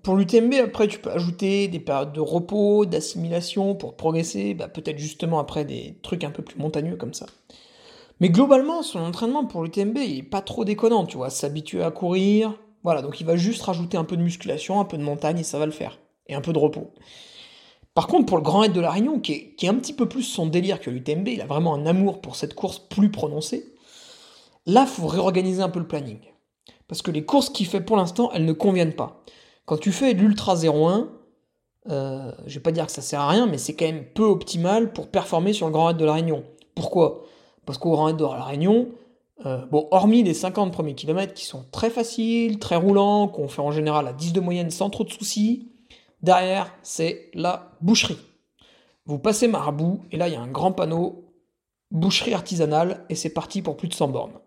pour 0.04 0.16
l'UTMB, 0.16 0.54
après, 0.64 0.88
tu 0.88 1.00
peux 1.00 1.12
ajouter 1.12 1.68
des 1.68 1.80
périodes 1.80 2.14
de 2.14 2.20
repos, 2.20 2.86
d'assimilation 2.86 3.76
pour 3.76 3.96
progresser, 3.96 4.54
bah, 4.54 4.68
peut-être 4.68 4.98
justement 4.98 5.40
après 5.40 5.66
des 5.66 6.00
trucs 6.02 6.24
un 6.24 6.32
peu 6.32 6.44
plus 6.44 6.58
montagneux 6.60 6.96
comme 6.96 7.14
ça. 7.14 7.28
Mais 8.20 8.30
globalement, 8.30 8.84
son 8.84 9.00
entraînement 9.00 9.46
pour 9.46 9.64
l'UTMB, 9.64 9.98
il 9.98 10.20
est 10.20 10.24
pas 10.24 10.42
trop 10.42 10.64
déconnant, 10.64 11.06
tu 11.06 11.18
vois. 11.18 11.30
S'habituer 11.30 11.84
à 11.84 11.92
courir, 11.92 12.58
Voilà, 12.84 13.02
donc 13.02 13.20
il 13.22 13.26
va 13.28 13.36
juste 13.36 13.62
rajouter 13.64 13.98
un 13.98 14.04
peu 14.06 14.18
de 14.18 14.24
musculation, 14.24 14.80
un 14.80 14.86
peu 14.86 14.98
de 14.98 15.04
montagne 15.04 15.40
et 15.40 15.44
ça 15.44 15.60
va 15.60 15.66
le 15.66 15.72
faire. 15.72 16.00
Et 16.28 16.36
un 16.36 16.42
peu 16.42 16.54
de 16.54 16.60
repos. 16.60 16.92
Par 17.94 18.08
contre, 18.08 18.26
pour 18.26 18.38
le 18.38 18.44
Grand 18.44 18.60
Raid 18.60 18.72
de 18.72 18.80
la 18.80 18.92
Réunion, 18.92 19.20
qui 19.20 19.54
est, 19.62 19.68
un 19.68 19.76
petit 19.76 19.94
peu 19.94 20.08
plus 20.08 20.24
son 20.24 20.46
délire 20.46 20.80
que 20.80 20.90
l'UTMB, 20.90 21.28
il 21.28 21.42
a 21.42 21.46
vraiment 21.46 21.74
un 21.74 21.86
amour 21.86 22.22
pour 22.22 22.36
cette 22.36 22.54
course 22.54 22.80
plus 22.80 23.12
prononcé, 23.12 23.74
là, 24.66 24.82
il 24.82 24.88
faut 24.88 25.08
réorganiser 25.08 25.62
un 25.62 25.70
peu 25.70 25.80
le 25.80 25.88
planning. 25.88 26.20
Parce 26.88 27.02
que 27.02 27.12
les 27.12 27.26
courses 27.26 27.50
qu'il 27.50 27.68
fait 27.68 27.82
pour 27.82 27.98
l'instant, 27.98 28.32
elles 28.34 28.46
ne 28.46 28.54
conviennent 28.54 28.96
pas. 28.96 29.24
Quand 29.66 29.78
tu 29.78 29.92
fais 29.92 30.14
l'Ultra 30.14 30.56
01, 30.56 31.10
euh, 31.90 32.32
je 32.46 32.56
vais 32.56 32.62
pas 32.62 32.72
dire 32.72 32.86
que 32.86 32.92
ça 32.92 33.02
sert 33.02 33.20
à 33.20 33.30
rien, 33.30 33.46
mais 33.46 33.58
c'est 33.58 33.76
quand 33.76 33.86
même 33.86 34.06
peu 34.06 34.24
optimal 34.24 34.94
pour 34.94 35.08
performer 35.08 35.52
sur 35.52 35.68
le 35.68 35.74
Grand 35.74 35.88
Raid 35.88 35.98
de 35.98 36.06
la 36.06 36.14
Réunion. 36.14 36.44
Pourquoi? 36.76 37.24
Parce 37.66 37.78
qu'au 37.78 37.92
Grand 37.92 38.06
Raid 38.06 38.18
de 38.18 38.24
la 38.24 38.44
Réunion, 38.44 38.90
euh, 39.46 39.66
bon, 39.66 39.88
hormis 39.92 40.24
les 40.24 40.34
50 40.34 40.72
premiers 40.72 40.96
kilomètres 40.96 41.34
qui 41.34 41.46
sont 41.46 41.66
très 41.72 41.90
faciles, 41.90 42.60
très 42.60 42.76
roulants, 42.76 43.28
qu'on 43.28 43.48
fait 43.48 43.62
en 43.62 43.72
général 43.72 44.08
à 44.08 44.14
10 44.14 44.34
de 44.34 44.40
moyenne 44.40 44.70
sans 44.70 44.90
trop 44.90 45.04
de 45.04 45.12
soucis, 45.12 45.71
derrière, 46.22 46.74
c'est 46.84 47.30
la 47.34 47.72
boucherie. 47.82 48.20
Vous 49.06 49.20
passez 49.20 49.48
Marabout, 49.48 50.02
et 50.12 50.18
là, 50.18 50.28
il 50.28 50.34
y 50.34 50.38
a 50.38 50.42
un 50.42 50.48
grand 50.48 50.72
panneau 50.72 51.26
boucherie 51.90 52.34
artisanale, 52.34 53.06
et 53.10 53.16
c'est 53.16 53.30
parti 53.30 53.62
pour 53.62 53.78
plus 53.78 53.88
de 53.88 53.94
100 53.94 54.08
bornes. 54.10 54.40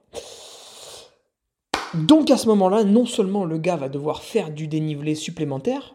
Donc 1.95 2.31
à 2.31 2.37
ce 2.37 2.49
moment-là, 2.49 2.83
non 2.85 3.07
seulement 3.07 3.45
le 3.45 3.59
gars 3.59 3.77
va 3.77 3.89
devoir 3.89 4.23
faire 4.23 4.51
du 4.51 4.67
dénivelé 4.67 5.15
supplémentaire, 5.15 5.95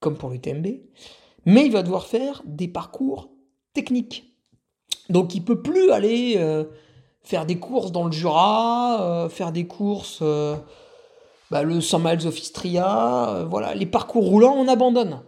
comme 0.00 0.16
pour 0.16 0.30
l'UTMB, 0.30 0.66
mais 1.44 1.66
il 1.66 1.72
va 1.72 1.82
devoir 1.82 2.06
faire 2.06 2.42
des 2.46 2.68
parcours 2.68 3.30
techniques. 3.74 4.38
Donc 5.10 5.34
il 5.34 5.44
peut 5.44 5.60
plus 5.60 5.90
aller 5.90 6.34
euh, 6.36 6.64
faire 7.22 7.44
des 7.44 7.58
courses 7.58 7.92
dans 7.92 8.04
le 8.04 8.12
Jura, 8.12 9.02
euh, 9.02 9.28
faire 9.28 9.52
des 9.52 9.66
courses, 9.66 10.20
euh, 10.22 10.56
bah, 11.54 11.62
le 11.62 11.80
100 11.80 12.00
miles 12.00 12.26
of 12.26 12.36
Istria, 12.36 13.46
voilà, 13.48 13.76
les 13.76 13.86
parcours 13.86 14.24
roulants, 14.24 14.56
on 14.56 14.66
abandonne. 14.66 15.20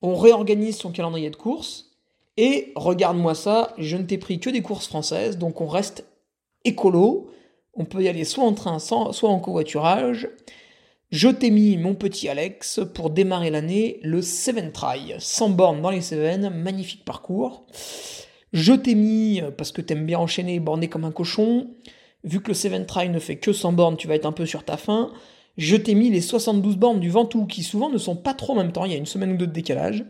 On 0.00 0.14
réorganise 0.14 0.76
son 0.76 0.92
calendrier 0.92 1.28
de 1.28 1.34
courses, 1.34 1.90
et 2.36 2.72
regarde-moi 2.76 3.34
ça, 3.34 3.74
je 3.76 3.96
ne 3.96 4.04
t'ai 4.04 4.16
pris 4.16 4.38
que 4.38 4.48
des 4.48 4.62
courses 4.62 4.86
françaises, 4.86 5.38
donc 5.38 5.60
on 5.60 5.66
reste 5.66 6.06
écolo, 6.64 7.32
on 7.74 7.84
peut 7.84 8.00
y 8.00 8.06
aller 8.08 8.22
soit 8.22 8.44
en 8.44 8.52
train, 8.52 8.78
soit 8.78 9.28
en 9.28 9.40
covoiturage, 9.40 10.28
je 11.10 11.26
t'ai 11.26 11.50
mis 11.50 11.76
mon 11.78 11.96
petit 11.96 12.28
Alex 12.28 12.78
pour 12.94 13.10
démarrer 13.10 13.50
l'année, 13.50 13.98
le 14.04 14.22
Seven 14.22 14.70
Try, 14.70 15.14
100 15.18 15.50
bornes 15.50 15.82
dans 15.82 15.90
les 15.90 16.00
Seven, 16.00 16.48
magnifique 16.48 17.04
parcours. 17.04 17.66
Je 18.52 18.72
t'ai 18.72 18.94
mis, 18.94 19.42
parce 19.58 19.72
que 19.72 19.82
t'aimes 19.82 20.06
bien 20.06 20.20
enchaîner 20.20 20.54
et 20.54 20.60
borner 20.60 20.86
comme 20.86 21.04
un 21.04 21.10
cochon, 21.10 21.70
vu 22.22 22.40
que 22.40 22.48
le 22.48 22.54
Seven 22.54 22.86
Try 22.86 23.08
ne 23.08 23.18
fait 23.18 23.38
que 23.38 23.52
100 23.52 23.72
bornes, 23.72 23.96
tu 23.96 24.06
vas 24.06 24.14
être 24.14 24.26
un 24.26 24.32
peu 24.32 24.46
sur 24.46 24.62
ta 24.62 24.76
faim. 24.76 25.10
Je 25.56 25.76
t'ai 25.76 25.94
mis 25.94 26.10
les 26.10 26.20
72 26.20 26.76
bornes 26.76 27.00
du 27.00 27.10
Ventoux, 27.10 27.46
qui 27.46 27.62
souvent 27.62 27.88
ne 27.88 27.98
sont 27.98 28.16
pas 28.16 28.34
trop 28.34 28.52
en 28.52 28.56
même 28.56 28.72
temps, 28.72 28.84
il 28.84 28.92
y 28.92 28.94
a 28.94 28.98
une 28.98 29.06
semaine 29.06 29.32
ou 29.32 29.36
deux 29.36 29.46
de 29.46 29.52
décalage. 29.52 30.04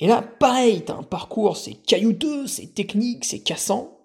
Et 0.00 0.06
là, 0.06 0.22
pareil, 0.22 0.82
t'as 0.82 0.96
un 0.96 1.02
parcours, 1.02 1.56
c'est 1.56 1.74
caillouteux, 1.74 2.46
c'est 2.46 2.74
technique, 2.74 3.24
c'est 3.24 3.40
cassant. 3.40 3.98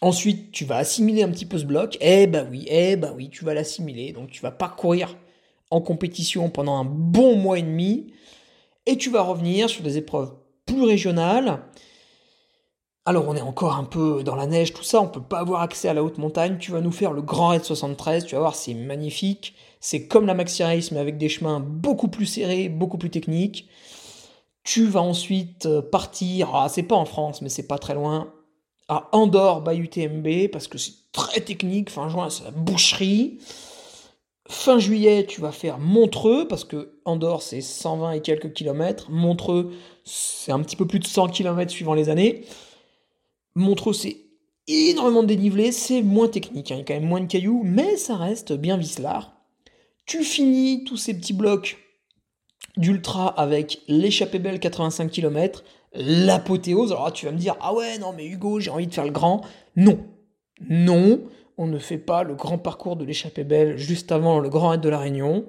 Ensuite, 0.00 0.52
tu 0.52 0.64
vas 0.64 0.76
assimiler 0.76 1.22
un 1.22 1.30
petit 1.30 1.46
peu 1.46 1.58
ce 1.58 1.64
bloc. 1.64 1.98
Eh 2.00 2.26
ben 2.26 2.46
oui, 2.50 2.66
eh 2.68 2.96
ben 2.96 3.12
oui, 3.16 3.30
tu 3.30 3.44
vas 3.44 3.54
l'assimiler. 3.54 4.12
Donc 4.12 4.30
tu 4.30 4.40
vas 4.42 4.52
parcourir 4.52 5.16
en 5.70 5.80
compétition 5.80 6.50
pendant 6.50 6.76
un 6.76 6.84
bon 6.84 7.36
mois 7.36 7.58
et 7.58 7.62
demi. 7.62 8.12
Et 8.86 8.96
tu 8.96 9.10
vas 9.10 9.22
revenir 9.22 9.68
sur 9.68 9.82
des 9.82 9.98
épreuves 9.98 10.32
plus 10.66 10.84
régionales. 10.84 11.62
Alors 13.08 13.24
on 13.26 13.34
est 13.34 13.40
encore 13.40 13.74
un 13.76 13.84
peu 13.84 14.22
dans 14.22 14.34
la 14.34 14.46
neige, 14.46 14.74
tout 14.74 14.82
ça, 14.82 15.00
on 15.00 15.08
peut 15.08 15.22
pas 15.22 15.38
avoir 15.38 15.62
accès 15.62 15.88
à 15.88 15.94
la 15.94 16.04
haute 16.04 16.18
montagne. 16.18 16.58
Tu 16.60 16.72
vas 16.72 16.82
nous 16.82 16.92
faire 16.92 17.14
le 17.14 17.22
Grand 17.22 17.48
Raid 17.48 17.64
73, 17.64 18.26
tu 18.26 18.34
vas 18.34 18.42
voir, 18.42 18.54
c'est 18.54 18.74
magnifique. 18.74 19.54
C'est 19.80 20.06
comme 20.06 20.26
la 20.26 20.34
Maxi 20.34 20.62
Race, 20.62 20.92
mais 20.92 21.00
avec 21.00 21.16
des 21.16 21.30
chemins 21.30 21.58
beaucoup 21.58 22.08
plus 22.08 22.26
serrés, 22.26 22.68
beaucoup 22.68 22.98
plus 22.98 23.08
techniques. 23.08 23.66
Tu 24.62 24.84
vas 24.84 25.00
ensuite 25.00 25.64
euh, 25.64 25.80
partir, 25.80 26.54
ah, 26.54 26.68
c'est 26.68 26.82
pas 26.82 26.96
en 26.96 27.06
France, 27.06 27.40
mais 27.40 27.48
c'est 27.48 27.66
pas 27.66 27.78
très 27.78 27.94
loin, 27.94 28.30
à 28.88 29.08
Andorre 29.12 29.62
by 29.62 29.78
UTMB 29.78 30.50
parce 30.52 30.68
que 30.68 30.76
c'est 30.76 30.92
très 31.12 31.40
technique. 31.40 31.88
Fin 31.88 32.10
juin, 32.10 32.28
c'est 32.28 32.44
la 32.44 32.50
boucherie. 32.50 33.38
Fin 34.50 34.78
juillet, 34.78 35.24
tu 35.24 35.40
vas 35.40 35.52
faire 35.52 35.78
Montreux 35.78 36.46
parce 36.46 36.64
que 36.64 37.00
Andorre, 37.06 37.40
c'est 37.40 37.62
120 37.62 38.12
et 38.12 38.20
quelques 38.20 38.52
kilomètres. 38.52 39.10
Montreux, 39.10 39.72
c'est 40.04 40.52
un 40.52 40.60
petit 40.60 40.76
peu 40.76 40.86
plus 40.86 40.98
de 40.98 41.06
100 41.06 41.28
kilomètres 41.28 41.72
suivant 41.72 41.94
les 41.94 42.10
années. 42.10 42.44
Montreux, 43.58 43.92
c'est 43.92 44.16
énormément 44.68 45.24
dénivelé, 45.24 45.72
c'est 45.72 46.02
moins 46.02 46.28
technique, 46.28 46.70
hein. 46.70 46.76
il 46.76 46.78
y 46.78 46.82
a 46.82 46.84
quand 46.84 46.94
même 46.94 47.08
moins 47.08 47.20
de 47.20 47.26
cailloux, 47.26 47.62
mais 47.64 47.96
ça 47.96 48.16
reste 48.16 48.52
bien 48.52 48.76
vicelard. 48.76 49.34
Tu 50.06 50.22
finis 50.22 50.84
tous 50.84 50.96
ces 50.96 51.14
petits 51.14 51.32
blocs 51.32 51.76
d'ultra 52.76 53.28
avec 53.28 53.80
l'échappée 53.88 54.38
belle 54.38 54.60
85 54.60 55.10
km, 55.10 55.64
l'apothéose. 55.92 56.92
Alors 56.92 57.12
tu 57.12 57.26
vas 57.26 57.32
me 57.32 57.38
dire, 57.38 57.56
ah 57.60 57.74
ouais, 57.74 57.98
non, 57.98 58.12
mais 58.16 58.26
Hugo, 58.26 58.60
j'ai 58.60 58.70
envie 58.70 58.86
de 58.86 58.94
faire 58.94 59.04
le 59.04 59.10
grand. 59.10 59.40
Non, 59.74 59.98
non, 60.68 61.20
on 61.56 61.66
ne 61.66 61.78
fait 61.78 61.98
pas 61.98 62.22
le 62.22 62.34
grand 62.34 62.58
parcours 62.58 62.94
de 62.94 63.04
l'échappée 63.04 63.44
belle 63.44 63.76
juste 63.76 64.12
avant 64.12 64.38
le 64.38 64.48
grand 64.48 64.68
raid 64.68 64.80
de 64.80 64.88
la 64.88 64.98
Réunion. 64.98 65.46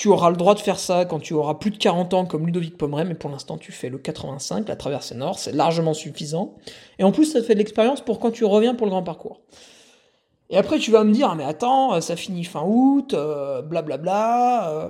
Tu 0.00 0.08
auras 0.08 0.30
le 0.30 0.36
droit 0.36 0.54
de 0.54 0.60
faire 0.60 0.78
ça 0.78 1.04
quand 1.04 1.18
tu 1.18 1.34
auras 1.34 1.56
plus 1.56 1.70
de 1.70 1.76
40 1.76 2.14
ans 2.14 2.24
comme 2.24 2.46
Ludovic 2.46 2.78
Pomeray, 2.78 3.04
mais 3.04 3.14
pour 3.14 3.28
l'instant 3.28 3.58
tu 3.58 3.70
fais 3.70 3.90
le 3.90 3.98
85, 3.98 4.66
la 4.66 4.74
traversée 4.74 5.14
nord, 5.14 5.38
c'est 5.38 5.52
largement 5.52 5.92
suffisant. 5.92 6.54
Et 6.98 7.04
en 7.04 7.12
plus 7.12 7.26
ça 7.26 7.42
fait 7.42 7.52
de 7.52 7.58
l'expérience 7.58 8.00
pour 8.00 8.18
quand 8.18 8.30
tu 8.30 8.46
reviens 8.46 8.74
pour 8.74 8.86
le 8.86 8.92
grand 8.92 9.02
parcours. 9.02 9.42
Et 10.48 10.56
après 10.56 10.78
tu 10.78 10.90
vas 10.90 11.04
me 11.04 11.12
dire, 11.12 11.34
mais 11.34 11.44
attends, 11.44 12.00
ça 12.00 12.16
finit 12.16 12.44
fin 12.44 12.62
août, 12.64 13.10
blablabla, 13.10 13.58
euh, 13.58 13.62
bla, 13.62 13.96
bla, 13.98 14.70
euh, 14.70 14.88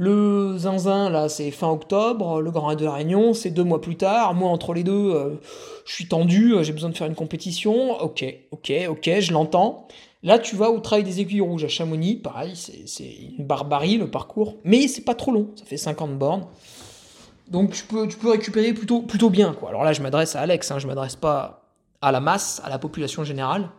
le 0.00 0.56
zinzin, 0.56 1.10
là, 1.10 1.28
c'est 1.28 1.50
fin 1.50 1.68
octobre. 1.68 2.40
Le 2.40 2.50
Grand 2.50 2.68
Raid 2.68 2.78
de 2.78 2.86
Réunion, 2.86 3.34
c'est 3.34 3.50
deux 3.50 3.64
mois 3.64 3.82
plus 3.82 3.96
tard. 3.96 4.32
Moi, 4.32 4.48
entre 4.48 4.72
les 4.72 4.82
deux, 4.82 5.12
euh, 5.14 5.34
je 5.84 5.92
suis 5.92 6.08
tendu, 6.08 6.54
euh, 6.54 6.62
j'ai 6.62 6.72
besoin 6.72 6.88
de 6.88 6.96
faire 6.96 7.06
une 7.06 7.14
compétition. 7.14 8.00
Ok, 8.00 8.24
ok, 8.50 8.72
ok, 8.88 9.10
je 9.20 9.32
l'entends. 9.34 9.88
Là, 10.22 10.38
tu 10.38 10.54
vas 10.54 10.70
au 10.70 10.80
Travail 10.80 11.04
des 11.04 11.20
Aiguilles 11.20 11.40
Rouges 11.40 11.64
à 11.64 11.68
Chamonix. 11.68 12.16
Pareil, 12.16 12.54
c'est 12.54 13.16
une 13.38 13.46
barbarie, 13.46 13.96
le 13.96 14.10
parcours. 14.10 14.58
Mais 14.64 14.86
c'est 14.86 15.04
pas 15.04 15.14
trop 15.14 15.32
long. 15.32 15.50
Ça 15.56 15.64
fait 15.64 15.78
50 15.78 16.18
bornes. 16.18 16.46
Donc, 17.48 17.72
tu 17.72 17.84
peux, 17.84 18.30
récupérer 18.30 18.74
plutôt, 18.74 19.30
bien. 19.30 19.56
Alors 19.66 19.82
là, 19.82 19.92
je 19.92 20.02
m'adresse 20.02 20.36
à 20.36 20.40
Alex, 20.40 20.70
hein, 20.70 20.78
je 20.78 20.86
m'adresse 20.86 21.16
pas 21.16 21.64
à 22.00 22.12
la 22.12 22.20
masse, 22.20 22.60
à 22.64 22.68
la 22.68 22.78
population 22.78 23.24
générale. 23.24 23.70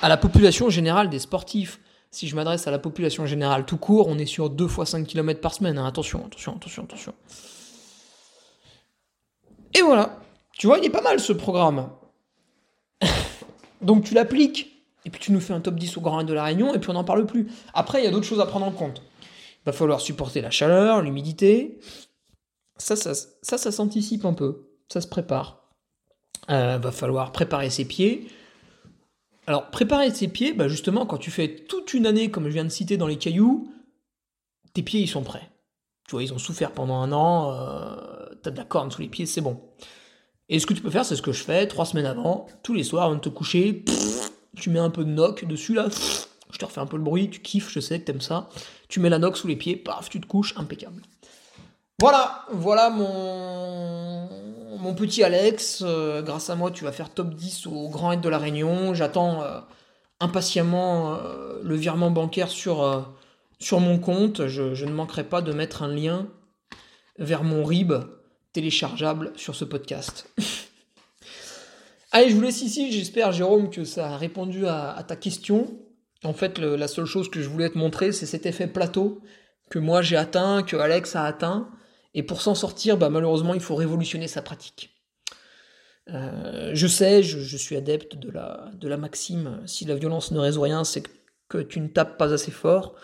À 0.00 0.08
la 0.08 0.16
population 0.16 0.70
générale 0.70 1.08
des 1.08 1.20
sportifs. 1.20 1.78
Si 2.10 2.26
je 2.26 2.34
m'adresse 2.34 2.66
à 2.66 2.70
la 2.70 2.78
population 2.78 3.26
générale 3.26 3.64
tout 3.64 3.76
court, 3.76 4.08
on 4.08 4.18
est 4.18 4.26
sur 4.26 4.50
2 4.50 4.66
fois 4.66 4.86
5 4.86 5.06
km 5.06 5.40
par 5.40 5.54
semaine. 5.54 5.78
Hein. 5.78 5.86
Attention, 5.86 6.26
attention, 6.26 6.56
attention, 6.56 6.82
attention. 6.84 7.14
Et 9.74 9.82
voilà. 9.82 10.18
Tu 10.58 10.66
vois, 10.66 10.78
il 10.78 10.84
est 10.84 10.90
pas 10.90 11.00
mal 11.00 11.20
ce 11.20 11.32
programme. 11.32 11.90
Donc 13.82 14.04
tu 14.04 14.14
l'appliques, 14.14 14.84
et 15.04 15.10
puis 15.10 15.20
tu 15.20 15.32
nous 15.32 15.40
fais 15.40 15.52
un 15.52 15.60
top 15.60 15.74
10 15.74 15.96
au 15.96 16.00
Grand 16.00 16.22
de 16.22 16.32
la 16.32 16.44
Réunion, 16.44 16.74
et 16.74 16.78
puis 16.78 16.90
on 16.90 16.94
n'en 16.94 17.04
parle 17.04 17.26
plus. 17.26 17.48
Après, 17.74 18.00
il 18.00 18.04
y 18.04 18.08
a 18.08 18.10
d'autres 18.10 18.26
choses 18.26 18.40
à 18.40 18.46
prendre 18.46 18.66
en 18.66 18.72
compte. 18.72 19.02
Il 19.22 19.66
va 19.66 19.72
falloir 19.72 20.00
supporter 20.00 20.40
la 20.40 20.50
chaleur, 20.50 21.02
l'humidité. 21.02 21.78
Ça 22.76 22.96
ça, 22.96 23.14
ça, 23.14 23.58
ça 23.58 23.72
s'anticipe 23.72 24.24
un 24.24 24.32
peu. 24.32 24.68
Ça 24.92 25.00
se 25.00 25.06
prépare. 25.06 25.62
Il 26.48 26.54
euh, 26.54 26.78
va 26.78 26.90
falloir 26.90 27.32
préparer 27.32 27.70
ses 27.70 27.84
pieds. 27.84 28.28
Alors, 29.46 29.70
préparer 29.70 30.10
ses 30.10 30.28
pieds, 30.28 30.52
bah 30.52 30.68
justement, 30.68 31.06
quand 31.06 31.18
tu 31.18 31.30
fais 31.30 31.64
toute 31.68 31.94
une 31.94 32.06
année, 32.06 32.30
comme 32.30 32.44
je 32.44 32.50
viens 32.50 32.64
de 32.64 32.70
citer 32.70 32.96
dans 32.96 33.06
les 33.06 33.16
cailloux, 33.16 33.72
tes 34.72 34.82
pieds, 34.82 35.00
ils 35.00 35.08
sont 35.08 35.22
prêts. 35.22 35.50
Tu 36.06 36.12
vois, 36.12 36.22
ils 36.22 36.32
ont 36.32 36.38
souffert 36.38 36.72
pendant 36.72 37.00
un 37.00 37.12
an, 37.12 37.52
euh, 37.52 37.96
t'as 38.42 38.50
de 38.50 38.56
la 38.56 38.64
corne 38.64 38.90
sous 38.90 39.02
les 39.02 39.08
pieds, 39.08 39.26
c'est 39.26 39.40
bon. 39.40 39.60
Et 40.52 40.58
ce 40.58 40.66
que 40.66 40.74
tu 40.74 40.82
peux 40.82 40.90
faire, 40.90 41.06
c'est 41.06 41.16
ce 41.16 41.22
que 41.22 41.32
je 41.32 41.42
fais 41.42 41.66
trois 41.66 41.86
semaines 41.86 42.04
avant, 42.04 42.46
tous 42.62 42.74
les 42.74 42.84
soirs, 42.84 43.04
avant 43.06 43.14
de 43.14 43.20
te 43.20 43.30
coucher, 43.30 43.86
tu 44.54 44.68
mets 44.68 44.78
un 44.78 44.90
peu 44.90 45.02
de 45.02 45.08
noc 45.08 45.46
dessus, 45.46 45.72
là, 45.72 45.86
je 46.50 46.58
te 46.58 46.64
refais 46.66 46.78
un 46.78 46.84
peu 46.84 46.98
le 46.98 47.02
bruit, 47.02 47.30
tu 47.30 47.40
kiffes, 47.40 47.70
je 47.70 47.80
sais 47.80 47.98
que 47.98 48.04
t'aimes 48.04 48.20
ça. 48.20 48.50
Tu 48.90 49.00
mets 49.00 49.08
la 49.08 49.18
noc 49.18 49.38
sous 49.38 49.48
les 49.48 49.56
pieds, 49.56 49.76
paf, 49.76 50.10
tu 50.10 50.20
te 50.20 50.26
couches, 50.26 50.52
impeccable. 50.58 51.00
Voilà, 51.98 52.44
voilà 52.52 52.90
mon, 52.90 54.28
mon 54.76 54.94
petit 54.94 55.22
Alex. 55.22 55.82
Euh, 55.86 56.20
grâce 56.20 56.50
à 56.50 56.54
moi, 56.54 56.70
tu 56.70 56.84
vas 56.84 56.92
faire 56.92 57.08
top 57.08 57.32
10 57.32 57.66
au 57.68 57.88
Grand 57.88 58.12
Aide 58.12 58.20
de 58.20 58.28
la 58.28 58.36
Réunion. 58.36 58.92
J'attends 58.92 59.42
euh, 59.42 59.58
impatiemment 60.20 61.14
euh, 61.14 61.62
le 61.62 61.76
virement 61.76 62.10
bancaire 62.10 62.50
sur, 62.50 63.10
sur 63.58 63.80
mon 63.80 63.98
compte. 63.98 64.48
Je, 64.48 64.74
je, 64.74 64.84
ne 64.84 64.92
manquerai 64.92 65.24
pas 65.24 65.40
de 65.40 65.54
mettre 65.54 65.82
un 65.82 65.88
lien 65.88 66.26
vers 67.18 67.42
mon 67.42 67.64
RIB 67.64 67.94
téléchargeable 68.52 69.32
sur 69.36 69.54
ce 69.54 69.64
podcast. 69.64 70.28
Allez, 72.12 72.30
je 72.30 72.34
vous 72.34 72.42
laisse 72.42 72.62
ici. 72.62 72.92
J'espère, 72.92 73.32
Jérôme, 73.32 73.70
que 73.70 73.84
ça 73.84 74.10
a 74.10 74.16
répondu 74.16 74.66
à, 74.66 75.02
ta 75.06 75.16
question. 75.16 75.78
En 76.24 76.34
fait, 76.34 76.58
la 76.58 76.88
seule 76.88 77.06
chose 77.06 77.30
que 77.30 77.40
je 77.40 77.48
voulais 77.48 77.70
te 77.70 77.78
montrer, 77.78 78.12
c'est 78.12 78.26
cet 78.26 78.46
effet 78.46 78.66
plateau 78.66 79.22
que 79.70 79.78
moi 79.78 80.02
j'ai 80.02 80.16
atteint, 80.16 80.62
que 80.62 80.76
Alex 80.76 81.16
a 81.16 81.24
atteint. 81.24 81.70
Et 82.14 82.22
pour 82.22 82.42
s'en 82.42 82.54
sortir, 82.54 82.98
bah, 82.98 83.08
malheureusement, 83.08 83.54
il 83.54 83.60
faut 83.60 83.74
révolutionner 83.74 84.28
sa 84.28 84.42
pratique. 84.42 84.90
Euh, 86.10 86.72
je 86.74 86.86
sais, 86.86 87.22
je, 87.22 87.56
suis 87.56 87.76
adepte 87.76 88.16
de 88.16 88.30
la, 88.30 88.70
de 88.74 88.88
la 88.88 88.96
maxime, 88.96 89.62
si 89.66 89.84
la 89.84 89.94
violence 89.94 90.30
ne 90.30 90.38
résout 90.38 90.60
rien, 90.60 90.84
c'est 90.84 91.02
que, 91.48 91.62
tu 91.62 91.80
ne 91.80 91.88
tapes 91.88 92.18
pas 92.18 92.32
assez 92.32 92.50
fort. 92.50 92.94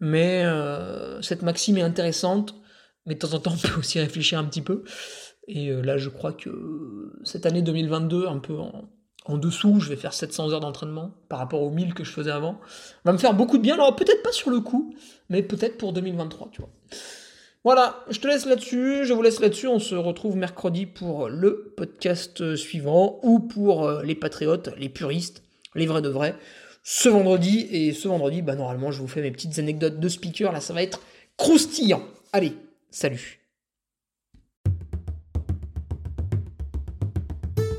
Mais 0.00 0.44
euh, 0.44 1.22
cette 1.22 1.42
maxime 1.42 1.78
est 1.78 1.82
intéressante, 1.82 2.54
mais 3.06 3.14
de 3.14 3.18
temps 3.18 3.34
en 3.34 3.38
temps, 3.38 3.54
on 3.54 3.68
peut 3.68 3.78
aussi 3.78 3.98
réfléchir 4.00 4.38
un 4.38 4.44
petit 4.44 4.62
peu. 4.62 4.84
Et 5.48 5.68
euh, 5.68 5.82
là, 5.82 5.98
je 5.98 6.08
crois 6.08 6.32
que 6.32 7.12
cette 7.24 7.46
année 7.46 7.62
2022, 7.62 8.26
un 8.26 8.38
peu 8.38 8.56
en, 8.56 9.36
dessous, 9.36 9.80
je 9.80 9.88
vais 9.88 9.96
faire 9.96 10.14
700 10.14 10.50
heures 10.50 10.60
d'entraînement 10.60 11.14
par 11.28 11.38
rapport 11.38 11.62
aux 11.62 11.70
1000 11.70 11.94
que 11.94 12.04
je 12.04 12.10
faisais 12.10 12.30
avant, 12.30 12.60
va 13.04 13.12
me 13.12 13.18
faire 13.18 13.34
beaucoup 13.34 13.58
de 13.58 13.62
bien. 13.62 13.74
Alors 13.74 13.94
peut-être 13.96 14.22
pas 14.22 14.32
sur 14.32 14.50
le 14.50 14.60
coup, 14.60 14.94
mais 15.28 15.42
peut-être 15.42 15.78
pour 15.78 15.92
2023, 15.92 16.48
tu 16.52 16.60
vois. 16.60 16.70
Voilà, 17.64 18.04
je 18.10 18.18
te 18.18 18.26
laisse 18.26 18.44
là-dessus, 18.44 19.04
je 19.04 19.12
vous 19.12 19.22
laisse 19.22 19.38
là-dessus, 19.38 19.68
on 19.68 19.78
se 19.78 19.94
retrouve 19.94 20.36
mercredi 20.36 20.84
pour 20.84 21.28
le 21.28 21.72
podcast 21.76 22.56
suivant 22.56 23.20
ou 23.22 23.38
pour 23.38 23.84
euh, 23.84 24.02
les 24.02 24.16
patriotes, 24.16 24.70
les 24.78 24.88
puristes, 24.88 25.44
les 25.76 25.86
vrais 25.86 26.02
de 26.02 26.08
vrais, 26.08 26.36
ce 26.82 27.08
vendredi. 27.08 27.68
Et 27.70 27.92
ce 27.92 28.08
vendredi, 28.08 28.42
bah 28.42 28.56
normalement, 28.56 28.90
je 28.90 29.00
vous 29.00 29.06
fais 29.06 29.22
mes 29.22 29.30
petites 29.30 29.58
anecdotes 29.60 30.00
de 30.00 30.08
speaker, 30.08 30.50
là 30.52 30.60
ça 30.60 30.72
va 30.72 30.82
être 30.82 31.00
croustillant. 31.36 32.02
Allez, 32.32 32.54
salut 32.92 33.41